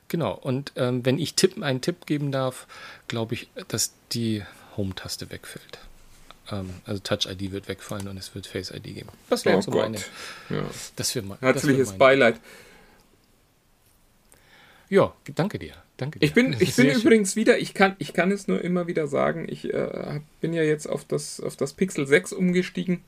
Genau, 0.08 0.32
und 0.32 0.72
ähm, 0.76 1.04
wenn 1.04 1.18
ich 1.18 1.34
Tipp, 1.34 1.62
einen 1.62 1.80
Tipp 1.80 2.06
geben 2.06 2.32
darf, 2.32 2.66
glaube 3.08 3.34
ich, 3.34 3.48
dass 3.68 3.92
die 4.12 4.42
Home-Taste 4.76 5.30
wegfällt. 5.30 5.80
Ähm, 6.50 6.70
also 6.84 7.00
Touch 7.00 7.26
ID 7.30 7.52
wird 7.52 7.68
wegfallen 7.68 8.08
und 8.08 8.16
es 8.16 8.34
wird 8.34 8.46
Face 8.46 8.70
ID 8.70 8.84
geben. 8.84 9.08
Das 9.28 9.44
wäre 9.44 9.58
oh 9.58 9.60
so 9.60 9.70
meine. 9.70 9.98
Ja. 10.48 10.64
Das 10.96 11.14
mein, 11.14 11.38
Herzliches 11.40 11.88
das 11.88 11.98
Beileid. 11.98 12.40
Ja, 14.88 15.14
danke 15.34 15.58
dir. 15.58 15.74
Danke 15.98 16.18
dir. 16.18 16.24
Ich 16.24 16.32
bin, 16.32 16.56
ich 16.58 16.74
bin 16.76 16.88
übrigens 16.90 17.34
schön. 17.34 17.42
wieder, 17.42 17.58
ich 17.58 17.74
kann, 17.74 17.96
ich 17.98 18.14
kann 18.14 18.30
es 18.32 18.48
nur 18.48 18.62
immer 18.62 18.86
wieder 18.86 19.06
sagen, 19.06 19.46
ich 19.48 19.72
äh, 19.72 20.20
bin 20.40 20.52
ja 20.54 20.62
jetzt 20.62 20.86
auf 20.86 21.04
das, 21.04 21.40
auf 21.40 21.56
das 21.56 21.74
Pixel 21.74 22.06
6 22.06 22.32
umgestiegen, 22.32 23.02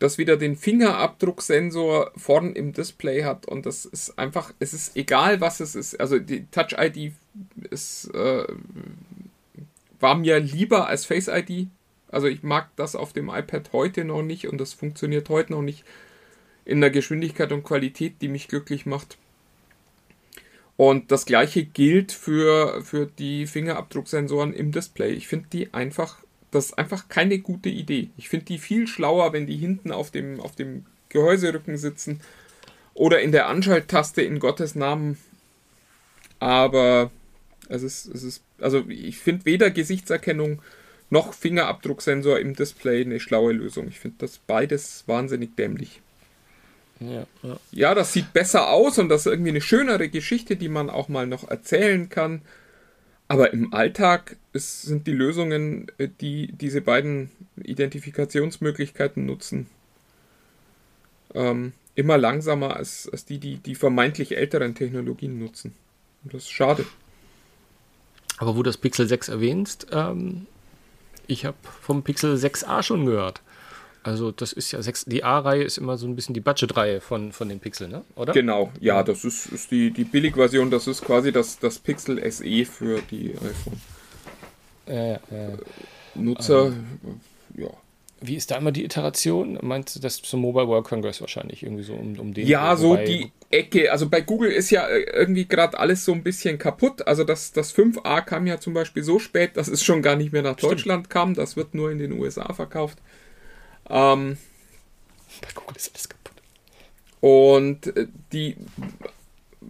das 0.00 0.18
wieder 0.18 0.36
den 0.36 0.56
Fingerabdrucksensor 0.56 2.12
vorn 2.16 2.54
im 2.54 2.72
Display 2.72 3.22
hat 3.22 3.46
und 3.46 3.66
das 3.66 3.84
ist 3.84 4.18
einfach, 4.18 4.52
es 4.58 4.72
ist 4.72 4.96
egal, 4.96 5.40
was 5.40 5.60
es 5.60 5.74
ist. 5.74 6.00
Also 6.00 6.18
die 6.18 6.46
Touch 6.46 6.74
ID 6.78 7.12
ist, 7.70 8.06
äh, 8.14 8.46
war 10.00 10.16
mir 10.16 10.40
lieber 10.40 10.88
als 10.88 11.04
Face 11.04 11.28
ID 11.28 11.68
also 12.10 12.26
ich 12.26 12.42
mag 12.42 12.68
das 12.76 12.96
auf 12.96 13.12
dem 13.12 13.28
iPad 13.28 13.72
heute 13.72 14.04
noch 14.04 14.22
nicht 14.22 14.48
und 14.48 14.58
das 14.58 14.72
funktioniert 14.72 15.28
heute 15.28 15.52
noch 15.52 15.62
nicht 15.62 15.84
in 16.64 16.80
der 16.80 16.90
Geschwindigkeit 16.90 17.52
und 17.52 17.64
Qualität, 17.64 18.14
die 18.20 18.28
mich 18.28 18.48
glücklich 18.48 18.86
macht. 18.86 19.16
Und 20.76 21.12
das 21.12 21.26
gleiche 21.26 21.64
gilt 21.64 22.10
für, 22.10 22.82
für 22.82 23.06
die 23.06 23.46
Fingerabdrucksensoren 23.46 24.54
im 24.54 24.72
Display. 24.72 25.12
Ich 25.12 25.28
finde 25.28 25.48
die 25.52 25.74
einfach, 25.74 26.18
das 26.50 26.66
ist 26.66 26.78
einfach 26.78 27.08
keine 27.08 27.38
gute 27.38 27.68
Idee. 27.68 28.08
Ich 28.16 28.28
finde 28.28 28.46
die 28.46 28.58
viel 28.58 28.86
schlauer, 28.86 29.32
wenn 29.32 29.46
die 29.46 29.56
hinten 29.56 29.92
auf 29.92 30.10
dem, 30.10 30.40
auf 30.40 30.56
dem 30.56 30.86
Gehäuserücken 31.10 31.76
sitzen 31.76 32.20
oder 32.94 33.20
in 33.20 33.32
der 33.32 33.48
Anschalttaste 33.48 34.22
in 34.22 34.38
Gottes 34.38 34.74
Namen. 34.74 35.18
Aber 36.38 37.10
es 37.68 37.82
ist, 37.82 38.06
es 38.06 38.22
ist, 38.22 38.42
also 38.58 38.84
ich 38.88 39.18
finde 39.18 39.44
weder 39.44 39.70
Gesichtserkennung 39.70 40.62
noch 41.10 41.34
Fingerabdrucksensor 41.34 42.38
im 42.38 42.54
Display 42.54 43.02
eine 43.02 43.20
schlaue 43.20 43.52
Lösung. 43.52 43.88
Ich 43.88 44.00
finde 44.00 44.18
das 44.20 44.38
beides 44.38 45.04
wahnsinnig 45.06 45.56
dämlich. 45.56 46.00
Ja, 47.00 47.26
ja. 47.42 47.60
ja, 47.72 47.94
das 47.94 48.12
sieht 48.12 48.32
besser 48.32 48.70
aus 48.70 48.98
und 48.98 49.08
das 49.08 49.22
ist 49.22 49.32
irgendwie 49.32 49.50
eine 49.50 49.62
schönere 49.62 50.08
Geschichte, 50.08 50.56
die 50.56 50.68
man 50.68 50.90
auch 50.90 51.08
mal 51.08 51.26
noch 51.26 51.48
erzählen 51.48 52.08
kann. 52.08 52.42
Aber 53.26 53.52
im 53.52 53.72
Alltag 53.72 54.36
ist, 54.52 54.82
sind 54.82 55.06
die 55.06 55.12
Lösungen, 55.12 55.86
äh, 55.98 56.08
die 56.20 56.52
diese 56.52 56.80
beiden 56.80 57.30
Identifikationsmöglichkeiten 57.62 59.24
nutzen, 59.24 59.66
ähm, 61.34 61.72
immer 61.94 62.18
langsamer 62.18 62.76
als, 62.76 63.08
als 63.10 63.24
die, 63.24 63.38
die 63.38 63.56
die 63.56 63.74
vermeintlich 63.74 64.36
älteren 64.36 64.74
Technologien 64.74 65.38
nutzen. 65.38 65.74
Und 66.24 66.34
das 66.34 66.42
ist 66.42 66.50
schade. 66.50 66.84
Aber 68.36 68.54
wo 68.56 68.58
du 68.58 68.64
das 68.64 68.78
Pixel 68.78 69.06
6 69.06 69.28
erwähnst, 69.28 69.86
ähm, 69.92 70.46
ich 71.30 71.44
habe 71.44 71.56
vom 71.80 72.02
Pixel 72.02 72.34
6a 72.34 72.82
schon 72.82 73.06
gehört. 73.06 73.40
Also 74.02 74.30
das 74.32 74.52
ist 74.52 74.72
ja 74.72 74.80
6, 74.80 75.04
die 75.06 75.24
A-Reihe 75.24 75.62
ist 75.62 75.76
immer 75.76 75.98
so 75.98 76.06
ein 76.06 76.16
bisschen 76.16 76.34
die 76.34 76.40
Budget-Reihe 76.40 77.00
von, 77.00 77.32
von 77.32 77.48
den 77.50 77.60
Pixel, 77.60 77.88
ne? 77.88 78.02
oder? 78.14 78.32
Genau, 78.32 78.72
ja, 78.80 79.02
das 79.02 79.24
ist, 79.24 79.46
ist 79.46 79.70
die, 79.70 79.90
die 79.90 80.04
Billig-Version, 80.04 80.70
das 80.70 80.86
ist 80.86 81.04
quasi 81.04 81.32
das, 81.32 81.58
das 81.58 81.78
Pixel 81.78 82.18
SE 82.32 82.64
für 82.64 83.02
die 83.10 83.34
iPhone. 83.34 83.80
Äh, 84.86 85.12
äh, 85.14 85.18
Nutzer, 86.14 86.68
ähm, 86.68 87.20
ja. 87.56 87.68
Wie 88.22 88.36
ist 88.36 88.50
da 88.50 88.56
immer 88.56 88.70
die 88.70 88.84
Iteration? 88.84 89.58
Meinst 89.62 89.96
du 89.96 90.00
das 90.00 90.20
zum 90.20 90.40
Mobile 90.40 90.68
World 90.68 90.84
Congress 90.84 91.20
wahrscheinlich 91.20 91.62
irgendwie 91.62 91.82
so 91.82 91.94
um, 91.94 92.18
um 92.18 92.34
den? 92.34 92.46
Ja, 92.46 92.76
so 92.76 92.96
die 92.96 93.32
Ecke. 93.50 93.90
Also 93.90 94.08
bei 94.08 94.20
Google 94.20 94.50
ist 94.50 94.70
ja 94.70 94.86
äh, 94.86 95.00
irgendwie 95.12 95.46
gerade 95.46 95.78
alles 95.78 96.04
so 96.04 96.12
ein 96.12 96.22
bisschen 96.22 96.58
kaputt. 96.58 97.06
Also 97.06 97.24
das, 97.24 97.52
das 97.52 97.74
5a 97.74 98.22
kam 98.22 98.46
ja 98.46 98.60
zum 98.60 98.74
Beispiel 98.74 99.02
so 99.02 99.18
spät, 99.18 99.56
dass 99.56 99.68
es 99.68 99.82
schon 99.82 100.02
gar 100.02 100.16
nicht 100.16 100.32
mehr 100.32 100.42
nach 100.42 100.58
Stimmt. 100.58 100.72
Deutschland 100.72 101.10
kam. 101.10 101.34
Das 101.34 101.56
wird 101.56 101.74
nur 101.74 101.90
in 101.90 101.98
den 101.98 102.12
USA 102.12 102.52
verkauft. 102.52 102.98
Ähm, 103.88 104.36
bei 105.40 105.48
Google 105.54 105.76
ist 105.76 105.90
alles 105.92 106.08
kaputt. 106.08 106.42
Und 107.20 107.96
äh, 107.96 108.06
die 108.32 108.56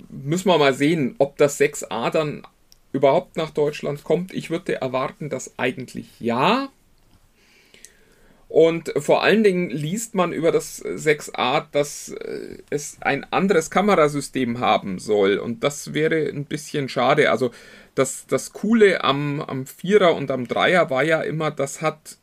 müssen 0.08 0.48
wir 0.48 0.58
mal 0.58 0.74
sehen, 0.74 1.14
ob 1.18 1.36
das 1.36 1.58
6a 1.60 2.10
dann 2.10 2.46
überhaupt 2.92 3.36
nach 3.36 3.50
Deutschland 3.50 4.04
kommt. 4.04 4.32
Ich 4.32 4.50
würde 4.50 4.80
erwarten, 4.80 5.30
dass 5.30 5.58
eigentlich 5.58 6.08
ja. 6.20 6.68
Und 8.50 8.92
vor 8.96 9.22
allen 9.22 9.44
Dingen 9.44 9.70
liest 9.70 10.16
man 10.16 10.32
über 10.32 10.50
das 10.50 10.84
6a, 10.84 11.66
dass 11.70 12.08
äh, 12.08 12.58
es 12.68 12.96
ein 13.00 13.24
anderes 13.30 13.70
Kamerasystem 13.70 14.58
haben 14.58 14.98
soll. 14.98 15.38
Und 15.38 15.62
das 15.62 15.94
wäre 15.94 16.28
ein 16.28 16.46
bisschen 16.46 16.88
schade. 16.88 17.30
Also 17.30 17.52
das, 17.94 18.26
das 18.26 18.52
Coole 18.52 19.04
am, 19.04 19.40
am 19.40 19.62
4er 19.62 20.08
und 20.08 20.32
am 20.32 20.46
3er 20.46 20.90
war 20.90 21.04
ja 21.04 21.20
immer, 21.20 21.52
das 21.52 21.80
hat 21.80 22.18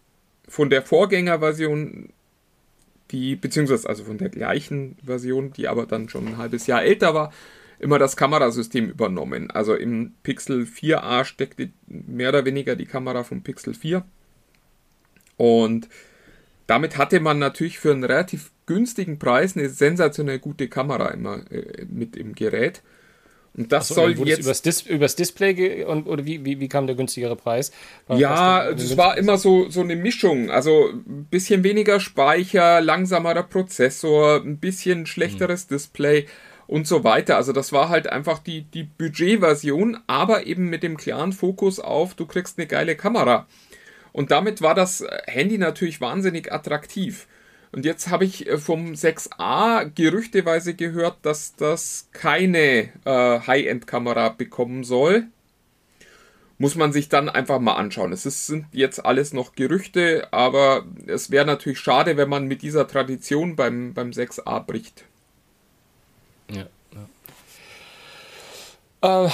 von 0.49 0.69
der 0.69 0.82
Vorgängerversion, 0.82 2.09
die, 3.11 3.38
beziehungsweise 3.38 3.88
also 3.88 4.03
von 4.03 4.17
der 4.17 4.28
gleichen 4.28 4.97
Version, 5.01 5.53
die 5.53 5.69
aber 5.69 5.86
dann 5.86 6.09
schon 6.09 6.28
ein 6.28 6.38
halbes 6.38 6.67
Jahr 6.67 6.84
älter 6.84 7.13
war, 7.13 7.32
immer 7.80 7.99
das 7.99 8.17
Kamerasystem 8.17 8.89
übernommen. 8.89 9.49
Also 9.49 9.75
im 9.75 10.11
Pixel 10.23 10.63
4a 10.63 11.23
steckte 11.23 11.69
mehr 11.88 12.28
oder 12.28 12.43
weniger 12.43 12.75
die 12.75 12.86
Kamera 12.86 13.23
vom 13.23 13.43
Pixel 13.43 13.73
4. 13.73 14.03
Und 15.38 15.88
damit 16.68 16.97
hatte 16.97 17.20
man 17.20 17.39
natürlich 17.39 17.80
für 17.80 17.91
einen 17.91 18.03
relativ 18.03 18.51
günstigen 18.65 19.18
Preis 19.20 19.55
eine 19.57 19.70
sensationell 19.70 20.39
gute 20.39 20.68
Kamera 20.68 21.07
immer 21.09 21.39
äh, 21.51 21.86
mit 21.89 22.15
im 22.15 22.36
Gerät. 22.36 22.82
Und 23.55 23.72
das 23.72 23.86
Achso, 23.89 24.01
soll 24.01 24.11
es 24.11 24.20
jetzt. 24.26 24.39
übers, 24.41 24.61
Dis 24.61 24.82
übers 24.82 25.15
Display 25.15 25.84
und, 25.84 26.05
oder 26.05 26.26
wie, 26.26 26.45
wie, 26.45 26.59
wie 26.59 26.68
kam 26.70 26.86
der 26.86 26.95
günstigere 26.95 27.36
Preis? 27.36 27.72
War- 28.05 28.20
Ja, 28.20 28.72
das 28.72 28.89
denn- 28.89 28.97
war 28.99 29.18
immer 29.18 29.38
so, 29.39 29.68
so 29.72 29.82
eine 29.82 29.95
Mischung. 29.95 30.51
Also 30.51 30.89
ein 30.91 31.26
bisschen 31.32 31.63
weniger 31.63 31.99
Speicher, 31.99 32.82
langsamerer 32.82 33.41
Prozessor, 33.43 34.43
ein 34.43 34.57
bisschen 34.57 35.07
schlechteres 35.07 35.65
Display 35.65 36.28
und 36.68 36.86
so 36.86 37.03
weiter. 37.03 37.36
Also 37.38 37.51
das 37.51 37.72
war 37.72 37.89
halt 37.89 38.07
einfach 38.07 38.38
die, 38.39 38.61
die 38.61 38.84
Budgetversion, 38.84 39.97
aber 40.05 40.45
eben 40.45 40.70
mit 40.70 40.84
dem 40.84 40.97
klaren 40.97 41.32
Fokus 41.34 41.80
auf, 41.80 42.13
du 42.13 42.26
kriegst 42.28 42.59
eine 42.59 42.68
geile 42.68 42.95
Kamera. 42.95 43.47
Und 44.18 44.32
damit 44.32 44.63
war 44.63 44.74
das 44.74 45.05
Handy 45.28 45.59
natürlich 45.59 46.01
wahnsinnig 46.01 46.51
attraktiv. 46.51 47.28
Und 47.72 47.86
jetzt 47.86 48.09
habe 48.09 48.26
ich 48.26 48.47
äh, 48.47 48.57
vom 48.57 48.93
6a 48.93 49.91
gerüchteweise 49.93 50.74
gehört, 50.74 51.18
dass 51.22 51.55
das 51.55 52.09
keine 52.13 52.89
äh, 53.05 53.39
High-End-Kamera 53.45 54.30
bekommen 54.30 54.84
soll 54.84 55.28
muss 56.57 56.74
man 56.74 56.91
sich 56.91 57.07
dann 57.07 57.30
einfach 57.30 57.59
mal 57.59 57.76
anschauen. 57.76 58.11
Es 58.11 58.26
ist, 58.26 58.47
sind 58.47 58.65
jetzt 58.72 59.05
alles 59.05 59.32
noch 59.32 59.53
Gerüchte, 59.53 60.28
aber 60.32 60.88
es 61.05 61.30
wäre 61.30 61.45
natürlich 61.45 61.78
schade, 61.78 62.18
wenn 62.18 62.30
man 62.30 62.47
mit 62.47 62.63
dieser 62.63 62.88
Tradition 62.88 63.55
beim, 63.55 63.93
beim 63.93 64.09
6a 64.09 64.61
bricht. 64.61 65.05
Ja, 66.49 66.65
ja. 69.03 69.26
Äh, 69.28 69.30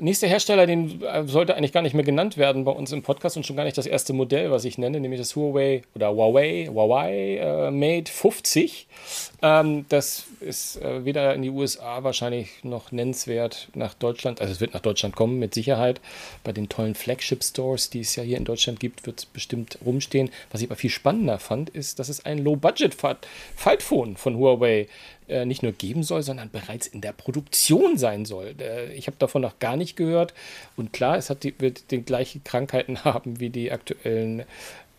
nächster 0.00 0.26
Hersteller, 0.26 0.66
den 0.66 1.02
äh, 1.02 1.26
sollte 1.26 1.56
eigentlich 1.56 1.72
gar 1.72 1.82
nicht 1.82 1.94
mehr 1.94 2.04
genannt 2.04 2.36
werden 2.36 2.64
bei 2.64 2.72
uns 2.72 2.92
im 2.92 3.02
Podcast 3.02 3.36
und 3.36 3.46
schon 3.46 3.56
gar 3.56 3.64
nicht 3.64 3.78
das 3.78 3.86
erste 3.86 4.12
Modell, 4.12 4.50
was 4.50 4.64
ich 4.64 4.78
nenne, 4.78 5.00
nämlich 5.00 5.20
das 5.20 5.36
Huawei 5.36 5.82
oder 5.94 6.10
Huawei, 6.10 6.68
Huawei 6.70 7.36
äh, 7.36 7.70
Mate 7.70 8.10
50. 8.10 8.86
Ähm, 9.42 9.86
das 9.88 10.24
ist 10.40 10.80
äh, 10.82 11.04
weder 11.04 11.34
in 11.34 11.42
die 11.42 11.50
USA 11.50 12.02
wahrscheinlich 12.02 12.64
noch 12.64 12.92
nennenswert 12.92 13.68
nach 13.74 13.94
Deutschland. 13.94 14.40
Also 14.40 14.52
es 14.52 14.60
wird 14.60 14.74
nach 14.74 14.80
Deutschland 14.80 15.14
kommen, 15.16 15.38
mit 15.38 15.54
Sicherheit. 15.54 16.00
Bei 16.44 16.52
den 16.52 16.68
tollen 16.68 16.94
Flagship-Stores, 16.94 17.90
die 17.90 18.00
es 18.00 18.16
ja 18.16 18.22
hier 18.22 18.36
in 18.38 18.44
Deutschland 18.44 18.80
gibt, 18.80 19.06
wird 19.06 19.20
es 19.20 19.26
bestimmt 19.26 19.78
rumstehen. 19.84 20.30
Was 20.50 20.62
ich 20.62 20.68
aber 20.68 20.76
viel 20.76 20.90
spannender 20.90 21.38
fand, 21.38 21.70
ist, 21.70 21.98
dass 21.98 22.08
es 22.08 22.24
ein 22.24 22.38
Low-Budget-Faltphone 22.38 24.16
von 24.16 24.36
Huawei 24.36 24.88
äh, 25.28 25.44
nicht 25.44 25.62
nur 25.62 25.72
geben 25.72 26.02
soll, 26.02 26.22
sondern 26.22 26.50
bereits 26.50 26.86
in 26.86 27.00
der 27.00 27.12
Produktion 27.12 27.98
sein 27.98 28.24
soll. 28.24 28.54
Äh, 28.58 28.92
ich 28.94 29.06
habe 29.06 29.16
davon 29.18 29.42
noch 29.42 29.58
gar 29.58 29.76
nicht 29.76 29.96
gehört. 29.96 30.34
Und 30.76 30.92
klar, 30.92 31.16
es 31.16 31.30
hat 31.30 31.42
die, 31.42 31.54
wird 31.58 31.90
die 31.90 32.02
gleichen 32.02 32.44
Krankheiten 32.44 33.04
haben 33.04 33.40
wie 33.40 33.50
die 33.50 33.72
aktuellen 33.72 34.44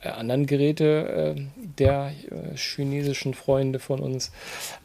äh, 0.02 0.10
anderen 0.10 0.46
Geräte 0.46 1.36
äh, 1.38 1.42
der 1.80 2.12
chinesischen 2.56 3.34
Freunde 3.34 3.80
von 3.80 4.00
uns. 4.00 4.32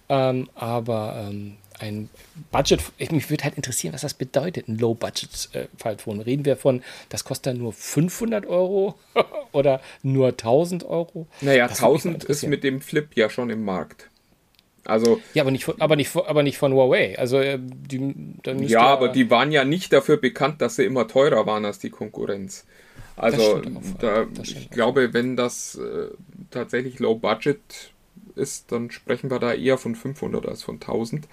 Ähm, 0.08 0.48
aber 0.54 1.26
ähm, 1.28 1.56
ein 1.82 2.08
Budget, 2.50 2.80
ich, 2.98 3.10
mich 3.10 3.28
würde 3.28 3.44
halt 3.44 3.56
interessieren, 3.56 3.92
was 3.92 4.02
das 4.02 4.14
bedeutet, 4.14 4.68
ein 4.68 4.78
Low-Budget-Faltphone. 4.78 6.20
Reden 6.20 6.44
wir 6.44 6.56
von, 6.56 6.82
das 7.08 7.24
kostet 7.24 7.46
dann 7.54 7.58
nur 7.58 7.72
500 7.72 8.46
Euro 8.46 8.94
oder 9.52 9.80
nur 10.02 10.28
1000 10.28 10.84
Euro? 10.84 11.26
Naja, 11.40 11.68
Das 11.68 11.82
würde 11.82 11.94
mich 11.94 12.04
mal 12.04 12.10
1000 12.10 12.24
ist 12.24 12.46
mit 12.46 12.64
dem 12.64 12.80
Flip 12.80 13.08
ja 13.16 13.28
schon 13.28 13.50
im 13.50 13.64
Markt. 13.64 14.08
Also, 14.84 15.20
Ja, 15.34 15.42
aber 15.42 15.50
nicht, 15.52 15.64
von- 15.64 15.80
aber 15.80 15.96
nicht, 15.96 16.14
aber 16.16 16.42
nicht 16.42 16.58
von 16.58 16.72
Huawei. 16.72 17.18
Also, 17.18 17.38
äh, 17.38 17.58
die, 17.60 18.14
ja, 18.68 18.80
aber 18.80 19.08
die 19.08 19.30
waren 19.30 19.52
ja 19.52 19.64
nicht 19.64 19.92
dafür 19.92 20.16
bekannt, 20.16 20.60
dass 20.60 20.76
sie 20.76 20.84
immer 20.84 21.06
teurer 21.08 21.46
waren 21.46 21.64
als 21.64 21.78
die 21.78 21.90
Konkurrenz. 21.90 22.64
Also, 23.16 23.60
da, 24.00 24.26
ich 24.42 24.70
glaube, 24.70 25.12
wenn 25.14 25.36
das 25.36 25.76
äh, 25.76 26.08
tatsächlich 26.50 26.98
Low 26.98 27.14
Budget 27.14 27.92
ist, 28.34 28.72
dann 28.72 28.90
sprechen 28.90 29.30
wir 29.30 29.38
da 29.38 29.52
eher 29.52 29.78
von 29.78 29.94
500 29.94 30.46
als 30.46 30.62
von 30.62 30.80
1000. 30.80 31.28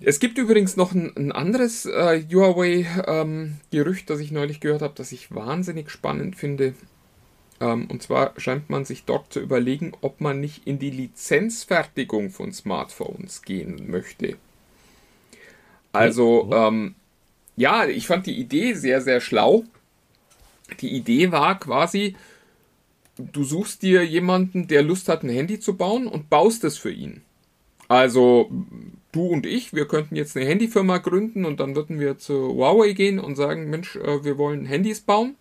Es 0.00 0.20
gibt 0.20 0.36
übrigens 0.38 0.76
noch 0.76 0.92
ein, 0.92 1.12
ein 1.16 1.32
anderes 1.32 1.86
äh, 1.86 2.22
Huawei-Gerücht, 2.30 4.10
das 4.10 4.20
ich 4.20 4.30
neulich 4.30 4.60
gehört 4.60 4.82
habe, 4.82 4.94
das 4.96 5.12
ich 5.12 5.34
wahnsinnig 5.34 5.90
spannend 5.90 6.36
finde. 6.36 6.74
Ähm, 7.60 7.88
und 7.90 8.02
zwar 8.02 8.32
scheint 8.38 8.70
man 8.70 8.84
sich 8.84 9.04
dort 9.04 9.32
zu 9.32 9.40
überlegen, 9.40 9.92
ob 10.00 10.20
man 10.20 10.40
nicht 10.40 10.66
in 10.66 10.78
die 10.78 10.90
Lizenzfertigung 10.90 12.30
von 12.30 12.52
Smartphones 12.52 13.42
gehen 13.42 13.90
möchte. 13.90 14.36
Also, 15.92 16.50
ähm, 16.52 16.94
ja, 17.56 17.86
ich 17.86 18.06
fand 18.06 18.26
die 18.26 18.38
Idee 18.38 18.74
sehr, 18.74 19.00
sehr 19.00 19.20
schlau. 19.20 19.64
Die 20.80 20.94
Idee 20.94 21.32
war 21.32 21.58
quasi, 21.58 22.16
du 23.16 23.44
suchst 23.44 23.82
dir 23.82 24.04
jemanden, 24.04 24.68
der 24.68 24.82
Lust 24.82 25.08
hat, 25.08 25.22
ein 25.22 25.30
Handy 25.30 25.58
zu 25.58 25.76
bauen 25.76 26.06
und 26.06 26.28
baust 26.28 26.64
es 26.64 26.76
für 26.76 26.92
ihn. 26.92 27.22
Also 27.88 28.50
du 29.12 29.26
und 29.28 29.46
ich, 29.46 29.72
wir 29.72 29.86
könnten 29.86 30.16
jetzt 30.16 30.36
eine 30.36 30.46
Handyfirma 30.46 30.98
gründen 30.98 31.44
und 31.44 31.60
dann 31.60 31.76
würden 31.76 32.00
wir 32.00 32.18
zu 32.18 32.54
Huawei 32.54 32.92
gehen 32.92 33.18
und 33.18 33.36
sagen, 33.36 33.70
Mensch, 33.70 33.96
äh, 33.96 34.24
wir 34.24 34.38
wollen 34.38 34.66
Handys 34.66 35.00
bauen. 35.00 35.36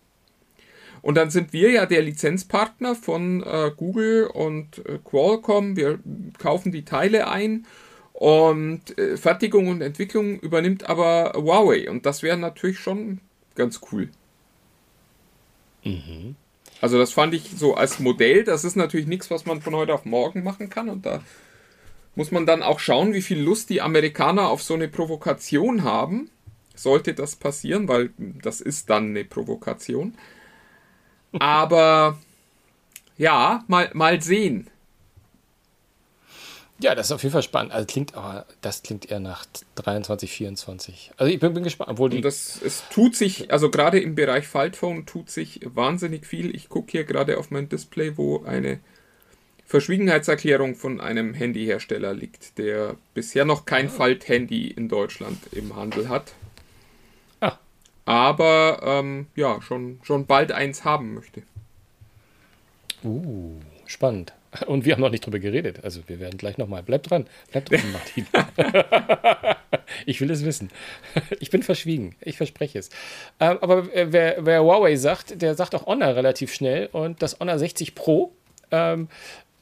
Und 1.06 1.14
dann 1.14 1.30
sind 1.30 1.54
wir 1.54 1.70
ja 1.70 1.86
der 1.86 2.02
Lizenzpartner 2.02 2.96
von 2.96 3.44
äh, 3.44 3.70
Google 3.78 4.26
und 4.26 4.84
äh, 4.88 4.98
Qualcomm. 5.04 5.78
Wir 5.78 6.00
kaufen 6.40 6.72
die 6.72 6.84
Teile 6.84 7.28
ein 7.28 7.68
und 8.14 8.98
äh, 8.98 9.16
Fertigung 9.16 9.68
und 9.68 9.84
Entwicklung 9.84 10.40
übernimmt 10.40 10.90
aber 10.90 11.34
Huawei. 11.36 11.92
Und 11.92 12.08
das 12.08 12.24
wäre 12.24 12.38
natürlich 12.38 12.80
schon 12.80 13.20
ganz 13.54 13.82
cool. 13.92 14.10
Also 16.82 16.98
das 16.98 17.12
fand 17.12 17.36
ich 17.36 17.52
so 17.56 17.76
als 17.76 18.00
Modell. 18.00 18.44
Das 18.44 18.64
ist 18.64 18.76
natürlich 18.76 19.06
nichts, 19.06 19.30
was 19.30 19.46
man 19.46 19.62
von 19.62 19.76
heute 19.76 19.94
auf 19.94 20.06
morgen 20.06 20.44
machen 20.44 20.72
kann. 20.72 20.90
Und 20.90 21.06
da 21.06 21.22
muss 22.16 22.32
man 22.32 22.48
dann 22.48 22.64
auch 22.64 22.80
schauen, 22.80 23.14
wie 23.14 23.22
viel 23.22 23.40
Lust 23.40 23.70
die 23.70 23.84
Amerikaner 23.84 24.50
auf 24.50 24.64
so 24.64 24.74
eine 24.74 24.88
Provokation 24.88 25.84
haben. 25.84 26.32
Sollte 26.74 27.14
das 27.14 27.36
passieren, 27.36 27.88
weil 27.88 28.10
das 28.18 28.60
ist 28.60 28.90
dann 28.90 29.10
eine 29.10 29.24
Provokation. 29.24 30.16
Aber 31.40 32.18
ja, 33.18 33.64
mal, 33.68 33.90
mal 33.94 34.22
sehen. 34.22 34.70
Ja, 36.80 36.94
das 36.94 37.08
ist 37.08 37.12
auf 37.14 37.24
jeden 37.24 37.32
Fall 37.32 37.44
spannend. 37.44 37.72
Also 37.72 37.86
klingt 37.86 38.16
aber, 38.16 38.46
das 38.62 38.84
klingt 38.84 39.10
eher 39.10 39.22
nach 39.22 39.46
23, 39.76 40.30
24. 40.30 41.12
Also 41.16 41.32
ich 41.32 41.40
bin, 41.40 41.54
bin 41.54 41.64
gespannt, 41.64 41.90
obwohl 41.92 42.10
die. 42.10 42.18
Und 42.18 42.26
das, 42.26 42.60
es 42.62 42.84
tut 42.90 43.16
sich, 43.16 43.52
also 43.52 43.72
gerade 43.72 44.00
im 44.00 44.16
Bereich 44.16 44.48
Faltphone 44.48 45.06
tut 45.06 45.30
sich 45.30 45.62
wahnsinnig 45.64 46.26
viel. 46.26 46.54
Ich 46.54 46.68
gucke 46.68 46.92
hier 46.92 47.06
gerade 47.06 47.38
auf 47.38 47.50
mein 47.50 47.70
Display, 47.70 48.18
wo 48.18 48.44
eine 48.44 48.80
Verschwiegenheitserklärung 49.66 50.76
von 50.76 51.00
einem 51.00 51.34
Handyhersteller 51.34 52.14
liegt, 52.14 52.58
der 52.58 52.98
bisher 53.14 53.46
noch 53.46 53.66
kein 53.66 53.90
Falthandy 53.90 54.68
in 54.68 54.90
Deutschland 54.90 55.40
im 55.54 55.76
Handel 55.78 56.10
hat. 56.10 56.34
Aber 58.06 58.80
ähm, 58.84 59.28
ja, 59.36 59.62
schon, 59.62 60.00
schon 60.04 60.26
bald 60.28 60.52
eins 60.52 60.86
haben 60.86 61.16
möchte. 61.16 61.42
Uh, 63.04 63.60
spannend. 63.86 64.34
Und 64.68 64.86
wir 64.86 64.94
haben 64.94 65.02
noch 65.02 65.10
nicht 65.10 65.26
drüber 65.26 65.40
geredet. 65.40 65.84
Also 65.84 66.02
wir 66.08 66.20
werden 66.20 66.38
gleich 66.38 66.58
nochmal. 66.58 66.84
Bleib 66.84 67.04
dran. 67.04 67.26
Bleib 67.52 67.66
dran, 67.66 67.82
Martin. 67.92 68.28
ich 70.06 70.22
will 70.22 70.32
es 70.32 70.46
wissen. 70.46 70.70
Ich 71.40 71.50
bin 71.50 71.64
verschwiegen. 71.64 72.16
Ich 72.22 72.38
verspreche 72.38 72.80
es. 72.80 72.90
Ähm, 73.40 73.58
aber 73.62 73.94
äh, 73.94 74.12
wer, 74.12 74.46
wer 74.46 74.64
Huawei 74.64 74.96
sagt, 74.96 75.42
der 75.42 75.56
sagt 75.56 75.76
auch 75.76 75.88
Honor 75.88 76.16
relativ 76.16 76.54
schnell. 76.54 76.88
Und 76.92 77.22
das 77.22 77.40
Honor 77.40 77.60
60 77.60 77.96
Pro 77.96 78.32
ähm, 78.72 79.10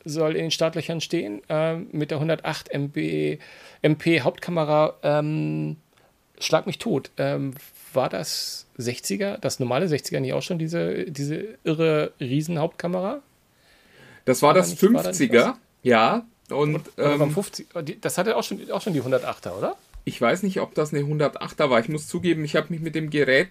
soll 0.05 0.35
in 0.35 0.43
den 0.43 0.51
Startlöchern 0.51 1.01
stehen. 1.01 1.41
Ähm, 1.49 1.87
mit 1.91 2.11
der 2.11 2.17
108 2.17 2.71
MB, 2.71 3.39
MP 3.81 4.21
Hauptkamera. 4.21 4.95
Ähm, 5.01 5.77
schlag 6.39 6.65
mich 6.67 6.77
tot. 6.79 7.11
Ähm, 7.17 7.53
war 7.93 8.09
das 8.09 8.65
60er, 8.79 9.37
das 9.37 9.59
normale 9.59 9.85
60er 9.85 10.19
nicht 10.19 10.33
auch 10.33 10.41
schon 10.41 10.57
diese, 10.59 11.05
diese 11.05 11.57
irre 11.63 12.11
Riesenhauptkamera? 12.19 13.21
Das 14.25 14.41
war 14.41 14.49
War 14.49 14.53
da 14.55 14.59
das 14.61 14.69
nicht- 14.71 14.81
war 14.93 15.03
da 15.03 15.09
50er, 15.11 15.53
ja. 15.83 16.25
Und 16.49 16.81
ähm, 16.97 17.31
50, 17.31 17.67
die- 17.83 17.99
das 18.01 18.17
hatte 18.17 18.35
auch 18.35 18.43
schon, 18.43 18.69
auch 18.71 18.81
schon 18.81 18.93
die 18.93 19.01
108er, 19.01 19.57
oder? 19.57 19.75
ich 20.05 20.19
weiß 20.19 20.43
nicht, 20.43 20.59
ob 20.59 20.75
das 20.75 20.93
eine 20.93 21.03
108er 21.05 21.69
war. 21.69 21.79
Ich 21.79 21.87
muss 21.87 22.07
zugeben, 22.07 22.43
ich 22.43 22.57
habe 22.57 22.67
mich 22.73 22.81
mit 22.81 22.93
dem 22.93 23.09
Gerät 23.09 23.49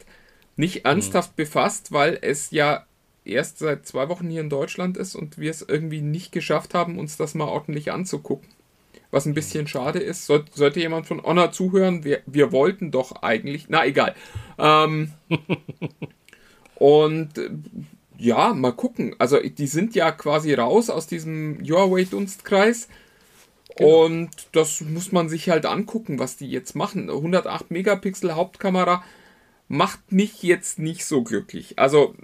nicht 0.56 0.84
ernsthaft 0.84 1.34
befasst, 1.34 1.92
weil 1.92 2.18
es 2.20 2.50
ja 2.50 2.84
erst 3.24 3.58
seit 3.60 3.86
zwei 3.86 4.10
Wochen 4.10 4.28
hier 4.28 4.42
in 4.42 4.50
Deutschland 4.50 4.98
ist 4.98 5.14
und 5.14 5.38
wir 5.38 5.50
es 5.50 5.62
irgendwie 5.62 6.02
nicht 6.02 6.30
geschafft 6.30 6.74
haben, 6.74 6.98
uns 6.98 7.16
das 7.16 7.34
mal 7.34 7.46
ordentlich 7.48 7.90
anzugucken. 7.90 8.48
Was 9.12 9.26
ein 9.26 9.34
bisschen 9.34 9.68
schade 9.68 10.00
ist. 10.00 10.26
Soll, 10.26 10.44
sollte 10.52 10.80
jemand 10.80 11.06
von 11.06 11.22
Honor 11.22 11.52
zuhören, 11.52 12.02
wir, 12.02 12.22
wir 12.26 12.50
wollten 12.50 12.90
doch 12.90 13.22
eigentlich. 13.22 13.66
Na, 13.68 13.86
egal. 13.86 14.16
Ähm, 14.58 15.12
und 16.74 17.28
ja, 18.18 18.54
mal 18.54 18.72
gucken. 18.72 19.14
Also, 19.18 19.38
die 19.38 19.66
sind 19.68 19.94
ja 19.94 20.10
quasi 20.10 20.54
raus 20.54 20.90
aus 20.90 21.06
diesem 21.06 21.58
Huawei-Dunstkreis. 21.62 22.88
Und 23.78 24.30
das 24.52 24.80
muss 24.80 25.12
man 25.12 25.28
sich 25.28 25.48
halt 25.48 25.66
angucken, 25.66 26.18
was 26.18 26.36
die 26.36 26.50
jetzt 26.50 26.74
machen. 26.74 27.08
108 27.08 27.70
Megapixel 27.70 28.34
Hauptkamera 28.34 29.04
macht 29.72 30.12
mich 30.12 30.42
jetzt 30.42 30.78
nicht 30.78 31.02
so 31.06 31.22
glücklich. 31.22 31.78
Also, 31.78 32.14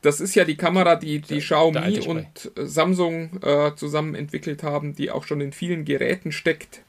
das 0.00 0.20
ist 0.20 0.34
ja 0.34 0.44
die 0.44 0.56
Kamera, 0.56 0.96
die, 0.96 1.20
die 1.20 1.38
Xiaomi 1.38 2.00
und 2.00 2.50
Samsung 2.56 3.40
äh, 3.40 3.76
zusammen 3.76 4.16
entwickelt 4.16 4.64
haben, 4.64 4.96
die 4.96 5.12
auch 5.12 5.22
schon 5.24 5.40
in 5.40 5.52
vielen 5.52 5.84
Geräten 5.84 6.32
steckt. 6.32 6.82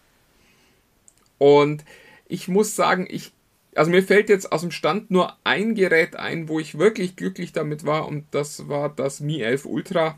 Und 1.37 1.85
ich 2.27 2.47
muss 2.47 2.75
sagen, 2.75 3.05
ich, 3.07 3.33
also 3.75 3.91
mir 3.91 4.01
fällt 4.01 4.29
jetzt 4.29 4.51
aus 4.51 4.61
dem 4.61 4.71
Stand 4.71 5.11
nur 5.11 5.37
ein 5.43 5.75
Gerät 5.75 6.15
ein, 6.15 6.49
wo 6.49 6.59
ich 6.59 6.79
wirklich 6.79 7.15
glücklich 7.15 7.51
damit 7.51 7.85
war, 7.85 8.07
und 8.07 8.25
das 8.31 8.67
war 8.67 8.89
das 8.89 9.19
Mi 9.19 9.41
11 9.41 9.65
Ultra. 9.65 10.17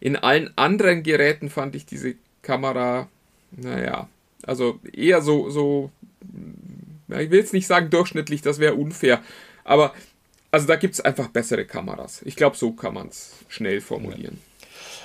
In 0.00 0.16
allen 0.16 0.50
anderen 0.56 1.02
Geräten 1.02 1.50
fand 1.50 1.76
ich 1.76 1.84
diese 1.84 2.14
Kamera, 2.40 3.10
naja, 3.50 4.08
also 4.44 4.80
eher 4.94 5.20
so, 5.20 5.50
so 5.50 5.90
ich 7.08 7.30
will 7.30 7.38
jetzt 7.38 7.52
nicht 7.52 7.66
sagen 7.66 7.90
durchschnittlich, 7.90 8.42
das 8.42 8.58
wäre 8.58 8.74
unfair, 8.74 9.22
aber 9.64 9.94
also 10.50 10.66
da 10.66 10.76
gibt 10.76 10.94
es 10.94 11.00
einfach 11.00 11.28
bessere 11.28 11.64
Kameras. 11.64 12.22
Ich 12.24 12.36
glaube, 12.36 12.56
so 12.56 12.72
kann 12.72 12.94
man 12.94 13.08
es 13.08 13.32
schnell 13.48 13.80
formulieren. 13.80 14.40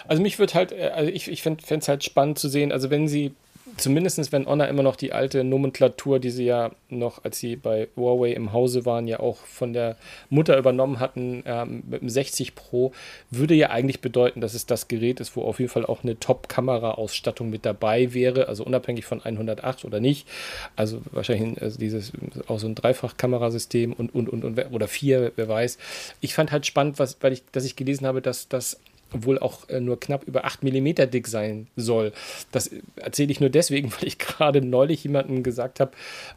Also 0.08 0.22
mich 0.22 0.40
wird 0.40 0.54
halt, 0.54 0.72
äh, 0.72 0.92
also 0.94 1.12
ich, 1.12 1.30
ich 1.30 1.42
fände 1.42 1.64
es 1.68 1.88
halt 1.88 2.04
spannend 2.04 2.40
zu 2.40 2.50
sehen, 2.50 2.72
also 2.72 2.90
wenn 2.90 3.08
sie 3.08 3.34
zumindest 3.78 4.32
wenn 4.32 4.46
Honor 4.46 4.68
immer 4.68 4.84
noch 4.84 4.96
die 4.96 5.14
alte 5.14 5.44
Nomenklatur, 5.44 6.20
die 6.20 6.30
sie 6.30 6.46
ja 6.46 6.72
noch, 6.90 7.24
als 7.24 7.40
sie 7.40 7.56
bei 7.56 7.88
Huawei 7.96 8.32
im 8.34 8.54
Hause 8.54 8.86
waren, 8.86 9.08
ja 9.08 9.20
auch 9.20 9.38
von 9.38 9.74
der 9.74 9.98
Mutter 10.30 10.58
übernommen 10.58 11.00
hatten 11.00 11.44
ähm, 11.46 11.84
mit 11.90 12.02
dem 12.02 12.10
60 12.10 12.56
Pro, 12.56 12.92
würde 13.32 13.54
ja 13.56 13.70
eigentlich 13.70 14.02
bedeuten, 14.02 14.42
dass 14.42 14.54
es 14.54 14.66
das 14.66 14.88
Gerät 14.88 15.20
ist, 15.20 15.36
wo 15.36 15.44
auf 15.44 15.60
jeden 15.60 15.72
Fall 15.72 15.86
auch 15.86 16.04
eine 16.04 16.20
Top-Kamera-Ausstattung 16.20 17.50
mit 17.50 17.66
dabei 17.66 18.14
wäre, 18.14 18.48
also 18.48 18.64
unabhängig 18.64 19.06
von 19.06 19.22
108 19.22 19.86
oder 19.86 20.00
nicht. 20.00 20.28
Also 20.76 21.02
wahrscheinlich 21.12 21.62
also 21.62 21.80
dieses 21.80 22.12
auch 22.48 22.60
so 22.60 22.68
ein 22.68 22.76
Dreifach-Kamerasystem 22.76 23.94
und, 23.94 24.14
und, 24.14 24.30
und, 24.30 24.44
und, 24.44 24.72
oder 24.72 24.88
vier, 24.88 25.32
wer 25.36 25.48
weiß. 25.48 25.78
Ich 26.22 26.34
fand 26.34 26.52
halt 26.52 26.66
spannend, 26.66 27.00
was, 27.00 27.18
weil 27.22 27.34
ich, 27.34 27.44
dass 27.52 27.66
ich 27.66 27.76
gelesen 27.76 28.08
habe, 28.08 28.22
dass 28.22 28.48
das 28.48 28.80
wohl 29.14 29.40
auch 29.40 29.70
äh, 29.70 29.80
nur 29.80 30.00
knapp 30.00 30.24
über 30.26 30.46
8 30.46 30.64
mm 30.64 31.10
dick 31.10 31.28
sein 31.28 31.68
soll. 31.76 32.12
Das 32.52 32.72
erzähle 32.96 33.32
ich 33.32 33.40
nur 33.40 33.50
deswegen, 33.50 33.92
weil 34.00 34.08
ich 34.08 34.18
gerade 34.18 34.62
neulich 34.62 35.04
jemandem 35.04 35.44
gesagt 35.44 35.80
habe, 35.80 35.92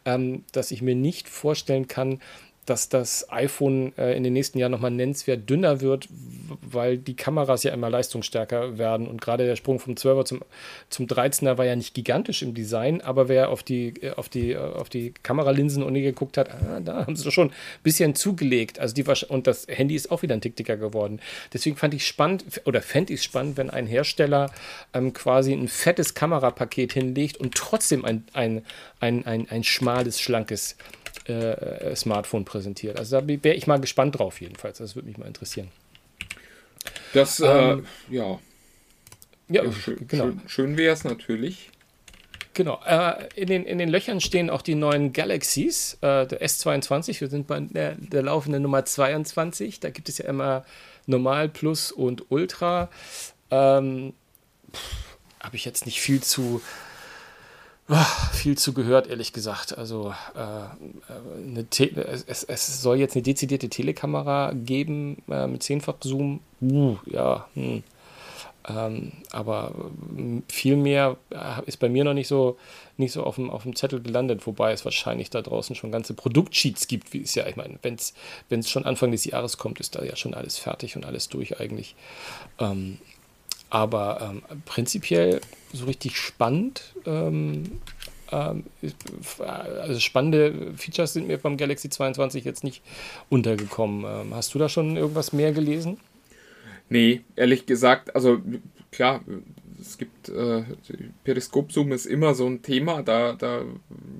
ähm, 0.04 0.44
dass 0.52 0.70
ich 0.70 0.82
mir 0.82 0.94
nicht 0.94 1.28
vorstellen 1.28 1.88
kann, 1.88 2.20
dass 2.66 2.88
das 2.88 3.30
iPhone 3.30 3.96
äh, 3.96 4.16
in 4.16 4.24
den 4.24 4.32
nächsten 4.32 4.58
Jahren 4.58 4.72
nochmal 4.72 4.90
nennenswert 4.90 5.48
dünner 5.48 5.80
wird, 5.80 6.08
weil 6.60 6.98
die 6.98 7.14
Kameras 7.14 7.62
ja 7.62 7.72
immer 7.72 7.88
leistungsstärker 7.88 8.76
werden. 8.76 9.06
Und 9.06 9.20
gerade 9.20 9.46
der 9.46 9.56
Sprung 9.56 9.78
vom 9.78 9.94
12er 9.94 10.24
zum, 10.24 10.40
zum 10.90 11.06
13er 11.06 11.58
war 11.58 11.64
ja 11.64 11.76
nicht 11.76 11.94
gigantisch 11.94 12.42
im 12.42 12.54
Design, 12.54 13.00
aber 13.00 13.28
wer 13.28 13.50
auf 13.50 13.62
die, 13.62 13.94
äh, 14.02 14.12
auf 14.14 14.28
die, 14.28 14.52
äh, 14.52 14.58
auf 14.58 14.88
die 14.88 15.14
Kameralinsen 15.22 15.82
und 15.82 15.94
geguckt 15.94 16.36
hat, 16.36 16.50
ah, 16.50 16.80
da 16.80 17.06
haben 17.06 17.16
sie 17.16 17.24
doch 17.24 17.32
schon 17.32 17.48
ein 17.48 17.82
bisschen 17.82 18.14
zugelegt. 18.14 18.78
Also 18.78 18.94
die 18.94 19.04
und 19.28 19.46
das 19.46 19.66
Handy 19.68 19.94
ist 19.94 20.10
auch 20.10 20.22
wieder 20.22 20.34
ein 20.34 20.40
Tick 20.40 20.56
dicker 20.56 20.76
geworden. 20.76 21.20
Deswegen 21.52 21.76
fand 21.76 21.94
ich 21.94 22.06
spannend 22.06 22.44
oder 22.64 22.82
fände 22.82 23.12
ich 23.12 23.20
es 23.20 23.24
spannend, 23.24 23.56
wenn 23.56 23.70
ein 23.70 23.86
Hersteller 23.86 24.50
ähm, 24.92 25.12
quasi 25.12 25.52
ein 25.52 25.68
fettes 25.68 26.14
Kamerapaket 26.14 26.92
hinlegt 26.92 27.36
und 27.38 27.54
trotzdem 27.54 28.04
ein, 28.04 28.24
ein, 28.32 28.62
ein, 29.00 29.24
ein, 29.24 29.48
ein 29.48 29.64
schmales, 29.64 30.20
schlankes 30.20 30.76
äh, 31.28 31.94
Smartphone 31.96 32.44
präsentiert. 32.44 32.98
Also 32.98 33.20
da 33.20 33.26
wäre 33.26 33.54
ich 33.54 33.66
mal 33.66 33.80
gespannt 33.80 34.18
drauf, 34.18 34.40
jedenfalls. 34.40 34.78
Das 34.78 34.94
würde 34.94 35.08
mich 35.08 35.18
mal 35.18 35.26
interessieren. 35.26 35.68
Das, 37.12 37.40
äh, 37.40 37.46
ähm, 37.46 37.86
ja. 38.10 38.38
Ja, 39.48 39.72
schön, 39.72 40.08
genau. 40.08 40.24
schön, 40.24 40.40
schön 40.46 40.76
wäre 40.76 40.92
es 40.92 41.04
natürlich. 41.04 41.70
Genau. 42.54 42.80
Äh, 42.86 43.28
in, 43.34 43.48
den, 43.48 43.64
in 43.64 43.78
den 43.78 43.88
Löchern 43.90 44.20
stehen 44.20 44.48
auch 44.48 44.62
die 44.62 44.74
neuen 44.74 45.12
Galaxies, 45.12 45.98
äh, 46.00 46.26
der 46.26 46.40
S22. 46.42 47.20
Wir 47.20 47.28
sind 47.28 47.46
bei 47.46 47.60
der, 47.60 47.96
der 47.96 48.22
laufenden 48.22 48.62
Nummer 48.62 48.84
22. 48.84 49.80
Da 49.80 49.90
gibt 49.90 50.08
es 50.08 50.18
ja 50.18 50.24
immer 50.24 50.64
Normal, 51.06 51.48
Plus 51.48 51.92
und 51.92 52.30
Ultra. 52.30 52.88
Ähm, 53.50 54.14
Habe 55.40 55.56
ich 55.56 55.64
jetzt 55.64 55.86
nicht 55.86 56.00
viel 56.00 56.22
zu 56.22 56.62
viel 58.32 58.58
zu 58.58 58.72
gehört, 58.72 59.06
ehrlich 59.06 59.32
gesagt. 59.32 59.78
Also 59.78 60.12
äh, 60.34 61.60
äh 61.60 61.64
es, 62.26 62.42
es, 62.42 62.82
soll 62.82 62.98
jetzt 62.98 63.14
eine 63.14 63.22
dezidierte 63.22 63.68
Telekamera 63.68 64.52
geben 64.54 65.22
äh, 65.30 65.46
mit 65.46 65.62
zehnfach 65.62 65.94
Zoom. 66.00 66.40
Uh, 66.60 66.96
ja, 67.06 67.46
hm. 67.54 67.84
ähm, 68.68 69.12
aber 69.30 69.72
hm, 70.14 70.42
viel 70.48 70.76
mehr 70.76 71.16
äh, 71.30 71.64
ist 71.66 71.76
bei 71.76 71.88
mir 71.88 72.02
noch 72.02 72.14
nicht 72.14 72.28
so, 72.28 72.56
nicht 72.96 73.12
so 73.12 73.22
auf, 73.22 73.36
dem, 73.36 73.50
auf 73.50 73.62
dem 73.62 73.76
Zettel 73.76 74.00
gelandet, 74.00 74.46
wobei 74.46 74.72
es 74.72 74.84
wahrscheinlich 74.84 75.30
da 75.30 75.42
draußen 75.42 75.76
schon 75.76 75.92
ganze 75.92 76.14
Produktsheets 76.14 76.88
gibt, 76.88 77.12
wie 77.12 77.22
es 77.22 77.36
ja, 77.36 77.46
ich 77.46 77.54
meine, 77.54 77.78
wenn 77.82 77.94
es 77.94 78.70
schon 78.70 78.84
Anfang 78.84 79.12
des 79.12 79.24
Jahres 79.26 79.58
kommt, 79.58 79.78
ist 79.78 79.94
da 79.94 80.02
ja 80.02 80.16
schon 80.16 80.34
alles 80.34 80.58
fertig 80.58 80.96
und 80.96 81.04
alles 81.04 81.28
durch 81.28 81.60
eigentlich. 81.60 81.94
Ähm, 82.58 82.98
aber 83.76 84.22
ähm, 84.22 84.42
prinzipiell 84.64 85.42
so 85.70 85.84
richtig 85.84 86.16
spannend. 86.16 86.94
Ähm, 87.04 87.72
ähm, 88.32 88.64
also 89.38 90.00
spannende 90.00 90.72
Features 90.78 91.12
sind 91.12 91.28
mir 91.28 91.36
beim 91.36 91.58
Galaxy 91.58 91.90
22 91.90 92.46
jetzt 92.46 92.64
nicht 92.64 92.80
untergekommen. 93.28 94.06
Ähm, 94.08 94.34
hast 94.34 94.54
du 94.54 94.58
da 94.58 94.70
schon 94.70 94.96
irgendwas 94.96 95.34
mehr 95.34 95.52
gelesen? 95.52 96.00
Nee, 96.88 97.20
ehrlich 97.36 97.66
gesagt, 97.66 98.14
also 98.14 98.40
klar, 98.92 99.20
es 99.78 99.98
gibt 99.98 100.30
äh, 100.30 100.62
Periskop-Zoom 101.24 101.92
ist 101.92 102.06
immer 102.06 102.34
so 102.34 102.46
ein 102.46 102.62
Thema, 102.62 103.02
da, 103.02 103.34
da 103.34 103.62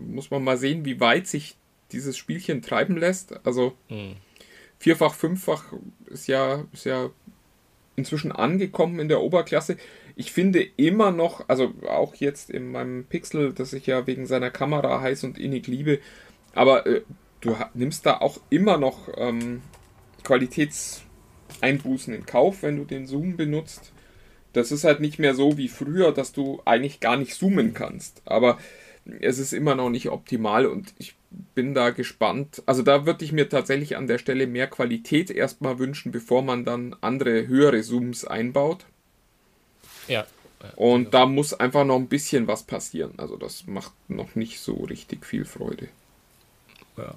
muss 0.07 0.30
man 0.30 0.44
mal 0.44 0.59
sehen, 0.59 0.84
wie 0.84 1.00
weit 1.00 1.28
sich 1.28 1.57
dieses 1.92 2.18
Spielchen 2.18 2.61
treiben 2.61 2.98
lässt. 2.98 3.34
Also 3.46 3.72
hm. 3.88 4.16
vierfach, 4.78 5.14
fünffach 5.14 5.72
ist 6.11 6.26
ja, 6.26 6.66
ist 6.74 6.84
ja 6.84 7.09
inzwischen 7.97 8.32
angekommen 8.32 9.01
in 9.01 9.09
der 9.09 9.22
Oberklasse. 9.22 9.76
Ich 10.14 10.32
finde 10.32 10.62
immer 10.62 11.11
noch, 11.11 11.49
also 11.49 11.72
auch 11.88 12.14
jetzt 12.14 12.51
in 12.51 12.70
meinem 12.70 13.05
Pixel, 13.05 13.53
das 13.53 13.72
ich 13.72 13.86
ja 13.86 14.07
wegen 14.07 14.26
seiner 14.26 14.51
Kamera 14.51 15.01
heiß 15.01 15.24
und 15.24 15.38
innig 15.38 15.66
liebe, 15.66 15.99
aber 16.55 16.86
äh, 16.86 17.03
du 17.40 17.57
nimmst 17.74 18.07
da 18.07 18.18
auch 18.18 18.38
immer 18.51 18.78
noch 18.78 19.09
ähm, 19.16 19.62
Qualitätseinbußen 20.24 22.14
in 22.14 22.26
Kauf, 22.26 22.62
wenn 22.62 22.76
du 22.76 22.84
den 22.84 23.07
Zoom 23.07 23.36
benutzt. 23.36 23.92
Das 24.53 24.72
ist 24.72 24.84
halt 24.84 25.01
nicht 25.01 25.18
mehr 25.18 25.34
so 25.34 25.59
wie 25.59 25.68
früher, 25.68 26.12
dass 26.12 26.32
du 26.32 26.62
eigentlich 26.64 27.01
gar 27.01 27.16
nicht 27.16 27.34
zoomen 27.34 27.74
kannst. 27.74 28.22
Aber 28.24 28.59
es 29.20 29.38
ist 29.38 29.53
immer 29.53 29.74
noch 29.74 29.90
nicht 29.90 30.09
optimal 30.09 30.66
und 30.66 30.94
ich 30.99 31.14
bin 31.55 31.74
da 31.74 31.91
gespannt. 31.91 32.62
Also 32.66 32.82
da 32.82 33.07
würde 33.07 33.24
ich 33.24 33.32
mir 33.32 33.49
tatsächlich 33.49 33.97
an 33.97 34.07
der 34.07 34.18
Stelle 34.18 34.47
mehr 34.47 34.66
Qualität 34.66 35.30
erstmal 35.30 35.78
wünschen, 35.78 36.12
bevor 36.12 36.43
man 36.43 36.64
dann 36.64 36.97
andere 37.01 37.47
höhere 37.47 37.82
Zooms 37.82 38.24
einbaut. 38.24 38.84
Ja. 40.09 40.26
Und 40.74 41.14
da 41.14 41.26
muss 41.26 41.55
einfach 41.55 41.84
noch 41.84 41.97
ein 41.97 42.09
bisschen 42.09 42.47
was 42.47 42.62
passieren. 42.62 43.14
Also 43.18 43.37
das 43.37 43.66
macht 43.66 43.93
noch 44.09 44.34
nicht 44.34 44.61
so 44.61 44.74
richtig 44.74 45.24
viel 45.24 45.45
Freude. 45.45 45.89
Ja. 46.97 47.14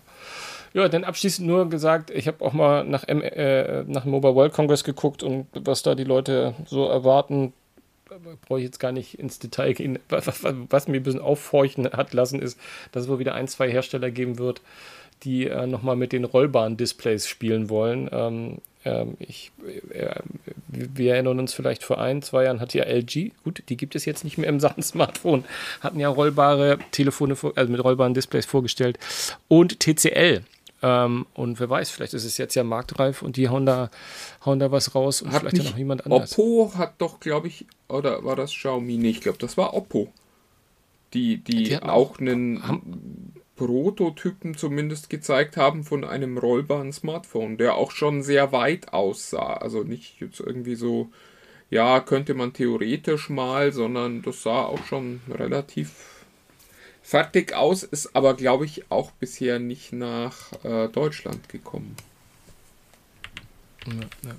Ja, 0.74 0.88
dann 0.88 1.04
abschließend 1.04 1.48
nur 1.48 1.68
gesagt, 1.68 2.12
ich 2.12 2.28
habe 2.28 2.46
auch 2.46 2.54
mal 2.54 2.84
nach, 2.84 3.08
M 3.08 3.22
äh, 3.22 3.84
nach 3.86 4.04
dem 4.04 4.12
Mobile 4.12 4.36
World 4.36 4.54
Congress 4.54 4.84
geguckt 4.84 5.24
und 5.24 5.48
was 5.54 5.82
da 5.82 5.96
die 5.96 6.04
Leute 6.04 6.54
so 6.68 6.86
erwarten, 6.86 7.54
brauche 8.48 8.60
ich 8.60 8.66
jetzt 8.66 8.80
gar 8.80 8.92
nicht 8.92 9.20
ins 9.20 9.40
Detail 9.40 9.74
gehen. 9.74 10.00
Was, 10.10 10.44
was, 10.44 10.88
mir 10.88 10.98
ein 10.98 11.04
bisschen 11.04 11.22
aufhorchen 11.22 11.90
hat 11.92 12.14
lassen, 12.14 12.42
ist, 12.42 12.60
dass 12.92 13.04
es 13.04 13.10
wohl 13.10 13.20
wieder 13.20 13.36
ein, 13.36 13.48
zwei 13.48 13.70
Hersteller 13.70 14.12
geben 14.12 14.38
wird, 14.38 14.62
die 15.24 15.48
äh, 15.48 15.68
nochmal 15.68 15.96
mit 15.96 16.12
den 16.12 16.24
rollbaren 16.24 16.78
Displays 16.78 17.28
spielen 17.28 17.70
wollen. 17.70 18.10
Ähm, 18.12 18.58
ähm, 18.86 19.18
ich, 19.20 19.52
äh, 19.92 20.16
wir 20.70 21.14
erinnern 21.14 21.40
uns 21.40 21.54
vielleicht 21.54 21.84
vor 21.84 22.00
ein, 22.00 22.22
zwei 22.22 22.46
Jahren 22.46 22.62
hat 22.62 22.74
ja 22.74 22.86
LG, 22.86 23.32
gut, 23.44 23.64
die 23.68 23.76
gibt 23.76 23.96
es 23.96 24.06
jetzt 24.06 24.24
nicht 24.24 24.38
mehr 24.38 24.50
im 24.50 24.60
Sachen 24.62 24.84
Smartphone, 24.84 25.44
hatten 25.82 26.00
ja 26.00 26.08
rollbare 26.10 26.80
Telefone, 26.92 27.36
also 27.56 27.72
mit 27.72 27.84
rollbaren 27.84 28.14
Displays 28.14 28.46
vorgestellt. 28.46 28.98
Und 29.48 29.80
TCL. 29.80 30.44
Ähm, 30.82 31.26
und 31.34 31.60
wer 31.60 31.70
weiß, 31.70 31.90
vielleicht 31.90 32.14
ist 32.14 32.26
es 32.26 32.38
jetzt 32.38 32.56
ja 32.56 32.64
marktreif 32.64 33.22
und 33.22 33.36
die 33.36 33.50
hauen 33.50 33.66
da, 33.66 33.90
hauen 34.46 34.60
da 34.60 34.72
was 34.72 34.96
raus 34.96 35.22
und 35.22 35.32
hat 35.32 35.42
vielleicht 35.42 35.58
ja 35.58 35.64
noch 35.64 35.78
jemand 35.78 36.06
anders. 36.06 36.38
Oppo 36.38 36.72
hat 36.76 36.94
doch, 37.00 37.20
glaube 37.20 37.48
ich, 37.48 37.66
oder 37.88 38.24
war 38.24 38.36
das 38.36 38.52
Xiaomi? 38.52 38.98
Nee, 38.98 39.10
ich 39.10 39.22
glaube, 39.22 39.38
das 39.40 39.58
war 39.58 39.74
Oppo. 39.74 40.12
Die, 41.14 41.38
die, 41.38 41.64
die 41.64 41.82
auch 41.82 42.20
einen 42.20 43.34
Prototypen 43.56 44.56
zumindest 44.56 45.10
gezeigt 45.10 45.58
haben 45.58 45.84
von 45.84 46.06
einem 46.06 46.38
rollbaren 46.38 46.94
Smartphone, 46.94 47.58
der 47.58 47.76
auch 47.76 47.92
schon 47.92 48.22
sehr 48.22 48.54
weit 48.54 48.94
aussah. 48.94 49.56
Also 49.56 49.84
nicht 49.84 50.22
jetzt 50.22 50.40
irgendwie 50.40 50.76
so, 50.76 51.10
ja, 51.70 52.00
könnte 52.00 52.36
man 52.36 52.54
theoretisch 52.54 53.30
mal, 53.30 53.74
sondern 53.74 54.22
das 54.22 54.44
sah 54.44 54.62
auch 54.62 54.86
schon 54.86 55.20
relativ 55.30 56.19
fertig 57.10 57.54
aus, 57.54 57.82
ist 57.82 58.16
aber, 58.16 58.36
glaube 58.36 58.66
ich, 58.66 58.92
auch 58.92 59.10
bisher 59.10 59.58
nicht 59.58 59.94
nach 59.94 60.36
äh, 60.64 60.88
Deutschland 60.90 61.50
gekommen. 61.50 61.96
Ja, 63.88 63.94
ja. 64.30 64.36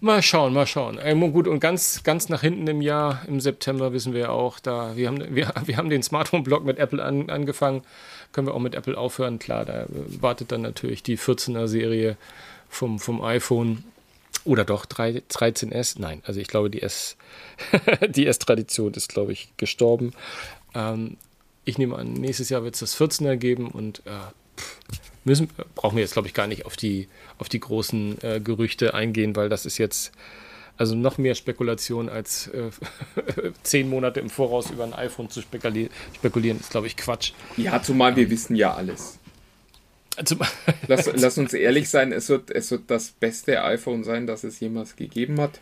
Mal 0.00 0.20
schauen, 0.22 0.54
mal 0.54 0.66
schauen. 0.66 0.98
Ähm, 1.00 1.32
gut, 1.32 1.46
und 1.46 1.60
ganz, 1.60 2.02
ganz 2.02 2.28
nach 2.28 2.40
hinten 2.40 2.66
im 2.66 2.82
Jahr, 2.82 3.22
im 3.28 3.40
September, 3.40 3.92
wissen 3.92 4.12
wir 4.12 4.22
ja 4.22 4.30
auch, 4.30 4.58
da, 4.58 4.96
wir 4.96 5.06
haben, 5.06 5.36
wir, 5.36 5.52
wir 5.66 5.76
haben 5.76 5.88
den 5.88 6.02
Smartphone-Blog 6.02 6.64
mit 6.64 6.78
Apple 6.78 7.02
an, 7.02 7.30
angefangen. 7.30 7.82
Können 8.32 8.48
wir 8.48 8.54
auch 8.54 8.60
mit 8.60 8.74
Apple 8.74 8.98
aufhören? 8.98 9.38
Klar, 9.38 9.64
da 9.64 9.86
wartet 9.88 10.50
dann 10.50 10.62
natürlich 10.62 11.04
die 11.04 11.16
14er-Serie 11.16 12.16
vom, 12.68 12.98
vom 12.98 13.22
iPhone. 13.22 13.84
Oder 14.44 14.64
doch 14.64 14.84
3, 14.84 15.22
13S? 15.30 15.94
Nein, 16.00 16.22
also 16.26 16.40
ich 16.40 16.48
glaube, 16.48 16.70
die 16.70 16.82
S, 16.82 17.16
die 18.08 18.26
S-Tradition 18.26 18.94
ist, 18.94 19.08
glaube 19.08 19.32
ich, 19.32 19.52
gestorben. 19.56 20.12
Ähm, 20.74 21.16
ich 21.68 21.76
nehme 21.76 21.96
an, 21.96 22.14
nächstes 22.14 22.48
Jahr 22.48 22.64
wird 22.64 22.74
es 22.74 22.80
das 22.80 22.98
14er 22.98 23.36
geben 23.36 23.68
und 23.68 24.02
äh, 24.06 24.10
müssen, 25.24 25.50
brauchen 25.74 25.96
wir 25.96 26.02
jetzt, 26.02 26.14
glaube 26.14 26.26
ich, 26.26 26.32
gar 26.32 26.46
nicht 26.46 26.64
auf 26.64 26.76
die, 26.76 27.08
auf 27.38 27.50
die 27.50 27.60
großen 27.60 28.22
äh, 28.22 28.40
Gerüchte 28.40 28.94
eingehen, 28.94 29.36
weil 29.36 29.50
das 29.50 29.66
ist 29.66 29.76
jetzt 29.76 30.12
also 30.78 30.94
noch 30.94 31.18
mehr 31.18 31.34
Spekulation 31.34 32.08
als 32.08 32.46
äh, 32.48 32.70
zehn 33.62 33.90
Monate 33.90 34.20
im 34.20 34.30
Voraus 34.30 34.70
über 34.70 34.84
ein 34.84 34.94
iPhone 34.94 35.28
zu 35.28 35.42
spekulieren, 35.42 35.90
spekulieren 36.14 36.58
ist, 36.58 36.70
glaube 36.70 36.86
ich, 36.86 36.96
Quatsch. 36.96 37.32
Ja, 37.58 37.82
zumal 37.82 38.16
wir 38.16 38.30
wissen 38.30 38.56
ja 38.56 38.74
alles. 38.74 39.18
Lass, 40.88 41.08
lass, 41.14 41.38
uns 41.38 41.52
ehrlich 41.52 41.88
sein, 41.88 42.10
es 42.10 42.28
wird, 42.28 42.50
es 42.50 42.72
wird 42.72 42.82
das 42.88 43.10
beste 43.10 43.62
iPhone 43.62 44.02
sein, 44.02 44.26
das 44.26 44.42
es 44.42 44.58
jemals 44.58 44.96
gegeben 44.96 45.40
hat. 45.40 45.60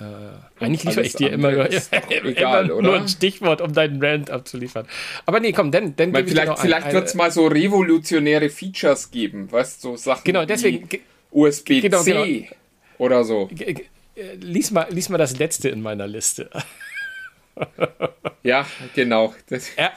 Äh, 0.00 0.62
eigentlich 0.64 0.84
liefere 0.84 1.04
ich 1.04 1.14
dir 1.14 1.30
immer, 1.30 1.50
egal, 2.24 2.68
immer 2.68 2.82
nur 2.82 2.96
ein 2.96 3.08
Stichwort, 3.08 3.60
um 3.60 3.72
deinen 3.72 4.02
Rant 4.02 4.28
abzuliefern. 4.28 4.86
Aber 5.24 5.38
nee, 5.38 5.52
komm, 5.52 5.70
dann, 5.70 5.94
dann 5.94 6.12
gebe 6.12 6.28
Vielleicht, 6.28 6.58
vielleicht 6.58 6.92
wird 6.92 7.06
es 7.06 7.14
mal 7.14 7.30
so 7.30 7.46
revolutionäre 7.46 8.50
Features 8.50 9.10
geben, 9.12 9.50
weißt 9.52 9.84
du, 9.84 9.90
so 9.90 9.96
Sachen 9.96 10.24
genau, 10.24 10.44
deswegen, 10.44 10.90
wie 10.90 11.00
USB-C 11.30 11.80
genau, 11.80 12.02
genau. 12.02 12.24
oder 12.98 13.22
so. 13.24 13.48
Lies 14.40 14.70
mal, 14.72 14.86
lies 14.90 15.08
mal 15.08 15.18
das 15.18 15.38
letzte 15.38 15.68
in 15.68 15.80
meiner 15.80 16.08
Liste. 16.08 16.50
ja, 18.42 18.66
genau. 18.94 19.34
Das, 19.48 19.76
ja, 19.76 19.92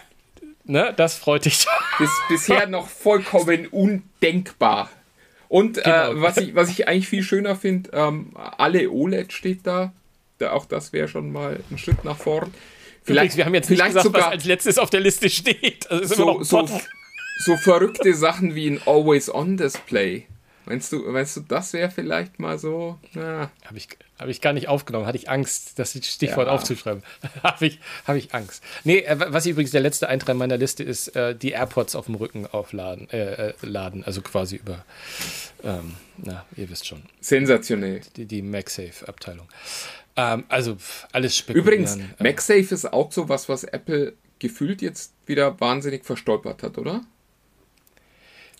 ne, 0.65 0.93
das 0.95 1.15
freut 1.15 1.45
dich. 1.45 1.65
Bis, 1.97 2.09
bisher 2.29 2.67
noch 2.67 2.87
vollkommen 2.87 3.67
undenkbar. 3.67 4.91
Und 5.49 5.77
äh, 5.77 5.81
genau. 5.81 6.11
äh, 6.11 6.21
was, 6.21 6.37
ich, 6.37 6.55
was 6.55 6.69
ich 6.69 6.87
eigentlich 6.87 7.07
viel 7.07 7.23
schöner 7.23 7.55
finde, 7.55 7.89
ähm, 7.93 8.31
alle 8.35 8.89
OLED 8.89 9.31
steht 9.31 9.65
da. 9.65 9.93
da 10.39 10.51
auch 10.51 10.65
das 10.65 10.93
wäre 10.93 11.07
schon 11.07 11.31
mal 11.31 11.59
ein 11.71 11.77
Schritt 11.77 12.03
nach 12.03 12.17
vorn. 12.17 12.53
Vielleicht, 13.03 13.33
Übrigens, 13.33 13.37
wir 13.37 13.45
haben 13.45 13.55
jetzt 13.55 13.69
nicht 13.69 13.85
gesagt, 13.85 14.03
sogar 14.03 14.21
was 14.23 14.31
als 14.31 14.45
letztes 14.45 14.77
auf 14.77 14.89
der 14.89 14.99
Liste 14.99 15.29
steht. 15.29 15.89
Also 15.89 16.15
so, 16.15 16.43
so, 16.43 16.69
so 17.45 17.57
verrückte 17.57 18.13
Sachen 18.13 18.53
wie 18.53 18.69
ein 18.69 18.81
Always-On-Display. 18.85 20.27
Meinst 20.67 20.91
du, 20.91 20.99
meinst 21.09 21.37
du, 21.37 21.41
das 21.41 21.71
wäre 21.71 21.89
vielleicht 21.89 22.39
mal 22.39 22.59
so? 22.59 22.99
Habe 23.15 23.49
ich, 23.73 23.87
hab 24.19 24.27
ich 24.27 24.41
gar 24.41 24.51
nicht 24.51 24.67
aufgenommen. 24.67 25.05
Hatte 25.05 25.17
ich 25.17 25.29
Angst, 25.29 25.79
das 25.79 25.91
Stichwort 25.91 26.47
ja. 26.47 26.53
aufzuschreiben. 26.53 27.03
Habe 27.43 27.67
ich, 27.67 27.79
hab 28.05 28.17
ich 28.17 28.33
Angst. 28.33 28.61
Nee, 28.83 28.99
äh, 28.99 29.15
was 29.17 29.45
übrigens 29.45 29.71
der 29.71 29.79
letzte 29.79 30.09
Eintrag 30.09 30.35
meiner 30.35 30.57
Liste 30.57 30.83
ist, 30.83 31.15
äh, 31.15 31.33
die 31.35 31.51
AirPods 31.51 31.95
auf 31.95 32.07
dem 32.07 32.15
Rücken 32.15 32.47
aufladen. 32.47 33.09
Äh, 33.09 33.49
äh, 33.49 33.53
laden, 33.61 34.03
also 34.03 34.21
quasi 34.21 34.57
über, 34.57 34.83
ähm, 35.63 35.93
na, 36.17 36.45
ihr 36.57 36.69
wisst 36.69 36.85
schon. 36.85 37.03
Sensationell. 37.21 38.01
Die, 38.17 38.25
die 38.25 38.41
MagSafe-Abteilung. 38.41 39.47
Ähm, 40.17 40.43
also 40.49 40.77
alles 41.13 41.37
spekulieren. 41.37 41.85
Übrigens. 41.85 41.99
MagSafe 42.19 42.73
ist 42.73 42.91
auch 42.91 43.11
so 43.11 43.29
was, 43.29 43.47
was 43.47 43.63
Apple 43.63 44.13
gefühlt 44.39 44.81
jetzt 44.81 45.13
wieder 45.25 45.59
wahnsinnig 45.61 46.05
verstolpert 46.05 46.63
hat, 46.63 46.77
oder? 46.77 47.05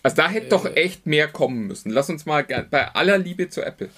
Also 0.02 0.16
da 0.16 0.28
hätte 0.28 0.46
äh, 0.46 0.50
doch 0.50 0.64
echt 0.76 1.06
mehr 1.06 1.28
kommen 1.28 1.66
müssen. 1.66 1.90
Lass 1.90 2.08
uns 2.08 2.26
mal 2.26 2.44
bei 2.44 2.88
aller 2.94 3.18
Liebe 3.18 3.48
zu 3.48 3.62
Apple. 3.62 3.90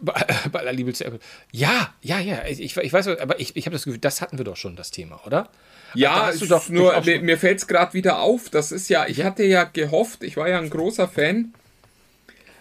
Bei, 0.00 0.12
bei 0.52 0.60
aller 0.60 0.72
Liebe 0.72 0.92
zu 0.92 1.04
Apple. 1.04 1.20
Ja, 1.52 1.94
ja, 2.02 2.18
ja. 2.20 2.44
Ich, 2.46 2.76
ich 2.76 2.92
weiß, 2.92 3.08
aber 3.08 3.40
ich, 3.40 3.56
ich 3.56 3.66
habe 3.66 3.74
das 3.74 3.84
Gefühl, 3.84 4.00
das 4.00 4.20
hatten 4.20 4.38
wir 4.38 4.44
doch 4.44 4.56
schon, 4.56 4.76
das 4.76 4.90
Thema, 4.90 5.20
oder? 5.26 5.48
Ja, 5.94 6.24
also 6.24 6.46
doch, 6.46 6.68
nur 6.68 7.00
mir, 7.02 7.20
mir 7.22 7.38
fällt 7.38 7.58
es 7.58 7.66
gerade 7.66 7.94
wieder 7.94 8.20
auf. 8.20 8.50
Das 8.50 8.72
ist 8.72 8.88
ja, 8.88 9.06
ich 9.06 9.24
hatte 9.24 9.44
ja 9.44 9.64
gehofft, 9.64 10.22
ich 10.22 10.36
war 10.36 10.48
ja 10.48 10.58
ein 10.58 10.68
großer 10.68 11.08
Fan, 11.08 11.54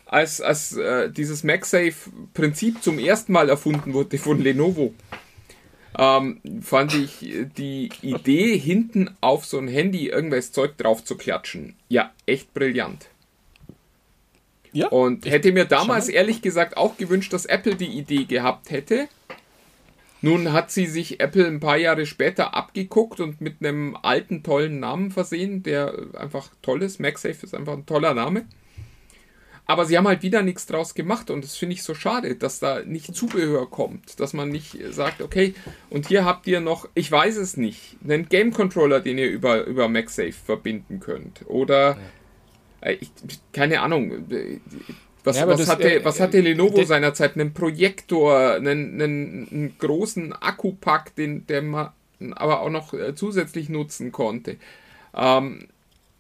als, 0.05 0.39
als 0.39 0.78
äh, 0.78 1.09
dieses 1.09 1.43
MagSafe-Prinzip 1.43 2.82
zum 2.82 2.99
ersten 2.99 3.34
Mal 3.34 3.49
erfunden 3.49 3.93
wurde 3.93 4.18
von 4.18 4.41
Lenovo 4.41 4.93
ähm, 5.98 6.41
fand 6.62 6.93
ich 6.93 7.20
die 7.58 7.89
Idee, 8.02 8.58
hinten 8.58 9.16
auf 9.22 9.46
so 9.46 9.58
ein 9.58 9.68
Handy 9.68 10.08
irgendwelches 10.10 10.52
Zeug 10.52 10.78
drauf 10.78 11.04
zu 11.04 11.18
klatschen, 11.18 11.76
ja, 11.89 12.12
echt 12.26 12.54
brillant. 12.54 13.08
Ja, 14.72 14.89
und 14.89 15.26
hätte 15.26 15.54
mir 15.54 15.64
damals 15.64 16.10
ehrlich 16.10 16.41
gesagt 16.41 16.76
auch 16.76 16.98
gewünscht, 16.98 17.32
dass 17.32 17.46
Apple 17.46 17.76
die 17.76 17.98
Idee 17.98 18.26
gehabt 18.26 18.72
hätte. 18.72 19.08
Nun 20.22 20.52
hat 20.52 20.70
sie 20.70 20.86
sich 20.88 21.22
Apple 21.22 21.46
ein 21.46 21.60
paar 21.60 21.78
Jahre 21.78 22.06
später 22.06 22.56
abgeguckt 22.56 23.20
und 23.20 23.39
mit 23.39 23.58
einem 23.60 23.96
alten, 24.02 24.43
tollen 24.43 24.82
Namen 24.82 25.12
versehen, 25.12 25.64
der 25.64 25.93
einfach 26.16 26.50
toll 26.62 26.82
ist. 26.82 27.00
MagSafe 27.00 27.46
ist 27.46 27.56
einfach 27.56 27.74
ein 27.74 27.86
toller 27.86 28.14
Name. 28.14 28.46
Aber 29.68 29.86
sie 29.86 29.97
haben 29.97 30.07
halt 30.07 30.22
wieder 30.22 30.43
nichts 30.43 30.68
draus 30.68 30.93
gemacht 30.93 31.32
und 31.32 31.43
das 31.43 31.55
finde 31.55 31.74
ich 31.74 31.84
so 31.84 31.95
schade, 31.95 32.36
dass 32.36 32.59
da 32.59 32.82
nicht 32.82 33.16
Zubehör 33.16 33.70
kommt, 33.70 34.20
dass 34.20 34.34
man 34.34 34.49
nicht 34.49 34.78
sagt, 34.91 35.22
okay, 35.22 35.55
und 35.89 36.07
hier 36.07 36.24
habt 36.24 36.45
ihr 36.45 36.61
noch, 36.61 36.88
ich 36.93 37.11
weiß 37.11 37.38
es 37.38 37.57
nicht, 37.57 37.97
einen 38.03 38.30
Game 38.30 38.53
Controller, 38.53 38.99
den 38.99 39.18
ihr 39.18 39.30
über, 39.30 39.66
über 39.66 39.89
MagSafe 39.89 40.34
verbinden 40.34 40.99
könnt. 40.99 41.45
Oder, 41.47 41.97
ja. 42.82 42.89
äh, 42.89 42.97
ich, 42.99 43.09
keine 43.53 43.82
Ahnung, 43.82 44.30
äh, 44.30 44.59
was, 45.24 45.38
ja, 45.38 45.47
was, 45.47 45.59
das, 45.59 45.70
hatte, 45.70 45.95
äh, 45.95 46.05
was 46.05 46.20
hatte 46.20 46.39
Lenovo 46.39 46.82
äh, 46.82 46.86
seinerzeit? 46.86 47.36
Einen 47.36 47.53
Projektor, 47.53 48.51
einen, 48.51 49.01
einen, 49.01 49.47
einen 49.51 49.78
großen 49.80 50.34
Akkupack, 50.34 51.16
den 51.16 51.47
der 51.47 51.63
man 51.63 51.89
aber 52.36 52.61
auch 52.61 52.70
noch 52.70 52.93
äh, 52.93 53.16
zusätzlich 53.16 53.70
nutzen 53.70 54.11
konnte. 54.11 54.57
Ähm, 55.16 55.68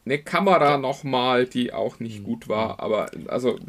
eine 0.05 0.19
Kamera 0.19 0.71
ja. 0.71 0.77
nochmal, 0.77 1.45
die 1.45 1.73
auch 1.73 1.99
nicht 1.99 2.19
mhm. 2.19 2.23
gut 2.23 2.49
war, 2.49 2.79
aber 2.79 3.11
also. 3.27 3.59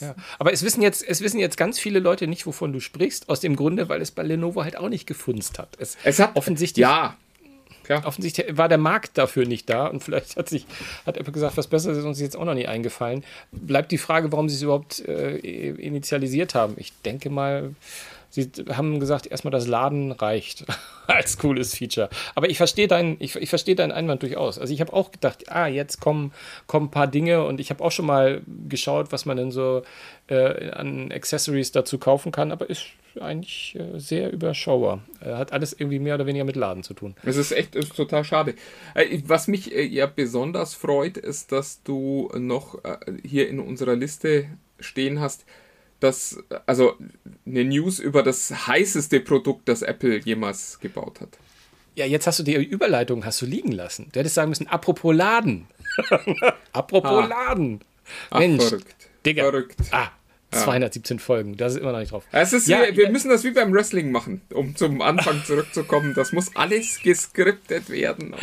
Ja. 0.00 0.14
Aber 0.38 0.52
es 0.52 0.62
wissen, 0.62 0.82
jetzt, 0.82 1.06
es 1.06 1.20
wissen 1.20 1.40
jetzt 1.40 1.56
ganz 1.56 1.78
viele 1.78 1.98
Leute 1.98 2.26
nicht, 2.26 2.46
wovon 2.46 2.72
du 2.72 2.80
sprichst, 2.80 3.28
aus 3.28 3.40
dem 3.40 3.56
Grunde, 3.56 3.88
weil 3.88 4.00
es 4.00 4.10
bei 4.10 4.22
Lenovo 4.22 4.62
halt 4.62 4.76
auch 4.76 4.88
nicht 4.88 5.06
gefunzt 5.06 5.58
hat. 5.58 5.76
Es, 5.78 5.96
es 6.04 6.18
hat 6.18 6.36
offensichtlich. 6.36 6.82
Ja, 6.82 7.16
Klar. 7.90 8.06
Offensichtlich 8.06 8.56
war 8.56 8.68
der 8.68 8.78
Markt 8.78 9.18
dafür 9.18 9.46
nicht 9.46 9.68
da 9.68 9.88
und 9.88 10.04
vielleicht 10.04 10.36
hat 10.36 10.48
sich 10.48 10.64
hat 11.06 11.16
Apple 11.16 11.32
gesagt, 11.32 11.56
was 11.56 11.66
Besseres 11.66 11.98
ist 11.98 12.04
uns 12.04 12.20
jetzt 12.20 12.36
auch 12.36 12.44
noch 12.44 12.54
nie 12.54 12.68
eingefallen. 12.68 13.24
Bleibt 13.50 13.90
die 13.90 13.98
Frage, 13.98 14.30
warum 14.30 14.48
sie 14.48 14.54
es 14.54 14.62
überhaupt 14.62 15.00
äh, 15.08 15.38
initialisiert 15.38 16.54
haben. 16.54 16.74
Ich 16.76 16.92
denke 17.04 17.30
mal, 17.30 17.74
sie 18.30 18.50
haben 18.70 19.00
gesagt, 19.00 19.26
erstmal 19.26 19.50
das 19.50 19.66
Laden 19.66 20.12
reicht 20.12 20.64
als 21.06 21.38
cooles 21.38 21.76
Feature. 21.76 22.08
Aber 22.34 22.48
ich 22.48 22.56
verstehe 22.56 22.88
deinen, 22.88 23.16
ich, 23.18 23.36
ich 23.36 23.50
verstehe 23.50 23.74
deinen 23.74 23.92
Einwand 23.92 24.22
durchaus. 24.22 24.58
Also 24.58 24.72
ich 24.72 24.80
habe 24.80 24.92
auch 24.92 25.10
gedacht, 25.10 25.50
ah, 25.50 25.66
jetzt 25.66 26.00
kommen, 26.00 26.32
kommen 26.66 26.86
ein 26.86 26.90
paar 26.90 27.06
Dinge 27.08 27.44
und 27.44 27.60
ich 27.60 27.70
habe 27.70 27.84
auch 27.84 27.92
schon 27.92 28.06
mal 28.06 28.42
geschaut, 28.68 29.12
was 29.12 29.26
man 29.26 29.36
denn 29.36 29.50
so 29.50 29.82
äh, 30.28 30.70
an 30.70 31.12
Accessories 31.12 31.72
dazu 31.72 31.98
kaufen 31.98 32.32
kann, 32.32 32.52
aber 32.52 32.70
ist 32.70 32.86
eigentlich 33.20 33.76
äh, 33.76 33.98
sehr 33.98 34.32
überschaubar. 34.32 35.00
Äh, 35.20 35.32
hat 35.32 35.52
alles 35.52 35.72
irgendwie 35.72 35.98
mehr 35.98 36.14
oder 36.14 36.26
weniger 36.26 36.44
mit 36.44 36.56
Laden 36.56 36.82
zu 36.82 36.94
tun. 36.94 37.16
Es 37.24 37.36
ist 37.36 37.52
echt 37.52 37.74
ist 37.74 37.94
total 37.96 38.24
schade. 38.24 38.54
Äh, 38.94 39.18
was 39.24 39.48
mich 39.48 39.74
äh, 39.74 39.82
ja 39.82 40.06
besonders 40.06 40.74
freut, 40.74 41.16
ist, 41.16 41.52
dass 41.52 41.82
du 41.82 42.30
noch 42.36 42.84
äh, 42.84 42.96
hier 43.24 43.48
in 43.48 43.58
unserer 43.58 43.96
Liste 43.96 44.46
stehen 44.78 45.20
hast, 45.20 45.44
das, 46.00 46.38
also 46.66 46.96
eine 47.46 47.64
News 47.64 47.98
über 47.98 48.22
das 48.22 48.66
heißeste 48.66 49.20
Produkt, 49.20 49.68
das 49.68 49.82
Apple 49.82 50.18
jemals 50.18 50.80
gebaut 50.80 51.20
hat. 51.20 51.38
Ja, 51.94 52.06
jetzt 52.06 52.26
hast 52.26 52.38
du 52.38 52.42
die 52.42 52.54
Überleitung 52.54 53.24
hast 53.24 53.42
du 53.42 53.46
liegen 53.46 53.72
lassen. 53.72 54.08
Du 54.12 54.20
hättest 54.20 54.34
sagen 54.34 54.48
müssen, 54.48 54.66
apropos 54.66 55.14
Laden. 55.14 55.66
apropos 56.72 57.10
ah. 57.10 57.26
Laden. 57.26 57.80
Mensch, 58.32 58.62
Ach, 58.64 58.68
verrückt. 58.68 59.08
Digga. 59.26 59.42
Verrückt. 59.44 59.76
Ah, 59.90 60.10
217 60.50 61.16
ja. 61.16 61.22
Folgen, 61.22 61.56
das 61.56 61.74
ist 61.74 61.80
immer 61.80 61.92
noch 61.92 62.00
nicht 62.00 62.12
drauf. 62.12 62.24
Es 62.32 62.52
ist 62.52 62.66
ja, 62.66 62.82
wie, 62.90 62.96
wir 62.96 63.10
müssen 63.10 63.28
das 63.28 63.44
wie 63.44 63.50
beim 63.52 63.72
Wrestling 63.72 64.10
machen, 64.10 64.40
um 64.52 64.74
zum 64.74 65.00
Anfang 65.00 65.42
zurückzukommen. 65.46 66.14
Das 66.14 66.32
muss 66.32 66.54
alles 66.56 67.00
geskriptet 67.02 67.88
werden. 67.90 68.34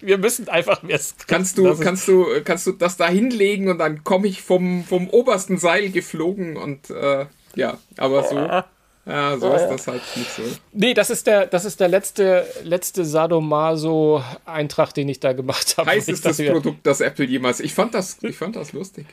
wir 0.00 0.18
müssen 0.18 0.48
einfach 0.48 0.82
mehr 0.82 0.98
skripten. 0.98 1.26
Kannst 1.26 1.58
du, 1.58 1.76
kannst 1.76 2.08
du, 2.08 2.26
kannst 2.44 2.66
du 2.66 2.72
das 2.72 2.96
da 2.96 3.08
hinlegen 3.08 3.68
und 3.68 3.78
dann 3.78 4.04
komme 4.04 4.28
ich 4.28 4.42
vom, 4.42 4.84
vom 4.84 5.08
obersten 5.10 5.58
Seil 5.58 5.90
geflogen 5.90 6.56
und 6.56 6.90
äh, 6.90 7.26
ja, 7.56 7.78
aber 7.96 8.22
so. 8.24 8.64
Ja, 9.06 9.38
so 9.38 9.52
ist 9.54 9.66
das 9.66 9.86
halt 9.88 10.02
nicht 10.14 10.30
so. 10.30 10.42
Nee, 10.72 10.94
das 10.94 11.10
ist 11.10 11.26
der, 11.26 11.46
das 11.46 11.64
ist 11.64 11.80
der 11.80 11.88
letzte, 11.88 12.46
letzte 12.62 13.04
Sadomaso-Eintrag, 13.04 14.92
den 14.92 15.08
ich 15.08 15.18
da 15.20 15.32
gemacht 15.32 15.76
habe. 15.78 15.90
Heißestes 15.90 16.36
Produkt, 16.46 16.86
das 16.86 17.00
Apple 17.00 17.24
jemals. 17.24 17.60
Ich 17.60 17.74
fand 17.74 17.94
das, 17.94 18.18
ich 18.22 18.36
fand 18.36 18.56
das 18.56 18.72
lustig. 18.72 19.06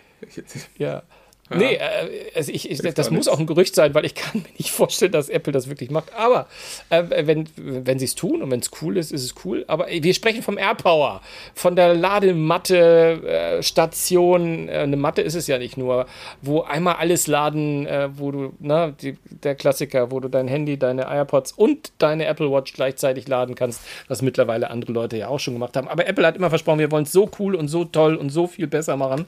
ja. 0.78 1.04
Ja. 1.50 1.58
Nee, 1.58 1.76
äh, 1.76 2.32
also 2.36 2.52
ich, 2.52 2.70
ich 2.70 2.80
das 2.80 3.10
muss 3.10 3.30
auch 3.30 3.40
ein 3.40 3.46
Gerücht 3.46 3.74
sein, 3.74 3.94
weil 3.94 4.06
ich 4.06 4.16
kann 4.16 4.42
mir 4.42 4.50
nicht 4.58 4.72
vorstellen, 4.72 5.12
dass 5.12 5.30
Apple 5.30 5.54
das 5.54 5.70
wirklich 5.70 5.92
macht. 5.92 6.12
Aber 6.14 6.48
äh, 6.90 7.04
wenn, 7.26 7.48
wenn 7.56 8.00
sie 8.00 8.06
es 8.06 8.16
tun 8.16 8.42
und 8.42 8.50
wenn 8.52 8.60
es 8.60 8.72
cool 8.82 8.98
ist, 8.98 9.12
ist 9.12 9.24
es 9.24 9.36
cool. 9.46 9.64
Aber 9.68 9.88
wir 9.88 10.14
sprechen 10.14 10.44
vom 10.44 10.58
AirPower, 10.58 11.22
von 11.54 11.78
der 11.78 11.94
Ladematte-Station. 11.94 14.68
Äh, 14.68 14.72
eine 14.72 14.98
Matte 14.98 15.22
ist 15.22 15.36
es 15.36 15.48
ja 15.48 15.58
nicht 15.58 15.78
nur, 15.78 16.06
wo 16.42 16.60
einmal 16.62 16.96
alles 16.96 17.28
laden, 17.28 17.86
äh, 17.86 18.10
wo 18.14 18.32
du, 18.32 18.52
na, 18.60 18.92
die, 18.92 19.16
der 19.44 19.56
Klassiker, 19.56 20.12
wo 20.12 20.20
du 20.20 20.28
dein 20.28 20.50
Handy, 20.50 20.78
deine 20.78 21.04
AirPods 21.04 21.54
und 21.54 21.94
deine 21.98 22.26
Apple 22.26 22.52
Watch 22.52 22.74
gleichzeitig 22.74 23.26
laden 23.28 23.56
kannst, 23.56 23.82
was 24.08 24.22
mittlerweile 24.22 24.70
andere 24.70 24.92
Leute 24.92 25.18
ja 25.18 25.30
auch 25.30 25.40
schon 25.40 25.54
gemacht 25.54 25.78
haben. 25.78 25.88
Aber 25.88 26.06
Apple 26.08 26.28
hat 26.28 26.36
immer 26.36 26.50
versprochen, 26.50 26.80
wir 26.80 26.92
wollen 26.92 27.04
es 27.04 27.14
so 27.14 27.32
cool 27.40 27.56
und 27.56 27.70
so 27.70 27.86
toll 27.86 28.16
und 28.16 28.32
so 28.32 28.48
viel 28.48 28.68
besser 28.68 28.98
machen, 28.98 29.28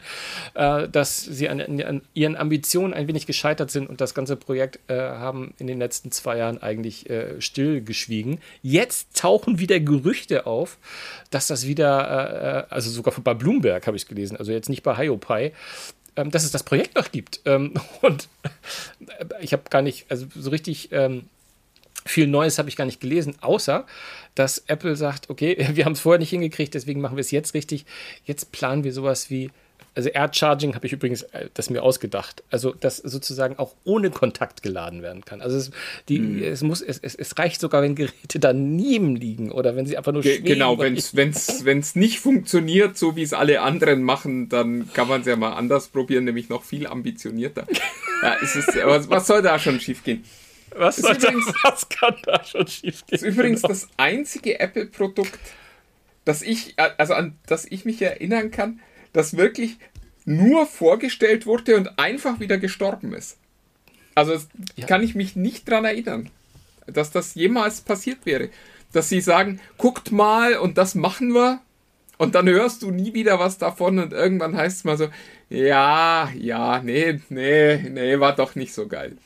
äh, 0.55 0.89
dass 0.89 1.23
sie 1.23 1.47
an, 1.47 1.61
an 1.61 2.01
ihren 2.13 2.35
Ambitionen 2.35 2.93
ein 2.93 3.07
wenig 3.07 3.27
gescheitert 3.27 3.71
sind 3.71 3.89
und 3.89 4.01
das 4.01 4.13
ganze 4.13 4.35
Projekt 4.35 4.79
äh, 4.89 4.97
haben 4.97 5.53
in 5.57 5.67
den 5.67 5.79
letzten 5.79 6.11
zwei 6.11 6.37
Jahren 6.37 6.61
eigentlich 6.61 7.09
äh, 7.09 7.39
stillgeschwiegen. 7.39 8.39
Jetzt 8.61 9.15
tauchen 9.15 9.59
wieder 9.59 9.79
Gerüchte 9.79 10.45
auf, 10.45 10.77
dass 11.29 11.47
das 11.47 11.67
wieder, 11.67 12.67
äh, 12.69 12.73
also 12.73 12.89
sogar 12.89 13.13
bei 13.13 13.33
Bloomberg 13.33 13.85
habe 13.87 13.95
ich 13.95 14.03
es 14.03 14.09
gelesen, 14.09 14.37
also 14.37 14.51
jetzt 14.51 14.69
nicht 14.69 14.83
bei 14.83 14.95
HioPi, 14.95 15.51
ähm, 16.15 16.31
dass 16.31 16.43
es 16.43 16.51
das 16.51 16.63
Projekt 16.63 16.95
noch 16.95 17.11
gibt. 17.11 17.41
Ähm, 17.45 17.73
und 18.01 18.27
ich 19.41 19.53
habe 19.53 19.63
gar 19.69 19.81
nicht, 19.81 20.05
also 20.09 20.25
so 20.35 20.49
richtig 20.49 20.91
ähm, 20.91 21.23
viel 22.05 22.27
Neues 22.27 22.57
habe 22.57 22.69
ich 22.69 22.75
gar 22.75 22.85
nicht 22.85 23.01
gelesen, 23.01 23.35
außer 23.41 23.85
dass 24.35 24.63
Apple 24.67 24.95
sagt, 24.95 25.29
okay, 25.29 25.69
wir 25.73 25.85
haben 25.85 25.93
es 25.93 25.99
vorher 25.99 26.19
nicht 26.19 26.29
hingekriegt, 26.29 26.73
deswegen 26.73 27.01
machen 27.01 27.17
wir 27.17 27.21
es 27.21 27.31
jetzt 27.31 27.53
richtig. 27.53 27.85
Jetzt 28.25 28.51
planen 28.51 28.83
wir 28.83 28.93
sowas 28.93 29.29
wie 29.29 29.51
also 29.95 30.09
Air 30.09 30.29
Charging 30.33 30.75
habe 30.75 30.85
ich 30.85 30.93
übrigens 30.93 31.23
äh, 31.23 31.49
das 31.53 31.69
mir 31.69 31.83
ausgedacht. 31.83 32.43
Also, 32.49 32.73
dass 32.73 32.97
sozusagen 32.97 33.57
auch 33.57 33.75
ohne 33.83 34.09
Kontakt 34.11 34.61
geladen 34.61 35.01
werden 35.01 35.25
kann. 35.25 35.41
Also, 35.41 35.57
es, 35.57 35.71
die, 36.07 36.19
mhm. 36.19 36.43
es, 36.43 36.61
muss, 36.61 36.81
es, 36.81 36.99
es, 36.99 37.15
es, 37.15 37.37
reicht 37.37 37.59
sogar, 37.59 37.81
wenn 37.81 37.95
Geräte 37.95 38.39
daneben 38.39 39.15
liegen 39.15 39.51
oder 39.51 39.75
wenn 39.75 39.85
sie 39.85 39.97
einfach 39.97 40.11
nur 40.11 40.21
Ge 40.21 40.39
Genau, 40.41 40.77
wenn 40.77 40.95
es 40.95 41.95
nicht 41.95 42.19
funktioniert, 42.19 42.97
so 42.97 43.15
wie 43.15 43.23
es 43.23 43.33
alle 43.33 43.61
anderen 43.61 44.03
machen, 44.03 44.49
dann 44.49 44.91
kann 44.93 45.07
man 45.07 45.21
es 45.21 45.27
ja 45.27 45.35
mal 45.35 45.53
anders 45.53 45.87
probieren, 45.87 46.25
nämlich 46.25 46.49
noch 46.49 46.63
viel 46.63 46.87
ambitionierter. 46.87 47.65
ja, 48.23 48.35
es 48.41 48.55
ist, 48.55 48.75
was, 48.83 49.09
was 49.09 49.27
soll 49.27 49.41
da 49.41 49.59
schon 49.59 49.79
schiefgehen? 49.79 50.23
Was, 50.75 50.97
soll 50.97 51.15
übrigens, 51.15 51.47
da, 51.47 51.53
was 51.63 51.89
kann 51.89 52.15
da 52.23 52.43
schon 52.43 52.67
schiefgehen? 52.67 53.03
ist 53.09 53.23
übrigens 53.23 53.61
genau. 53.61 53.73
das 53.73 53.87
einzige 53.97 54.59
Apple-Produkt, 54.59 55.39
das 56.25 56.41
ich, 56.41 56.75
also 56.97 57.13
an 57.13 57.37
das 57.47 57.65
ich 57.65 57.85
mich 57.85 58.01
erinnern 58.01 58.51
kann, 58.51 58.79
das 59.13 59.37
wirklich 59.37 59.77
nur 60.25 60.65
vorgestellt 60.65 61.45
wurde 61.45 61.75
und 61.75 61.97
einfach 61.97 62.39
wieder 62.39 62.57
gestorben 62.57 63.13
ist. 63.13 63.37
Also 64.15 64.33
ja. 64.75 64.85
kann 64.85 65.03
ich 65.03 65.15
mich 65.15 65.35
nicht 65.35 65.67
daran 65.69 65.85
erinnern, 65.85 66.29
dass 66.87 67.11
das 67.11 67.35
jemals 67.35 67.81
passiert 67.81 68.25
wäre. 68.25 68.49
Dass 68.91 69.09
sie 69.09 69.21
sagen, 69.21 69.59
guckt 69.77 70.11
mal 70.11 70.57
und 70.57 70.77
das 70.77 70.95
machen 70.95 71.33
wir. 71.33 71.61
Und 72.17 72.35
dann 72.35 72.49
hörst 72.49 72.81
du 72.81 72.91
nie 72.91 73.13
wieder 73.13 73.39
was 73.39 73.57
davon 73.57 73.97
und 73.97 74.11
irgendwann 74.11 74.57
heißt 74.57 74.79
es 74.79 74.83
mal 74.83 74.97
so, 74.97 75.07
ja, 75.49 76.29
ja, 76.37 76.81
nee, 76.83 77.21
nee, 77.29 77.77
nee, 77.77 78.19
war 78.19 78.35
doch 78.35 78.55
nicht 78.55 78.73
so 78.73 78.87
geil. 78.87 79.17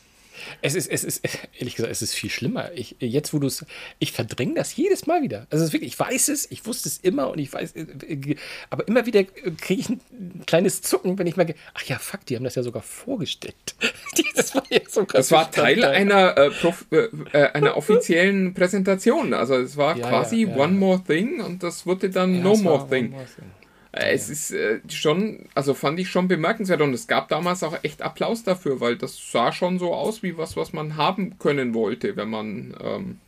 Es 0.61 0.75
ist, 0.75 0.89
es 0.89 1.03
ist, 1.03 1.23
ehrlich 1.57 1.75
gesagt, 1.75 1.91
es 1.91 2.01
ist 2.01 2.13
viel 2.13 2.29
schlimmer. 2.29 2.71
Ich, 2.75 2.95
jetzt, 2.99 3.33
wo 3.33 3.39
du 3.39 3.47
es, 3.47 3.65
ich 3.99 4.11
verdränge 4.11 4.55
das 4.55 4.75
jedes 4.75 5.05
Mal 5.07 5.21
wieder. 5.21 5.47
Also, 5.49 5.63
es 5.63 5.69
ist 5.69 5.73
wirklich, 5.73 5.93
ich 5.93 5.99
weiß 5.99 6.29
es, 6.29 6.49
ich 6.51 6.65
wusste 6.65 6.89
es 6.89 6.97
immer 6.97 7.29
und 7.29 7.39
ich 7.39 7.51
weiß, 7.51 7.75
äh, 7.75 8.35
aber 8.69 8.87
immer 8.87 9.05
wieder 9.05 9.23
kriege 9.23 9.81
ich 9.81 9.89
ein 9.89 10.01
kleines 10.45 10.81
Zucken, 10.81 11.17
wenn 11.17 11.27
ich 11.27 11.37
merke, 11.37 11.55
ach 11.73 11.83
ja, 11.83 11.97
fuck, 11.99 12.25
die 12.25 12.35
haben 12.35 12.43
das 12.43 12.55
ja 12.55 12.63
sogar 12.63 12.81
vorgestellt. 12.81 13.75
das 14.35 14.55
war, 14.55 14.63
jetzt 14.69 14.93
so 14.93 15.03
das 15.03 15.31
war 15.31 15.51
Teil 15.51 15.83
einer, 15.83 16.37
äh, 16.37 16.49
Prof, 16.51 16.85
äh, 16.91 17.07
äh, 17.33 17.51
einer 17.53 17.77
offiziellen 17.77 18.53
Präsentation. 18.53 19.33
Also, 19.33 19.55
es 19.55 19.77
war 19.77 19.97
ja, 19.97 20.07
quasi 20.07 20.43
ja, 20.43 20.49
ja. 20.49 20.57
One 20.57 20.73
More 20.73 21.03
Thing 21.05 21.41
und 21.41 21.63
das 21.63 21.85
wurde 21.85 22.09
dann 22.09 22.41
No 22.41 22.55
More 22.55 22.87
Thing. 22.89 23.11
More 23.11 23.25
thing. 23.25 23.62
Es 23.95 24.27
ist 24.27 24.49
äh, 24.51 24.79
schon, 24.89 25.47
also 25.53 25.75
fand 25.75 25.99
ich 25.99 26.09
schon 26.09 26.27
bemerkenswert 26.27 26.81
und 26.81 26.95
es 26.95 27.05
gab 27.05 27.27
damals 27.27 27.61
auch 27.61 27.77
echt 27.83 28.01
Applaus 28.01 28.43
dafür, 28.43 28.79
weil 28.79 28.97
das 28.97 29.31
sah 29.31 29.51
schon 29.51 29.77
so 29.77 29.93
aus 29.93 30.23
wie 30.23 30.35
was, 30.35 30.57
was 30.57 30.73
man 30.73 30.97
haben 30.97 31.37
können 31.37 31.75
wollte, 31.75 32.15
wenn 32.15 32.29
man 32.29 32.75
ähm, 32.81 33.19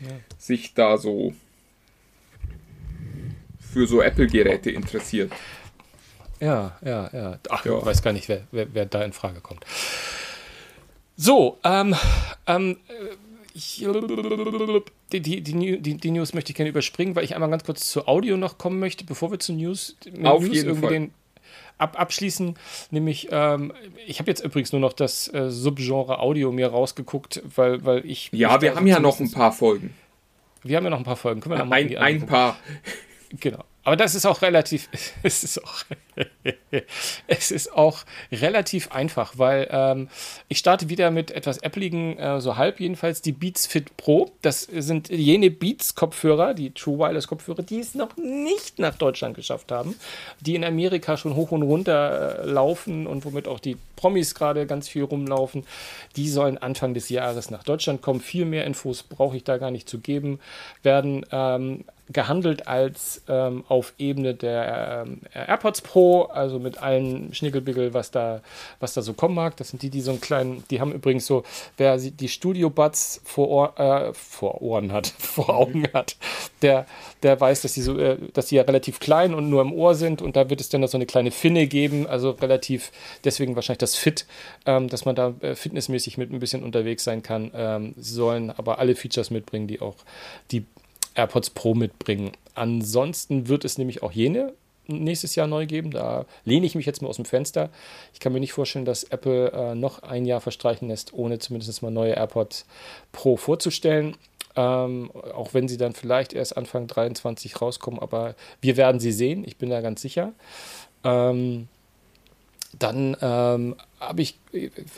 ja. 0.00 0.16
sich 0.38 0.72
da 0.72 0.96
so 0.96 1.34
für 3.60 3.86
so 3.86 4.00
Apple-Geräte 4.00 4.70
interessiert. 4.70 5.30
Ja, 6.40 6.78
ja, 6.82 7.10
ja. 7.12 7.38
Ach, 7.50 7.66
ja. 7.66 7.78
ich 7.78 7.84
weiß 7.84 8.02
gar 8.02 8.14
nicht, 8.14 8.30
wer, 8.30 8.44
wer, 8.52 8.72
wer 8.72 8.86
da 8.86 9.02
in 9.02 9.12
Frage 9.12 9.40
kommt. 9.42 9.66
So, 11.16 11.58
ähm, 11.64 11.94
ähm, 12.46 12.78
ich, 13.52 13.86
die, 15.12 15.20
die, 15.20 15.42
die, 15.42 15.96
die, 15.96 16.10
News 16.10 16.34
möchte 16.34 16.50
ich 16.50 16.56
gerne 16.56 16.70
überspringen, 16.70 17.14
weil 17.14 17.24
ich 17.24 17.34
einmal 17.34 17.50
ganz 17.50 17.64
kurz 17.64 17.88
zu 17.88 18.08
Audio 18.08 18.36
noch 18.36 18.58
kommen 18.58 18.80
möchte, 18.80 19.04
bevor 19.04 19.30
wir 19.30 19.38
zu 19.38 19.52
News, 19.52 19.96
Auf 20.24 20.42
News 20.42 20.54
jeden 20.54 20.76
Fall. 20.76 20.90
Den, 20.90 21.10
ab, 21.78 21.98
abschließen. 21.98 22.54
Nämlich, 22.90 23.28
ähm, 23.30 23.72
ich 24.06 24.18
habe 24.18 24.30
jetzt 24.30 24.44
übrigens 24.44 24.72
nur 24.72 24.80
noch 24.80 24.92
das 24.92 25.32
äh, 25.32 25.50
Subgenre 25.50 26.18
Audio 26.18 26.52
mir 26.52 26.68
rausgeguckt, 26.68 27.42
weil, 27.54 27.84
weil 27.84 28.04
ich. 28.06 28.30
Ja, 28.32 28.60
wir 28.60 28.74
haben 28.74 28.86
ja 28.86 29.00
noch 29.00 29.20
ein 29.20 29.30
paar 29.30 29.52
Folgen. 29.52 29.94
Wir 30.62 30.76
haben 30.76 30.84
ja 30.84 30.90
noch 30.90 30.98
ein 30.98 31.04
paar 31.04 31.16
Folgen. 31.16 31.40
Können 31.40 31.54
wir 31.54 31.58
noch 31.58 31.66
mal 31.66 31.76
ein, 31.76 31.96
ein 31.96 32.26
paar. 32.26 32.56
Genau. 33.40 33.64
Aber 33.86 33.94
das 33.94 34.16
ist 34.16 34.26
auch 34.26 34.42
relativ, 34.42 34.88
es 35.22 35.44
ist 35.44 35.64
auch, 35.64 35.84
es 37.28 37.50
ist 37.52 37.72
auch 37.72 38.00
relativ 38.32 38.90
einfach, 38.90 39.34
weil 39.38 39.68
ähm, 39.70 40.08
ich 40.48 40.58
starte 40.58 40.88
wieder 40.88 41.12
mit 41.12 41.30
etwas 41.30 41.62
Appleigen, 41.62 42.18
äh, 42.18 42.40
so 42.40 42.56
halb 42.56 42.80
jedenfalls, 42.80 43.22
die 43.22 43.30
Beats 43.30 43.68
Fit 43.68 43.96
Pro. 43.96 44.32
Das 44.42 44.62
sind 44.62 45.08
jene 45.08 45.52
Beats-Kopfhörer, 45.52 46.54
die 46.54 46.72
True 46.72 46.98
Wireless 46.98 47.28
Kopfhörer, 47.28 47.62
die 47.62 47.78
es 47.78 47.94
noch 47.94 48.16
nicht 48.16 48.80
nach 48.80 48.96
Deutschland 48.96 49.36
geschafft 49.36 49.70
haben, 49.70 49.94
die 50.40 50.56
in 50.56 50.64
Amerika 50.64 51.16
schon 51.16 51.36
hoch 51.36 51.52
und 51.52 51.62
runter 51.62 52.40
äh, 52.40 52.44
laufen 52.44 53.06
und 53.06 53.24
womit 53.24 53.46
auch 53.46 53.60
die 53.60 53.76
Promis 53.94 54.34
gerade 54.34 54.66
ganz 54.66 54.88
viel 54.88 55.04
rumlaufen. 55.04 55.64
Die 56.16 56.28
sollen 56.28 56.58
Anfang 56.58 56.92
des 56.92 57.08
Jahres 57.08 57.52
nach 57.52 57.62
Deutschland 57.62 58.02
kommen. 58.02 58.20
Viel 58.20 58.46
mehr 58.46 58.64
Infos 58.64 59.04
brauche 59.04 59.36
ich 59.36 59.44
da 59.44 59.58
gar 59.58 59.70
nicht 59.70 59.88
zu 59.88 60.00
geben. 60.00 60.40
Werden 60.82 61.24
ähm, 61.30 61.84
gehandelt 62.08 62.68
als 62.68 63.22
ähm, 63.28 63.64
auf 63.68 63.94
Ebene 63.98 64.34
der 64.34 65.04
ähm, 65.06 65.20
AirPods 65.34 65.80
Pro, 65.80 66.22
also 66.22 66.58
mit 66.58 66.78
allen 66.78 67.34
Schnickelbickel, 67.34 67.94
was 67.94 68.12
da, 68.12 68.42
was 68.78 68.94
da 68.94 69.02
so 69.02 69.12
kommen 69.12 69.34
mag. 69.34 69.56
Das 69.56 69.70
sind 69.70 69.82
die, 69.82 69.90
die 69.90 70.00
so 70.00 70.12
einen 70.12 70.20
kleinen, 70.20 70.62
die 70.70 70.80
haben 70.80 70.92
übrigens 70.92 71.26
so, 71.26 71.42
wer 71.76 71.98
die 71.98 72.28
Studio 72.28 72.70
Buds 72.70 73.20
vor, 73.24 73.48
Ohr, 73.48 73.80
äh, 73.80 74.14
vor 74.14 74.62
Ohren 74.62 74.92
hat, 74.92 75.06
vor 75.18 75.50
Augen 75.50 75.88
hat, 75.92 76.16
der, 76.62 76.86
der 77.24 77.40
weiß, 77.40 77.62
dass 77.62 77.72
die 77.72 77.82
so, 77.82 77.98
äh, 77.98 78.18
dass 78.32 78.46
die 78.46 78.56
ja 78.56 78.62
relativ 78.62 79.00
klein 79.00 79.34
und 79.34 79.50
nur 79.50 79.62
im 79.62 79.72
Ohr 79.72 79.96
sind 79.96 80.22
und 80.22 80.36
da 80.36 80.48
wird 80.48 80.60
es 80.60 80.68
dann 80.68 80.82
noch 80.82 80.88
so 80.88 80.98
eine 80.98 81.06
kleine 81.06 81.32
Finne 81.32 81.66
geben, 81.66 82.06
also 82.06 82.30
relativ, 82.30 82.92
deswegen 83.24 83.56
wahrscheinlich 83.56 83.78
das 83.78 83.96
Fit, 83.96 84.26
ähm, 84.64 84.88
dass 84.88 85.04
man 85.04 85.16
da 85.16 85.34
äh, 85.40 85.56
fitnessmäßig 85.56 86.18
mit 86.18 86.32
ein 86.32 86.38
bisschen 86.38 86.62
unterwegs 86.62 87.02
sein 87.02 87.22
kann. 87.24 87.50
Ähm, 87.54 87.94
sie 87.96 88.14
sollen 88.14 88.50
aber 88.50 88.78
alle 88.78 88.94
Features 88.94 89.30
mitbringen, 89.30 89.66
die 89.66 89.80
auch 89.80 89.96
die 90.52 90.64
AirPods 91.16 91.50
Pro 91.50 91.74
mitbringen. 91.74 92.32
Ansonsten 92.54 93.48
wird 93.48 93.64
es 93.64 93.78
nämlich 93.78 94.02
auch 94.02 94.12
jene 94.12 94.52
nächstes 94.88 95.34
Jahr 95.34 95.46
neu 95.46 95.66
geben. 95.66 95.90
Da 95.90 96.26
lehne 96.44 96.66
ich 96.66 96.74
mich 96.74 96.86
jetzt 96.86 97.02
mal 97.02 97.08
aus 97.08 97.16
dem 97.16 97.24
Fenster. 97.24 97.70
Ich 98.12 98.20
kann 98.20 98.32
mir 98.32 98.40
nicht 98.40 98.52
vorstellen, 98.52 98.84
dass 98.84 99.04
Apple 99.04 99.50
äh, 99.50 99.74
noch 99.74 100.02
ein 100.02 100.24
Jahr 100.26 100.40
verstreichen 100.40 100.88
lässt, 100.88 101.12
ohne 101.12 101.38
zumindest 101.38 101.82
mal 101.82 101.90
neue 101.90 102.12
AirPods 102.12 102.66
Pro 103.12 103.36
vorzustellen. 103.36 104.16
Ähm, 104.54 105.10
auch 105.34 105.52
wenn 105.52 105.68
sie 105.68 105.76
dann 105.76 105.92
vielleicht 105.92 106.32
erst 106.32 106.56
Anfang 106.56 106.86
23 106.86 107.60
rauskommen, 107.60 108.00
aber 108.00 108.34
wir 108.62 108.78
werden 108.78 109.00
sie 109.00 109.12
sehen, 109.12 109.44
ich 109.46 109.58
bin 109.58 109.68
da 109.68 109.82
ganz 109.82 110.00
sicher. 110.00 110.32
Ähm, 111.04 111.68
dann 112.78 113.16
ähm, 113.20 113.76
habe 114.00 114.22
ich, 114.22 114.38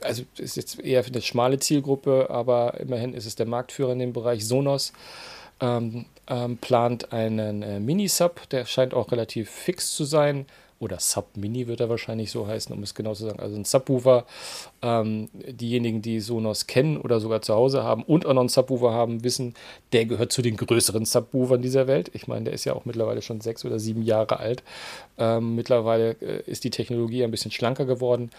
also 0.00 0.22
ist 0.36 0.56
jetzt 0.56 0.80
eher 0.80 1.02
für 1.02 1.10
eine 1.10 1.22
schmale 1.22 1.58
Zielgruppe, 1.58 2.30
aber 2.30 2.78
immerhin 2.80 3.14
ist 3.14 3.26
es 3.26 3.34
der 3.34 3.46
Marktführer 3.46 3.92
in 3.92 3.98
dem 3.98 4.12
Bereich 4.12 4.46
Sonos 4.46 4.92
ähm, 5.60 6.06
ähm, 6.26 6.58
plant 6.58 7.12
einen 7.12 7.62
äh, 7.62 7.80
Mini-Sub, 7.80 8.48
der 8.50 8.66
scheint 8.66 8.94
auch 8.94 9.12
relativ 9.12 9.50
fix 9.50 9.94
zu 9.94 10.04
sein. 10.04 10.46
Oder 10.80 11.00
Sub-Mini 11.00 11.66
wird 11.66 11.80
er 11.80 11.88
wahrscheinlich 11.88 12.30
so 12.30 12.46
heißen, 12.46 12.72
um 12.72 12.84
es 12.84 12.94
genau 12.94 13.12
zu 13.12 13.24
sagen. 13.24 13.40
Also 13.40 13.56
ein 13.56 13.64
Subwoofer. 13.64 14.26
Ähm, 14.80 15.28
diejenigen, 15.34 16.02
die 16.02 16.20
Sonos 16.20 16.68
kennen 16.68 16.98
oder 16.98 17.18
sogar 17.18 17.42
zu 17.42 17.52
Hause 17.54 17.82
haben 17.82 18.04
und 18.04 18.26
auch 18.26 18.32
noch 18.32 18.42
einen 18.42 18.48
Subwoofer 18.48 18.92
haben, 18.92 19.24
wissen, 19.24 19.54
der 19.92 20.06
gehört 20.06 20.30
zu 20.30 20.40
den 20.40 20.56
größeren 20.56 21.04
Subwoofern 21.04 21.62
dieser 21.62 21.88
Welt. 21.88 22.12
Ich 22.14 22.28
meine, 22.28 22.44
der 22.44 22.54
ist 22.54 22.64
ja 22.64 22.74
auch 22.74 22.84
mittlerweile 22.84 23.22
schon 23.22 23.40
sechs 23.40 23.64
oder 23.64 23.80
sieben 23.80 24.02
Jahre 24.02 24.38
alt. 24.38 24.62
Ähm, 25.18 25.56
mittlerweile 25.56 26.10
äh, 26.20 26.42
ist 26.48 26.62
die 26.62 26.70
Technologie 26.70 27.24
ein 27.24 27.32
bisschen 27.32 27.50
schlanker 27.50 27.84
geworden. 27.84 28.30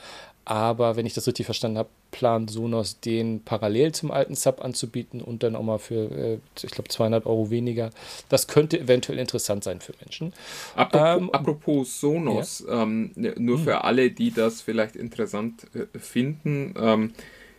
Aber 0.46 0.96
wenn 0.96 1.06
ich 1.06 1.14
das 1.14 1.28
richtig 1.28 1.46
verstanden 1.46 1.78
habe, 1.78 1.90
plant 2.12 2.50
Sonos 2.50 3.00
den 3.00 3.44
parallel 3.44 3.92
zum 3.92 4.10
alten 4.12 4.36
Sub 4.36 4.64
anzubieten 4.64 5.22
und 5.22 5.44
dann 5.44 5.56
auch 5.56 5.64
mal 5.64 5.78
für, 5.78 6.12
äh, 6.12 6.40
ich 6.62 6.72
glaube, 6.72 6.90
200 6.90 7.26
Euro 7.26 7.50
weniger. 7.52 7.92
Das 8.30 8.48
könnte 8.48 8.80
eventuell 8.80 9.20
interessant 9.20 9.64
sein 9.64 9.80
für 9.80 9.94
Menschen. 10.02 10.34
Apropos, 10.76 11.22
ähm, 11.22 11.30
apropos 11.32 12.00
Sonos, 12.00 12.66
ja? 12.68 12.84
ähm, 12.84 13.12
nur 13.16 13.58
hm. 13.58 13.64
für 13.64 13.84
alle, 13.84 14.12
die 14.12 14.32
das 14.32 14.62
vielleicht 14.62 14.96
interessant 14.96 15.68
äh, 15.76 16.00
finden. 16.00 16.74
Ähm, 16.80 17.14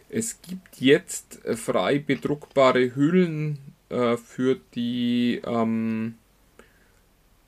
es 0.09 0.43
gibt 0.43 0.81
jetzt 0.81 1.45
äh, 1.45 1.57
frei 1.57 2.01
bedruckbare 2.01 2.97
Hüllen 2.97 3.59
äh, 3.89 4.17
für 4.17 4.59
die 4.75 5.41
ähm, 5.47 6.17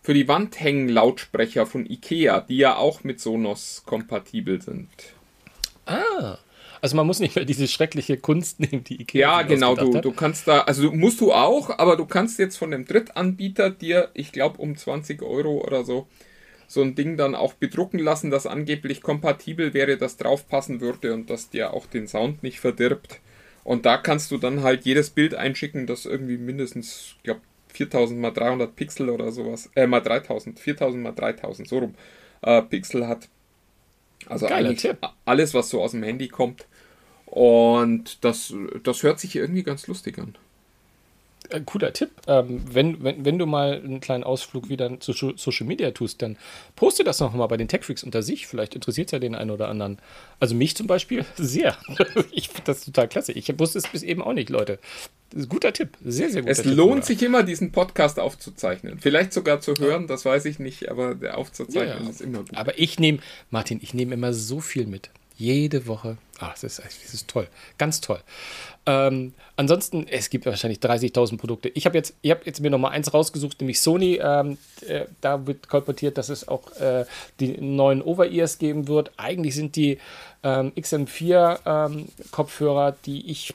für 0.03 0.15
die 0.15 0.27
Wandhängen-Lautsprecher 0.27 1.65
von 1.65 1.89
IKEA, 1.89 2.41
die 2.41 2.57
ja 2.57 2.77
auch 2.77 3.05
mit 3.05 3.21
Sonos 3.21 3.85
kompatibel 3.87 4.61
sind. 4.61 4.89
Ah, 5.87 6.39
also 6.81 6.97
man 6.97 7.07
muss 7.07 7.21
nicht 7.21 7.37
mehr 7.37 7.45
diese 7.45 7.69
schreckliche 7.69 8.17
Kunst 8.17 8.61
nehmen, 8.61 8.85
die 8.85 9.01
IKEA 9.03 9.21
Ja, 9.21 9.43
genau, 9.43 9.77
du, 9.77 10.01
du 10.01 10.13
kannst 10.13 10.49
da, 10.49 10.63
also 10.63 10.91
musst 10.93 11.21
du 11.21 11.33
auch, 11.33 11.79
aber 11.79 11.97
du 11.97 12.07
kannst 12.07 12.39
jetzt 12.39 12.57
von 12.57 12.71
dem 12.71 12.85
Drittanbieter 12.85 13.71
dir, 13.71 14.11
ich 14.15 14.33
glaube 14.33 14.59
um 14.59 14.77
20 14.77 15.23
Euro 15.23 15.65
oder 15.65 15.85
so, 15.85 16.09
so 16.67 16.83
ein 16.83 16.95
Ding 16.95 17.17
dann 17.17 17.35
auch 17.35 17.55
bedrucken 17.55 17.99
lassen, 17.99 18.31
das 18.31 18.47
angeblich 18.47 19.03
kompatibel 19.03 19.75
wäre, 19.75 19.97
das 19.99 20.17
draufpassen 20.17 20.81
würde 20.81 21.15
und 21.15 21.31
das 21.31 21.51
dir 21.51 21.73
auch 21.73 21.87
den 21.87 22.09
Sound 22.09 22.43
nicht 22.43 22.61
verdirbt. 22.61 23.21
Und 23.65 23.87
da 23.87 23.97
kannst 23.99 24.31
du 24.31 24.39
dann 24.39 24.63
halt 24.63 24.85
jedes 24.85 25.11
Bild 25.11 25.35
einschicken, 25.35 25.87
das 25.87 26.07
irgendwie 26.07 26.39
mindestens, 26.39 27.15
ich 27.19 27.23
glaube, 27.25 27.43
4000 27.69 28.21
mal 28.21 28.33
300 28.33 28.75
Pixel 28.75 29.11
oder 29.11 29.33
sowas, 29.33 29.71
äh, 29.77 29.87
mal 29.87 30.01
3000, 30.01 30.59
4000 30.59 31.03
mal 31.03 31.13
3000, 31.13 31.69
so 31.69 31.79
rum, 31.79 31.95
äh, 32.43 32.63
Pixel 32.63 33.07
hat. 33.07 33.29
Also 34.29 34.47
Geiler 34.47 34.71
eigentlich 34.71 34.83
Tipp. 34.83 34.99
alles, 35.25 35.55
was 35.55 35.69
so 35.69 35.83
aus 35.83 35.93
dem 35.93 36.03
Handy 36.03 36.29
kommt. 36.29 36.67
Und 37.27 38.25
das, 38.25 38.53
das 38.83 39.03
hört 39.03 39.19
sich 39.19 39.35
irgendwie 39.35 39.63
ganz 39.63 39.87
lustig 39.87 40.19
an. 40.19 40.37
Äh, 41.53 41.61
cooler 41.65 41.93
Tipp. 41.93 42.11
Ähm, 42.27 42.63
wenn, 42.71 43.03
wenn, 43.03 43.25
wenn 43.25 43.39
du 43.39 43.47
mal 43.47 43.81
einen 43.85 44.01
kleinen 44.01 44.25
Ausflug 44.25 44.69
wieder 44.69 45.01
zu 45.01 45.13
Social 45.13 45.67
Media 45.67 45.91
tust, 45.91 46.23
dann 46.23 46.37
poste 46.77 47.05
das 47.05 47.21
noch 47.21 47.35
mal 47.35 47.47
bei 47.47 47.57
den 47.57 47.69
Tech 47.69 47.85
Freaks 47.85 48.03
unter 48.03 48.23
sich. 48.23 48.47
Vielleicht 48.47 48.75
interessiert 48.75 49.09
es 49.09 49.13
ja 49.13 49.19
den 49.19 49.35
einen 49.35 49.51
oder 49.51 49.69
anderen. 49.69 49.99
Also 50.41 50.55
mich 50.55 50.77
zum 50.77 50.87
Beispiel 50.87 51.25
sehr. 51.37 51.77
ich 52.33 52.49
finde 52.49 52.65
das 52.67 52.85
total 52.85 53.09
klasse. 53.09 53.33
Ich 53.33 53.59
wusste 53.59 53.79
es 53.79 53.89
bis 53.89 54.03
eben 54.03 54.23
auch 54.23 54.33
nicht, 54.33 54.51
Leute. 54.51 54.79
Guter 55.49 55.73
Tipp. 55.73 55.97
Sehr, 56.05 56.31
sehr 56.31 56.43
guter 56.43 56.53
es 56.53 56.59
Tipp. 56.59 56.73
Es 56.73 56.77
lohnt 56.77 57.05
sich 57.05 57.23
immer, 57.23 57.43
diesen 57.43 57.73
Podcast 57.73 58.19
aufzuzeichnen. 58.19 58.99
Vielleicht 58.99 59.33
sogar 59.33 59.61
zu 59.61 59.75
hören, 59.75 60.07
das 60.07 60.25
weiß 60.25 60.45
ich 60.45 60.59
nicht, 60.59 60.91
aber 60.91 61.15
der 61.15 61.39
aufzuzeichnen 61.39 62.05
ja, 62.05 62.11
ist 62.11 62.21
immer 62.21 62.39
gut. 62.39 62.55
Aber 62.55 62.79
ich 62.79 62.99
nehme, 62.99 63.19
Martin, 63.51 63.81
ich 63.83 63.95
nehme 63.95 64.15
immer 64.15 64.35
so 64.35 64.61
viel 64.61 64.87
mit. 64.87 65.11
Jede 65.43 65.89
Woche. 65.89 66.19
Ah, 66.39 66.51
das 66.53 66.63
ist, 66.63 66.79
das 66.79 67.15
ist 67.15 67.27
toll. 67.27 67.49
Ganz 67.77 68.01
toll. 68.01 68.21
Ähm, 68.87 69.35
ansonsten, 69.57 70.07
es 70.07 70.31
gibt 70.31 70.47
wahrscheinlich 70.47 70.79
30.000 70.79 71.37
Produkte. 71.37 71.69
Ich 71.71 71.85
habe 71.85 71.99
jetzt, 71.99 72.15
hab 72.25 72.47
jetzt 72.47 72.61
mir 72.61 72.71
noch 72.71 72.79
mal 72.79 72.91
eins 72.91 73.13
rausgesucht, 73.13 73.61
nämlich 73.61 73.81
Sony. 73.81 74.21
Ähm, 74.23 74.57
äh, 74.87 75.07
da 75.21 75.45
wird 75.45 75.69
kolportiert, 75.69 76.17
dass 76.17 76.29
es 76.29 76.47
auch 76.47 76.71
äh, 76.77 77.07
die 77.41 77.61
neuen 77.61 78.03
Over-Ears 78.03 78.59
geben 78.59 78.87
wird. 78.87 79.11
Eigentlich 79.17 79.57
sind 79.57 79.75
die 79.75 79.99
ähm, 80.45 80.71
XM4 80.77 81.89
ähm, 81.91 82.07
die 83.05 83.29
ich 83.29 83.53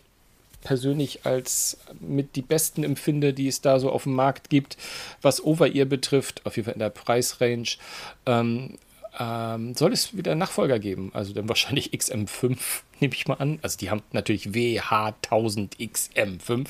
persönlich 0.63 1.25
als 1.25 1.77
mit 2.01 2.35
die 2.35 2.41
besten 2.41 2.83
empfinde, 2.83 3.33
die 3.33 3.47
es 3.47 3.61
da 3.61 3.79
so 3.79 3.89
auf 3.89 4.03
dem 4.03 4.13
Markt 4.13 4.49
gibt, 4.49 4.75
was 5.21 5.41
Over-Ear 5.41 5.85
betrifft, 5.85 6.45
auf 6.45 6.57
jeden 6.57 6.65
Fall 6.65 6.73
in 6.73 6.79
der 6.79 6.89
Preisrange. 6.89 7.77
Ähm, 8.25 8.77
ähm, 9.19 9.75
soll 9.75 9.91
es 9.93 10.15
wieder 10.15 10.35
Nachfolger 10.35 10.77
geben. 10.79 11.09
Also 11.13 11.33
dann 11.33 11.49
wahrscheinlich 11.49 11.91
XM5, 11.91 12.57
nehme 12.99 13.13
ich 13.13 13.27
mal 13.27 13.35
an. 13.35 13.59
Also 13.61 13.77
die 13.77 13.89
haben 13.89 14.01
natürlich 14.11 14.47
WH1000XM5. 14.47 16.67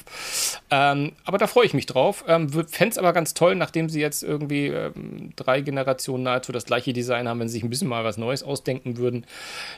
Ähm, 0.71 1.13
aber 1.25 1.37
da 1.37 1.45
freue 1.47 1.65
ich 1.65 1.73
mich 1.73 1.85
drauf. 1.85 2.23
Ähm, 2.27 2.49
Fände 2.49 2.91
es 2.91 2.97
aber 2.97 3.13
ganz 3.13 3.33
toll, 3.33 3.55
nachdem 3.55 3.89
sie 3.89 3.99
jetzt 3.99 4.23
irgendwie 4.23 4.67
ähm, 4.67 5.33
drei 5.35 5.59
Generationen 5.61 6.23
nahezu 6.23 6.53
das 6.53 6.65
gleiche 6.65 6.93
Design 6.93 7.27
haben, 7.27 7.41
wenn 7.41 7.49
sie 7.49 7.53
sich 7.53 7.63
ein 7.63 7.69
bisschen 7.69 7.89
mal 7.89 8.05
was 8.05 8.17
Neues 8.17 8.43
ausdenken 8.43 8.97
würden. 8.97 9.25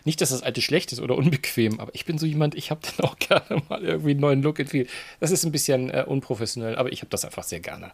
Nicht, 0.05 0.21
dass 0.21 0.29
das 0.29 0.43
alte 0.43 0.61
schlecht 0.61 0.91
ist 0.91 1.01
oder 1.01 1.17
unbequem, 1.17 1.79
aber 1.79 1.95
ich 1.95 2.05
bin 2.05 2.19
so 2.19 2.27
jemand, 2.27 2.55
ich 2.55 2.71
habe 2.71 2.81
dann 2.97 3.05
auch 3.07 3.17
gerne 3.17 3.63
mal 3.67 3.83
irgendwie 3.83 4.11
einen 4.11 4.19
neuen 4.19 4.43
Look 4.43 4.59
in 4.59 4.67
viel. 4.67 4.85
Das 5.19 5.31
ist 5.31 5.43
ein 5.43 5.51
bisschen 5.51 5.89
äh, 5.89 6.03
unprofessionell, 6.05 6.75
aber 6.75 6.91
ich 6.91 7.01
habe 7.01 7.09
das 7.09 7.25
einfach 7.25 7.41
sehr 7.43 7.61
gerne. 7.61 7.91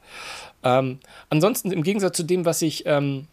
Ähm, 0.63 0.99
ansonsten, 1.29 1.71
im 1.71 1.83
Gegensatz 1.83 2.17
zu 2.17 2.23
dem, 2.23 2.43
was 2.43 2.61
ich 2.61 2.85
ähm, 2.85 3.27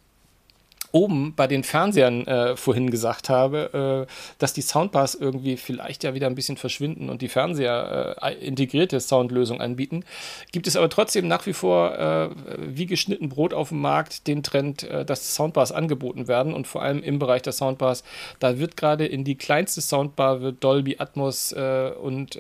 oben 0.93 1.34
bei 1.34 1.47
den 1.47 1.64
Fernsehern 1.64 2.26
äh, 2.26 2.57
vorhin 2.57 2.90
gesagt 2.90 3.30
habe, 3.30 4.07
äh, 4.09 4.12
dass 4.38 4.53
die 4.53 4.61
Soundbars 4.61 5.14
irgendwie 5.14 5.57
vielleicht 5.57 6.05
ja 6.05 6.14
wieder 6.14 6.26
ein 6.26 6.34
bisschen 6.34 6.59
verschwinden 6.59 7.09
und 7.09 7.22
die 7.22 7.28
Fernseher 7.28 8.16
äh, 8.20 8.34
integrierte 8.34 9.01
Soundlösungen 9.01 9.62
anbieten, 9.62 10.05
gibt 10.53 10.66
es 10.66 10.76
aber 10.76 10.90
trotzdem 10.90 11.26
nach 11.28 11.47
wie 11.47 11.55
vor 11.55 11.99
äh, 11.99 12.28
wie 12.59 12.86
geschnitten 12.86 13.30
Brot 13.30 13.55
auf 13.55 13.70
dem 13.70 13.80
Markt 13.80 14.26
den 14.26 14.43
Trend, 14.43 14.82
äh, 14.82 15.05
dass 15.05 15.34
Soundbars 15.34 15.72
angeboten 15.72 16.28
werden 16.28 16.53
und 16.53 16.66
vor 16.66 16.82
allem 16.82 17.03
im 17.03 17.18
Bereich 17.18 17.43
der 17.43 17.55
Soundbars, 17.55 18.05
da 18.38 18.59
wird 18.59 18.76
gerade 18.76 19.07
in 19.07 19.24
die 19.24 19.36
kleinste 19.36 19.80
Soundbar 19.80 20.43
wird 20.43 20.62
Dolby 20.62 20.97
Atmos 20.99 21.53
äh, 21.53 21.90
und 22.01 22.38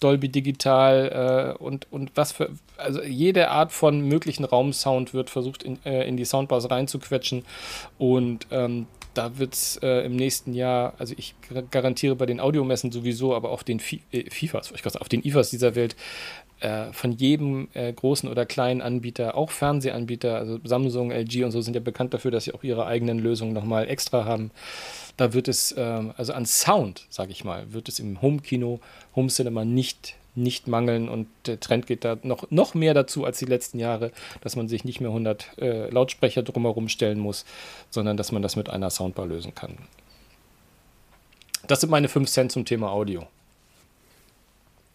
Dolby 0.00 0.28
Digital 0.28 1.56
und, 1.58 1.86
und 1.90 2.12
was 2.14 2.32
für, 2.32 2.50
also 2.76 3.02
jede 3.02 3.50
Art 3.50 3.72
von 3.72 4.00
möglichen 4.00 4.44
Raumsound 4.44 5.14
wird 5.14 5.30
versucht 5.30 5.62
in, 5.62 5.76
in 5.82 6.16
die 6.16 6.24
Soundbars 6.24 6.70
reinzuquetschen 6.70 7.44
und 7.98 8.46
ähm, 8.50 8.86
da 9.14 9.38
wird 9.38 9.54
es 9.54 9.76
äh, 9.76 10.04
im 10.04 10.16
nächsten 10.16 10.54
Jahr, 10.54 10.94
also 10.98 11.14
ich 11.16 11.34
garantiere 11.70 12.16
bei 12.16 12.26
den 12.26 12.40
Audiomessen 12.40 12.90
sowieso, 12.90 13.34
aber 13.34 13.50
auf 13.50 13.64
den 13.64 13.80
Fi 13.80 14.02
äh, 14.10 14.28
FIFAs, 14.28 14.72
ich 14.72 14.82
sagen, 14.82 14.98
auf 15.00 15.08
den 15.08 15.24
IFAs 15.24 15.50
dieser 15.50 15.74
Welt, 15.74 15.96
äh, 16.60 16.92
von 16.92 17.12
jedem 17.12 17.68
äh, 17.74 17.92
großen 17.92 18.28
oder 18.28 18.46
kleinen 18.46 18.80
Anbieter, 18.80 19.36
auch 19.36 19.50
Fernsehanbieter, 19.50 20.36
also 20.36 20.58
Samsung, 20.64 21.10
LG 21.10 21.44
und 21.44 21.50
so 21.52 21.60
sind 21.60 21.74
ja 21.74 21.80
bekannt 21.80 22.14
dafür, 22.14 22.30
dass 22.30 22.44
sie 22.44 22.54
auch 22.54 22.64
ihre 22.64 22.86
eigenen 22.86 23.18
Lösungen 23.18 23.52
nochmal 23.52 23.88
extra 23.88 24.24
haben. 24.24 24.50
Da 25.16 25.32
wird 25.32 25.48
es, 25.48 25.74
ähm, 25.76 26.12
also 26.16 26.32
an 26.32 26.46
Sound, 26.46 27.06
sage 27.08 27.32
ich 27.32 27.44
mal, 27.44 27.72
wird 27.72 27.88
es 27.88 27.98
im 28.00 28.20
Home-Kino, 28.20 28.80
Home-Cinema 29.14 29.64
nicht 29.64 30.16
nicht 30.34 30.66
mangeln 30.66 31.08
und 31.08 31.28
der 31.46 31.60
Trend 31.60 31.86
geht 31.86 32.04
da 32.04 32.18
noch, 32.22 32.50
noch 32.50 32.74
mehr 32.74 32.94
dazu 32.94 33.24
als 33.24 33.38
die 33.38 33.44
letzten 33.44 33.78
Jahre, 33.78 34.10
dass 34.40 34.56
man 34.56 34.68
sich 34.68 34.84
nicht 34.84 35.00
mehr 35.00 35.10
100 35.10 35.58
äh, 35.58 35.90
Lautsprecher 35.90 36.42
drumherum 36.42 36.88
stellen 36.88 37.18
muss, 37.18 37.44
sondern 37.90 38.16
dass 38.16 38.32
man 38.32 38.42
das 38.42 38.56
mit 38.56 38.68
einer 38.68 38.90
Soundbar 38.90 39.26
lösen 39.26 39.54
kann. 39.54 39.78
Das 41.66 41.80
sind 41.80 41.90
meine 41.90 42.08
5 42.08 42.28
Cent 42.28 42.52
zum 42.52 42.64
Thema 42.64 42.90
Audio. 42.90 43.26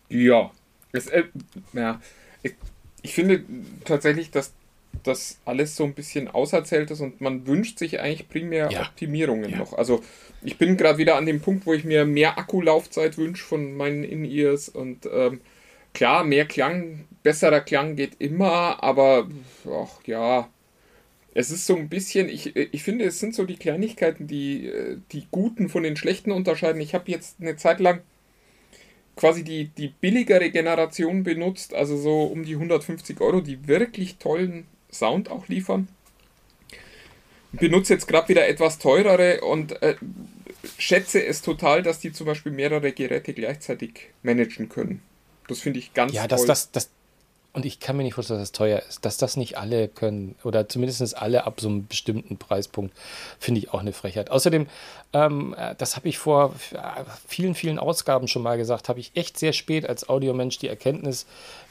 Ja, 0.09 0.51
es, 0.91 1.07
äh, 1.07 1.25
ja. 1.73 2.01
Ich, 2.43 2.55
ich 3.01 3.13
finde 3.13 3.43
tatsächlich, 3.85 4.31
dass 4.31 4.53
das 5.03 5.39
alles 5.45 5.75
so 5.75 5.83
ein 5.83 5.93
bisschen 5.93 6.27
auserzählt 6.27 6.91
ist 6.91 7.01
und 7.01 7.21
man 7.21 7.47
wünscht 7.47 7.79
sich 7.79 7.99
eigentlich 7.99 8.27
primär 8.27 8.69
ja. 8.71 8.81
Optimierungen 8.81 9.51
ja. 9.51 9.57
noch. 9.57 9.73
Also 9.73 10.03
ich 10.43 10.57
bin 10.57 10.77
gerade 10.77 10.97
wieder 10.97 11.15
an 11.15 11.25
dem 11.25 11.41
Punkt, 11.41 11.65
wo 11.65 11.73
ich 11.73 11.83
mir 11.83 12.05
mehr 12.05 12.37
Akkulaufzeit 12.37 13.17
wünsche 13.17 13.43
von 13.43 13.75
meinen 13.75 14.03
In-Ears 14.03 14.69
und 14.69 15.07
ähm, 15.11 15.41
klar, 15.93 16.23
mehr 16.23 16.45
Klang, 16.45 17.05
besserer 17.23 17.61
Klang 17.61 17.95
geht 17.95 18.19
immer, 18.19 18.83
aber 18.83 19.29
ach, 19.65 20.05
ja, 20.05 20.49
es 21.33 21.51
ist 21.51 21.65
so 21.65 21.75
ein 21.75 21.89
bisschen, 21.89 22.27
ich, 22.27 22.55
ich 22.55 22.83
finde, 22.83 23.05
es 23.05 23.19
sind 23.19 23.35
so 23.35 23.45
die 23.45 23.57
Kleinigkeiten, 23.57 24.27
die 24.27 24.71
die 25.11 25.27
Guten 25.31 25.69
von 25.69 25.83
den 25.83 25.95
Schlechten 25.95 26.31
unterscheiden. 26.31 26.81
Ich 26.81 26.93
habe 26.93 27.11
jetzt 27.11 27.39
eine 27.39 27.55
Zeit 27.55 27.79
lang 27.79 28.01
quasi 29.15 29.43
die, 29.43 29.65
die 29.65 29.89
billigere 29.89 30.49
Generation 30.49 31.23
benutzt, 31.23 31.73
also 31.73 31.97
so 31.97 32.23
um 32.23 32.43
die 32.45 32.55
150 32.55 33.19
Euro, 33.21 33.41
die 33.41 33.67
wirklich 33.67 34.17
tollen 34.17 34.65
Sound 34.91 35.29
auch 35.29 35.47
liefern. 35.47 35.87
Benutze 37.51 37.93
jetzt 37.93 38.07
gerade 38.07 38.29
wieder 38.29 38.47
etwas 38.47 38.77
teurere 38.77 39.41
und 39.41 39.81
äh, 39.81 39.95
schätze 40.77 41.25
es 41.25 41.41
total, 41.41 41.81
dass 41.81 41.99
die 41.99 42.11
zum 42.11 42.27
Beispiel 42.27 42.51
mehrere 42.51 42.91
Geräte 42.91 43.33
gleichzeitig 43.33 44.09
managen 44.21 44.69
können. 44.69 45.01
Das 45.47 45.59
finde 45.59 45.79
ich 45.79 45.93
ganz 45.93 46.13
ja, 46.13 46.27
toll. 46.27 46.39
Ja, 46.39 46.45
das, 46.45 46.71
das, 46.71 46.89
und 47.53 47.65
ich 47.65 47.79
kann 47.79 47.97
mir 47.97 48.03
nicht 48.03 48.13
vorstellen, 48.13 48.39
dass 48.39 48.51
das 48.51 48.57
teuer 48.57 48.79
ist. 48.87 49.03
Dass 49.05 49.17
das 49.17 49.35
nicht 49.35 49.57
alle 49.57 49.87
können 49.87 50.35
oder 50.43 50.69
zumindest 50.69 51.17
alle 51.17 51.45
ab 51.45 51.59
so 51.59 51.67
einem 51.67 51.87
bestimmten 51.87 52.37
Preispunkt, 52.37 52.95
finde 53.39 53.59
ich 53.59 53.73
auch 53.73 53.79
eine 53.79 53.93
Frechheit. 53.93 54.29
Außerdem, 54.29 54.67
ähm, 55.13 55.55
äh, 55.57 55.73
das 55.75 55.95
habe 55.95 56.07
ich 56.07 56.19
vor 56.19 56.53
vielen, 57.27 57.55
vielen 57.55 57.79
Ausgaben 57.79 58.27
schon 58.27 58.43
mal 58.43 58.57
gesagt, 58.57 58.87
habe 58.89 58.99
ich 58.99 59.11
echt 59.15 59.39
sehr 59.39 59.53
spät 59.53 59.89
als 59.89 60.07
Audiomensch 60.07 60.59
die 60.59 60.67
Erkenntnis 60.67 61.25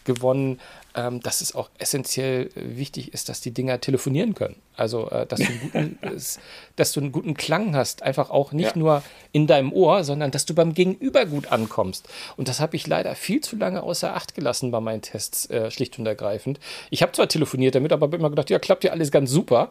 gewonnen, 0.09 0.59
ähm, 0.97 1.21
dass 1.21 1.41
es 1.43 1.55
auch 1.55 1.71
essentiell 1.79 2.51
wichtig 2.57 3.13
ist, 3.15 3.29
dass 3.29 3.41
die 3.41 3.53
Dinger 3.53 3.81
telefonieren 3.81 4.35
können. 4.35 4.57
Also, 4.77 5.09
äh, 5.11 5.27
dass, 5.27 5.39
du 5.41 5.47
einen 5.47 5.61
guten, 5.61 5.99
dass 6.77 6.93
du 6.93 7.01
einen 7.01 7.13
guten 7.13 7.35
Klang 7.35 7.77
hast. 7.77 8.03
Einfach 8.03 8.31
auch 8.31 8.53
nicht 8.53 8.75
Ja. 8.75 8.79
nur 8.79 9.03
in 9.33 9.47
deinem 9.47 9.73
Ohr, 9.73 10.03
sondern 10.03 10.31
dass 10.31 10.47
du 10.47 10.55
beim 10.55 10.73
Gegenüber 10.75 11.27
gut 11.27 11.53
ankommst. 11.53 12.09
Und 12.37 12.49
das 12.49 12.59
habe 12.61 12.75
ich 12.77 12.87
leider 12.87 13.15
viel 13.15 13.41
zu 13.41 13.57
lange 13.57 13.83
außer 13.83 14.15
Acht 14.15 14.35
gelassen 14.35 14.71
bei 14.71 14.81
meinen 14.81 15.03
Tests, 15.03 15.49
äh, 15.51 15.71
schlicht 15.71 15.99
und 15.99 16.07
ergreifend. 16.07 16.59
Ich 16.91 17.03
habe 17.03 17.13
zwar 17.13 17.29
telefoniert 17.29 17.75
damit, 17.75 17.93
aber 17.93 18.07
habe 18.07 18.17
immer 18.17 18.31
gedacht, 18.31 18.51
ja, 18.51 18.59
klappt 18.59 18.83
ja 18.85 18.91
alles 18.93 19.11
ganz 19.11 19.31
super. 19.31 19.69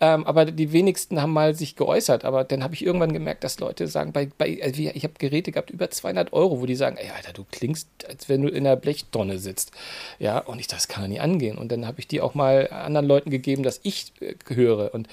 Ähm, 0.00 0.26
aber 0.26 0.44
die 0.46 0.72
wenigsten 0.72 1.20
haben 1.20 1.32
mal 1.32 1.54
sich 1.54 1.74
geäußert. 1.76 2.24
Aber 2.24 2.44
dann 2.44 2.62
habe 2.62 2.74
ich 2.74 2.84
irgendwann 2.84 3.12
gemerkt, 3.12 3.42
dass 3.44 3.58
Leute 3.60 3.88
sagen, 3.88 4.12
bei, 4.12 4.28
bei, 4.38 4.60
wie- 4.74 4.90
ich 4.90 5.02
habe 5.04 5.14
Geräte 5.18 5.50
gehabt, 5.52 5.70
über 5.70 5.90
200 5.90 6.32
Euro, 6.32 6.60
wo 6.60 6.66
die 6.66 6.76
sagen, 6.76 6.96
ey, 6.96 7.10
Alter, 7.16 7.32
du 7.32 7.44
klingst, 7.50 7.88
als 8.08 8.28
wenn 8.28 8.42
du 8.42 8.48
in 8.48 8.66
einer 8.66 8.76
Blechtonne 8.76 9.38
sitzt. 9.38 9.72
Ja, 10.18 10.38
und 10.38 10.58
ich, 10.58 10.66
das 10.66 10.88
kann 10.88 11.02
doch 11.02 11.08
nicht 11.08 11.20
angehen. 11.20 11.58
Und 11.58 11.72
dann 11.72 11.86
habe 11.86 12.00
ich 12.00 12.08
die 12.08 12.20
auch 12.20 12.34
mal 12.34 12.68
anderen 12.70 13.06
Leuten 13.06 13.30
gegeben, 13.30 13.62
dass 13.62 13.80
ich 13.82 14.12
äh, 14.20 14.34
höre. 14.48 14.94
Und 14.94 15.08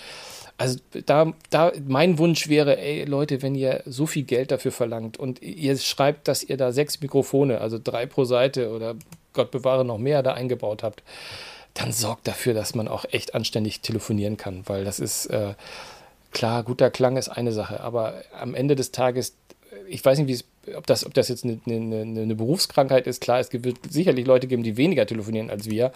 also 0.58 0.80
da, 1.06 1.34
da 1.52 1.72
mein 1.88 2.18
Wunsch 2.18 2.50
wäre, 2.50 2.80
ey 2.80 3.04
Leute, 3.06 3.42
wenn 3.44 3.54
ihr 3.54 3.84
so 3.86 4.08
viel 4.08 4.24
Geld 4.24 4.52
dafür 4.52 4.72
verlangt 4.72 5.18
und 5.18 5.42
ihr 5.42 5.78
schreibt, 5.78 6.28
dass 6.28 6.44
ihr 6.44 6.58
da 6.58 6.72
sechs 6.72 7.00
Mikrofone, 7.00 7.62
also 7.62 7.80
drei 7.82 8.08
pro 8.08 8.26
Seite 8.26 8.72
oder 8.72 8.96
Gott 9.34 9.52
bewahre 9.52 9.86
noch 9.86 10.00
mehr 10.00 10.24
da 10.24 10.34
eingebaut 10.34 10.82
habt, 10.82 11.04
dann 11.76 11.92
sorgt 11.92 12.28
dafür, 12.28 12.56
dass 12.56 12.74
man 12.74 12.88
auch 12.88 13.06
echt 13.12 13.36
anständig 13.36 13.82
telefonieren 13.82 14.36
kann, 14.36 14.64
weil 14.66 14.84
das 14.84 15.00
ist 15.00 15.28
äh, 15.28 15.54
klar, 16.32 16.64
guter 16.64 16.90
Klang 16.90 17.18
ist 17.18 17.30
eine 17.30 17.52
Sache, 17.52 17.82
aber 17.82 18.16
am 18.40 18.56
Ende 18.56 18.76
des 18.76 18.92
Tages, 18.92 19.36
ich 19.88 20.04
weiß 20.04 20.20
nicht, 20.20 20.46
ob 20.76 20.86
das, 20.88 21.06
ob 21.06 21.14
das 21.14 21.30
jetzt 21.30 21.44
eine, 21.44 21.60
eine, 21.66 22.22
eine 22.22 22.36
Berufskrankheit 22.36 23.08
ist, 23.08 23.22
klar, 23.22 23.40
es 23.40 23.52
wird 23.52 23.78
sicherlich 23.90 24.26
Leute 24.26 24.48
geben, 24.48 24.64
die 24.64 24.78
weniger 24.78 25.06
telefonieren 25.06 25.50
als 25.50 25.70
wir, 25.70 25.92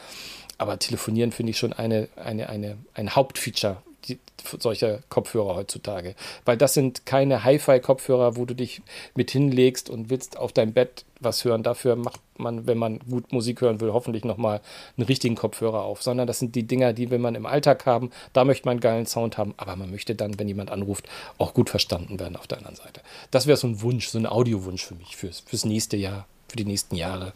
aber 0.58 0.80
telefonieren 0.80 1.32
finde 1.32 1.52
ich 1.52 1.58
schon 1.58 1.74
eine, 1.74 2.08
eine, 2.16 2.50
eine, 2.50 2.78
ein 2.94 3.16
Hauptfeature 3.16 3.82
die, 4.08 4.20
solcher 4.60 5.00
Kopfhörer 5.10 5.56
heutzutage. 5.56 6.16
Weil 6.46 6.58
das 6.58 6.74
sind 6.74 7.06
keine 7.06 7.44
Hi-Fi-Kopfhörer, 7.44 8.36
wo 8.36 8.46
du 8.46 8.56
dich 8.56 8.82
mit 9.16 9.32
hinlegst 9.32 9.90
und 9.90 10.10
willst 10.10 10.38
auf 10.38 10.52
dein 10.52 10.74
Bett 10.74 11.06
was 11.20 11.46
hören. 11.46 11.64
Dafür 11.64 11.96
macht 11.96 12.20
man, 12.38 12.66
wenn 12.68 12.78
man 12.78 13.00
gut 13.00 13.32
Musik 13.32 13.62
hören 13.62 13.80
will, 13.80 13.94
hoffentlich 13.94 14.26
nochmal 14.26 14.62
einen 14.98 15.06
richtigen 15.06 15.36
Kopfhörer 15.36 15.84
auf. 15.84 16.02
Sondern 16.02 16.28
das 16.28 16.40
sind 16.40 16.56
die 16.56 16.64
Dinger, 16.64 16.94
die 16.94 17.12
will 17.12 17.20
man 17.20 17.36
im 17.36 17.46
Alltag 17.46 17.86
haben. 17.86 18.12
Da 18.34 18.44
möchte 18.44 18.66
man 18.66 18.74
einen 18.74 18.82
geilen 18.82 19.06
Sound 19.06 19.38
haben. 19.38 19.54
Aber 19.58 19.76
man 19.76 19.92
möchte 19.92 20.16
dann, 20.16 20.40
wenn 20.40 20.48
jemand 20.48 20.72
anruft, 20.72 21.08
auch 21.38 21.54
gut 21.54 21.70
verstanden 21.70 22.20
werden 22.20 22.36
auf 22.36 22.48
der 22.48 22.58
anderen 22.58 22.76
Seite. 22.76 23.02
Das 23.30 23.48
wäre 23.48 23.58
so 23.58 23.68
ein 23.68 23.82
Wunsch, 23.82 24.08
so 24.08 24.18
ein 24.18 24.26
Audiowunsch 24.26 24.84
für 24.84 24.96
mich, 24.96 25.16
fürs, 25.16 25.42
fürs 25.42 25.66
nächste 25.66 25.98
Jahr, 25.98 26.26
für 26.48 26.58
die 26.58 26.66
nächsten 26.66 26.96
Jahre. 26.96 27.34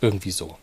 Irgendwie 0.00 0.30
so. 0.30 0.56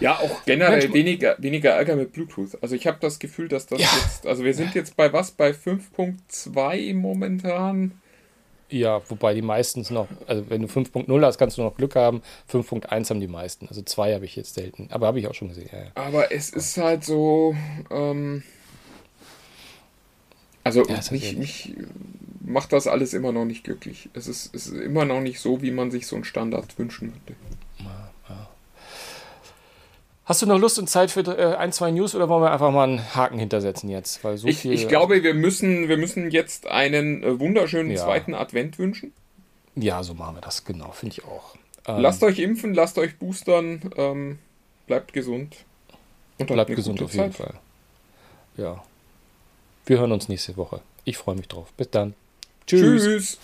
Ja, 0.00 0.18
auch 0.18 0.44
generell 0.44 0.78
Mensch, 0.78 0.92
weniger, 0.94 1.36
weniger 1.38 1.70
Ärger 1.70 1.96
mit 1.96 2.12
Bluetooth. 2.12 2.56
Also 2.62 2.74
ich 2.74 2.86
habe 2.86 2.98
das 3.00 3.18
Gefühl, 3.18 3.48
dass 3.48 3.66
das 3.66 3.80
Ja. 3.80 3.88
jetzt, 4.02 4.26
also 4.26 4.44
wir 4.44 4.54
sind 4.54 4.74
jetzt 4.74 4.96
bei 4.96 5.12
was? 5.12 5.32
Bei 5.32 5.52
5.2 5.52 6.94
momentan. 6.94 7.92
Ja, 8.70 9.00
wobei 9.08 9.34
die 9.34 9.42
meistens 9.42 9.90
noch, 9.90 10.08
also 10.26 10.44
wenn 10.50 10.60
du 10.62 10.68
5.0 10.68 11.24
hast, 11.24 11.38
kannst 11.38 11.56
du 11.56 11.62
noch 11.62 11.76
Glück 11.76 11.96
haben. 11.96 12.22
5.1 12.46 13.08
haben 13.10 13.20
die 13.20 13.26
meisten. 13.26 13.66
Also 13.68 13.82
zwei 13.82 14.14
habe 14.14 14.26
ich 14.26 14.36
jetzt 14.36 14.54
selten. 14.54 14.88
Aber 14.90 15.06
habe 15.06 15.18
ich 15.18 15.26
auch 15.26 15.34
schon 15.34 15.48
gesehen. 15.48 15.70
Ja, 15.72 15.78
ja. 15.78 15.90
Aber 15.94 16.30
es 16.32 16.50
ist 16.50 16.76
halt 16.76 17.02
so, 17.02 17.56
ähm, 17.90 18.42
also 20.64 20.86
Ja, 20.86 21.00
mich, 21.10 21.36
mich 21.36 21.74
macht 22.44 22.72
das 22.74 22.86
alles 22.86 23.14
immer 23.14 23.32
noch 23.32 23.46
nicht 23.46 23.64
glücklich. 23.64 24.10
Es 24.12 24.28
ist, 24.28 24.54
es 24.54 24.66
ist 24.66 24.74
immer 24.74 25.06
noch 25.06 25.20
nicht 25.20 25.40
so, 25.40 25.62
wie 25.62 25.70
man 25.70 25.90
sich 25.90 26.06
so 26.06 26.16
einen 26.16 26.24
Standard 26.24 26.78
wünschen 26.78 27.14
würde. 27.14 27.38
Hast 30.28 30.42
du 30.42 30.46
noch 30.46 30.58
Lust 30.58 30.78
und 30.78 30.90
Zeit 30.90 31.10
für 31.10 31.20
äh, 31.20 31.56
ein, 31.56 31.72
zwei 31.72 31.90
News 31.90 32.14
oder 32.14 32.28
wollen 32.28 32.42
wir 32.42 32.52
einfach 32.52 32.70
mal 32.70 32.84
einen 32.84 33.14
Haken 33.14 33.38
hintersetzen 33.38 33.88
jetzt? 33.88 34.22
Weil 34.22 34.36
so 34.36 34.46
Ich, 34.46 34.58
viel, 34.58 34.72
ich 34.74 34.86
glaube, 34.86 35.22
wir 35.22 35.32
müssen, 35.32 35.88
wir 35.88 35.96
müssen 35.96 36.30
jetzt 36.30 36.66
einen 36.66 37.22
äh, 37.22 37.40
wunderschönen 37.40 37.90
Ja. 37.92 38.04
zweiten 38.04 38.34
Advent 38.34 38.78
wünschen. 38.78 39.14
Ja, 39.74 40.02
so 40.02 40.12
machen 40.12 40.36
wir 40.36 40.40
das, 40.42 40.66
genau, 40.66 40.90
finde 40.92 41.14
ich 41.14 41.24
auch. 41.24 41.54
Ähm, 41.86 42.00
Lasst 42.02 42.22
euch 42.22 42.40
impfen, 42.40 42.74
lasst 42.74 42.98
euch 42.98 43.16
boostern, 43.16 43.90
ähm, 43.96 44.38
bleibt 44.86 45.14
gesund. 45.14 45.56
Und 46.36 46.48
bleibt 46.48 46.74
gesund 46.76 47.00
auf 47.02 47.14
jeden 47.14 47.32
Zeit. 47.32 47.46
Fall. 47.48 47.54
Ja. 48.58 48.84
Wir 49.86 49.98
hören 49.98 50.12
uns 50.12 50.28
nächste 50.28 50.58
Woche. 50.58 50.82
Ich 51.04 51.16
freue 51.16 51.36
mich 51.36 51.48
drauf. 51.48 51.68
Bis 51.78 51.88
dann. 51.90 52.12
Tschüss. 52.66 53.38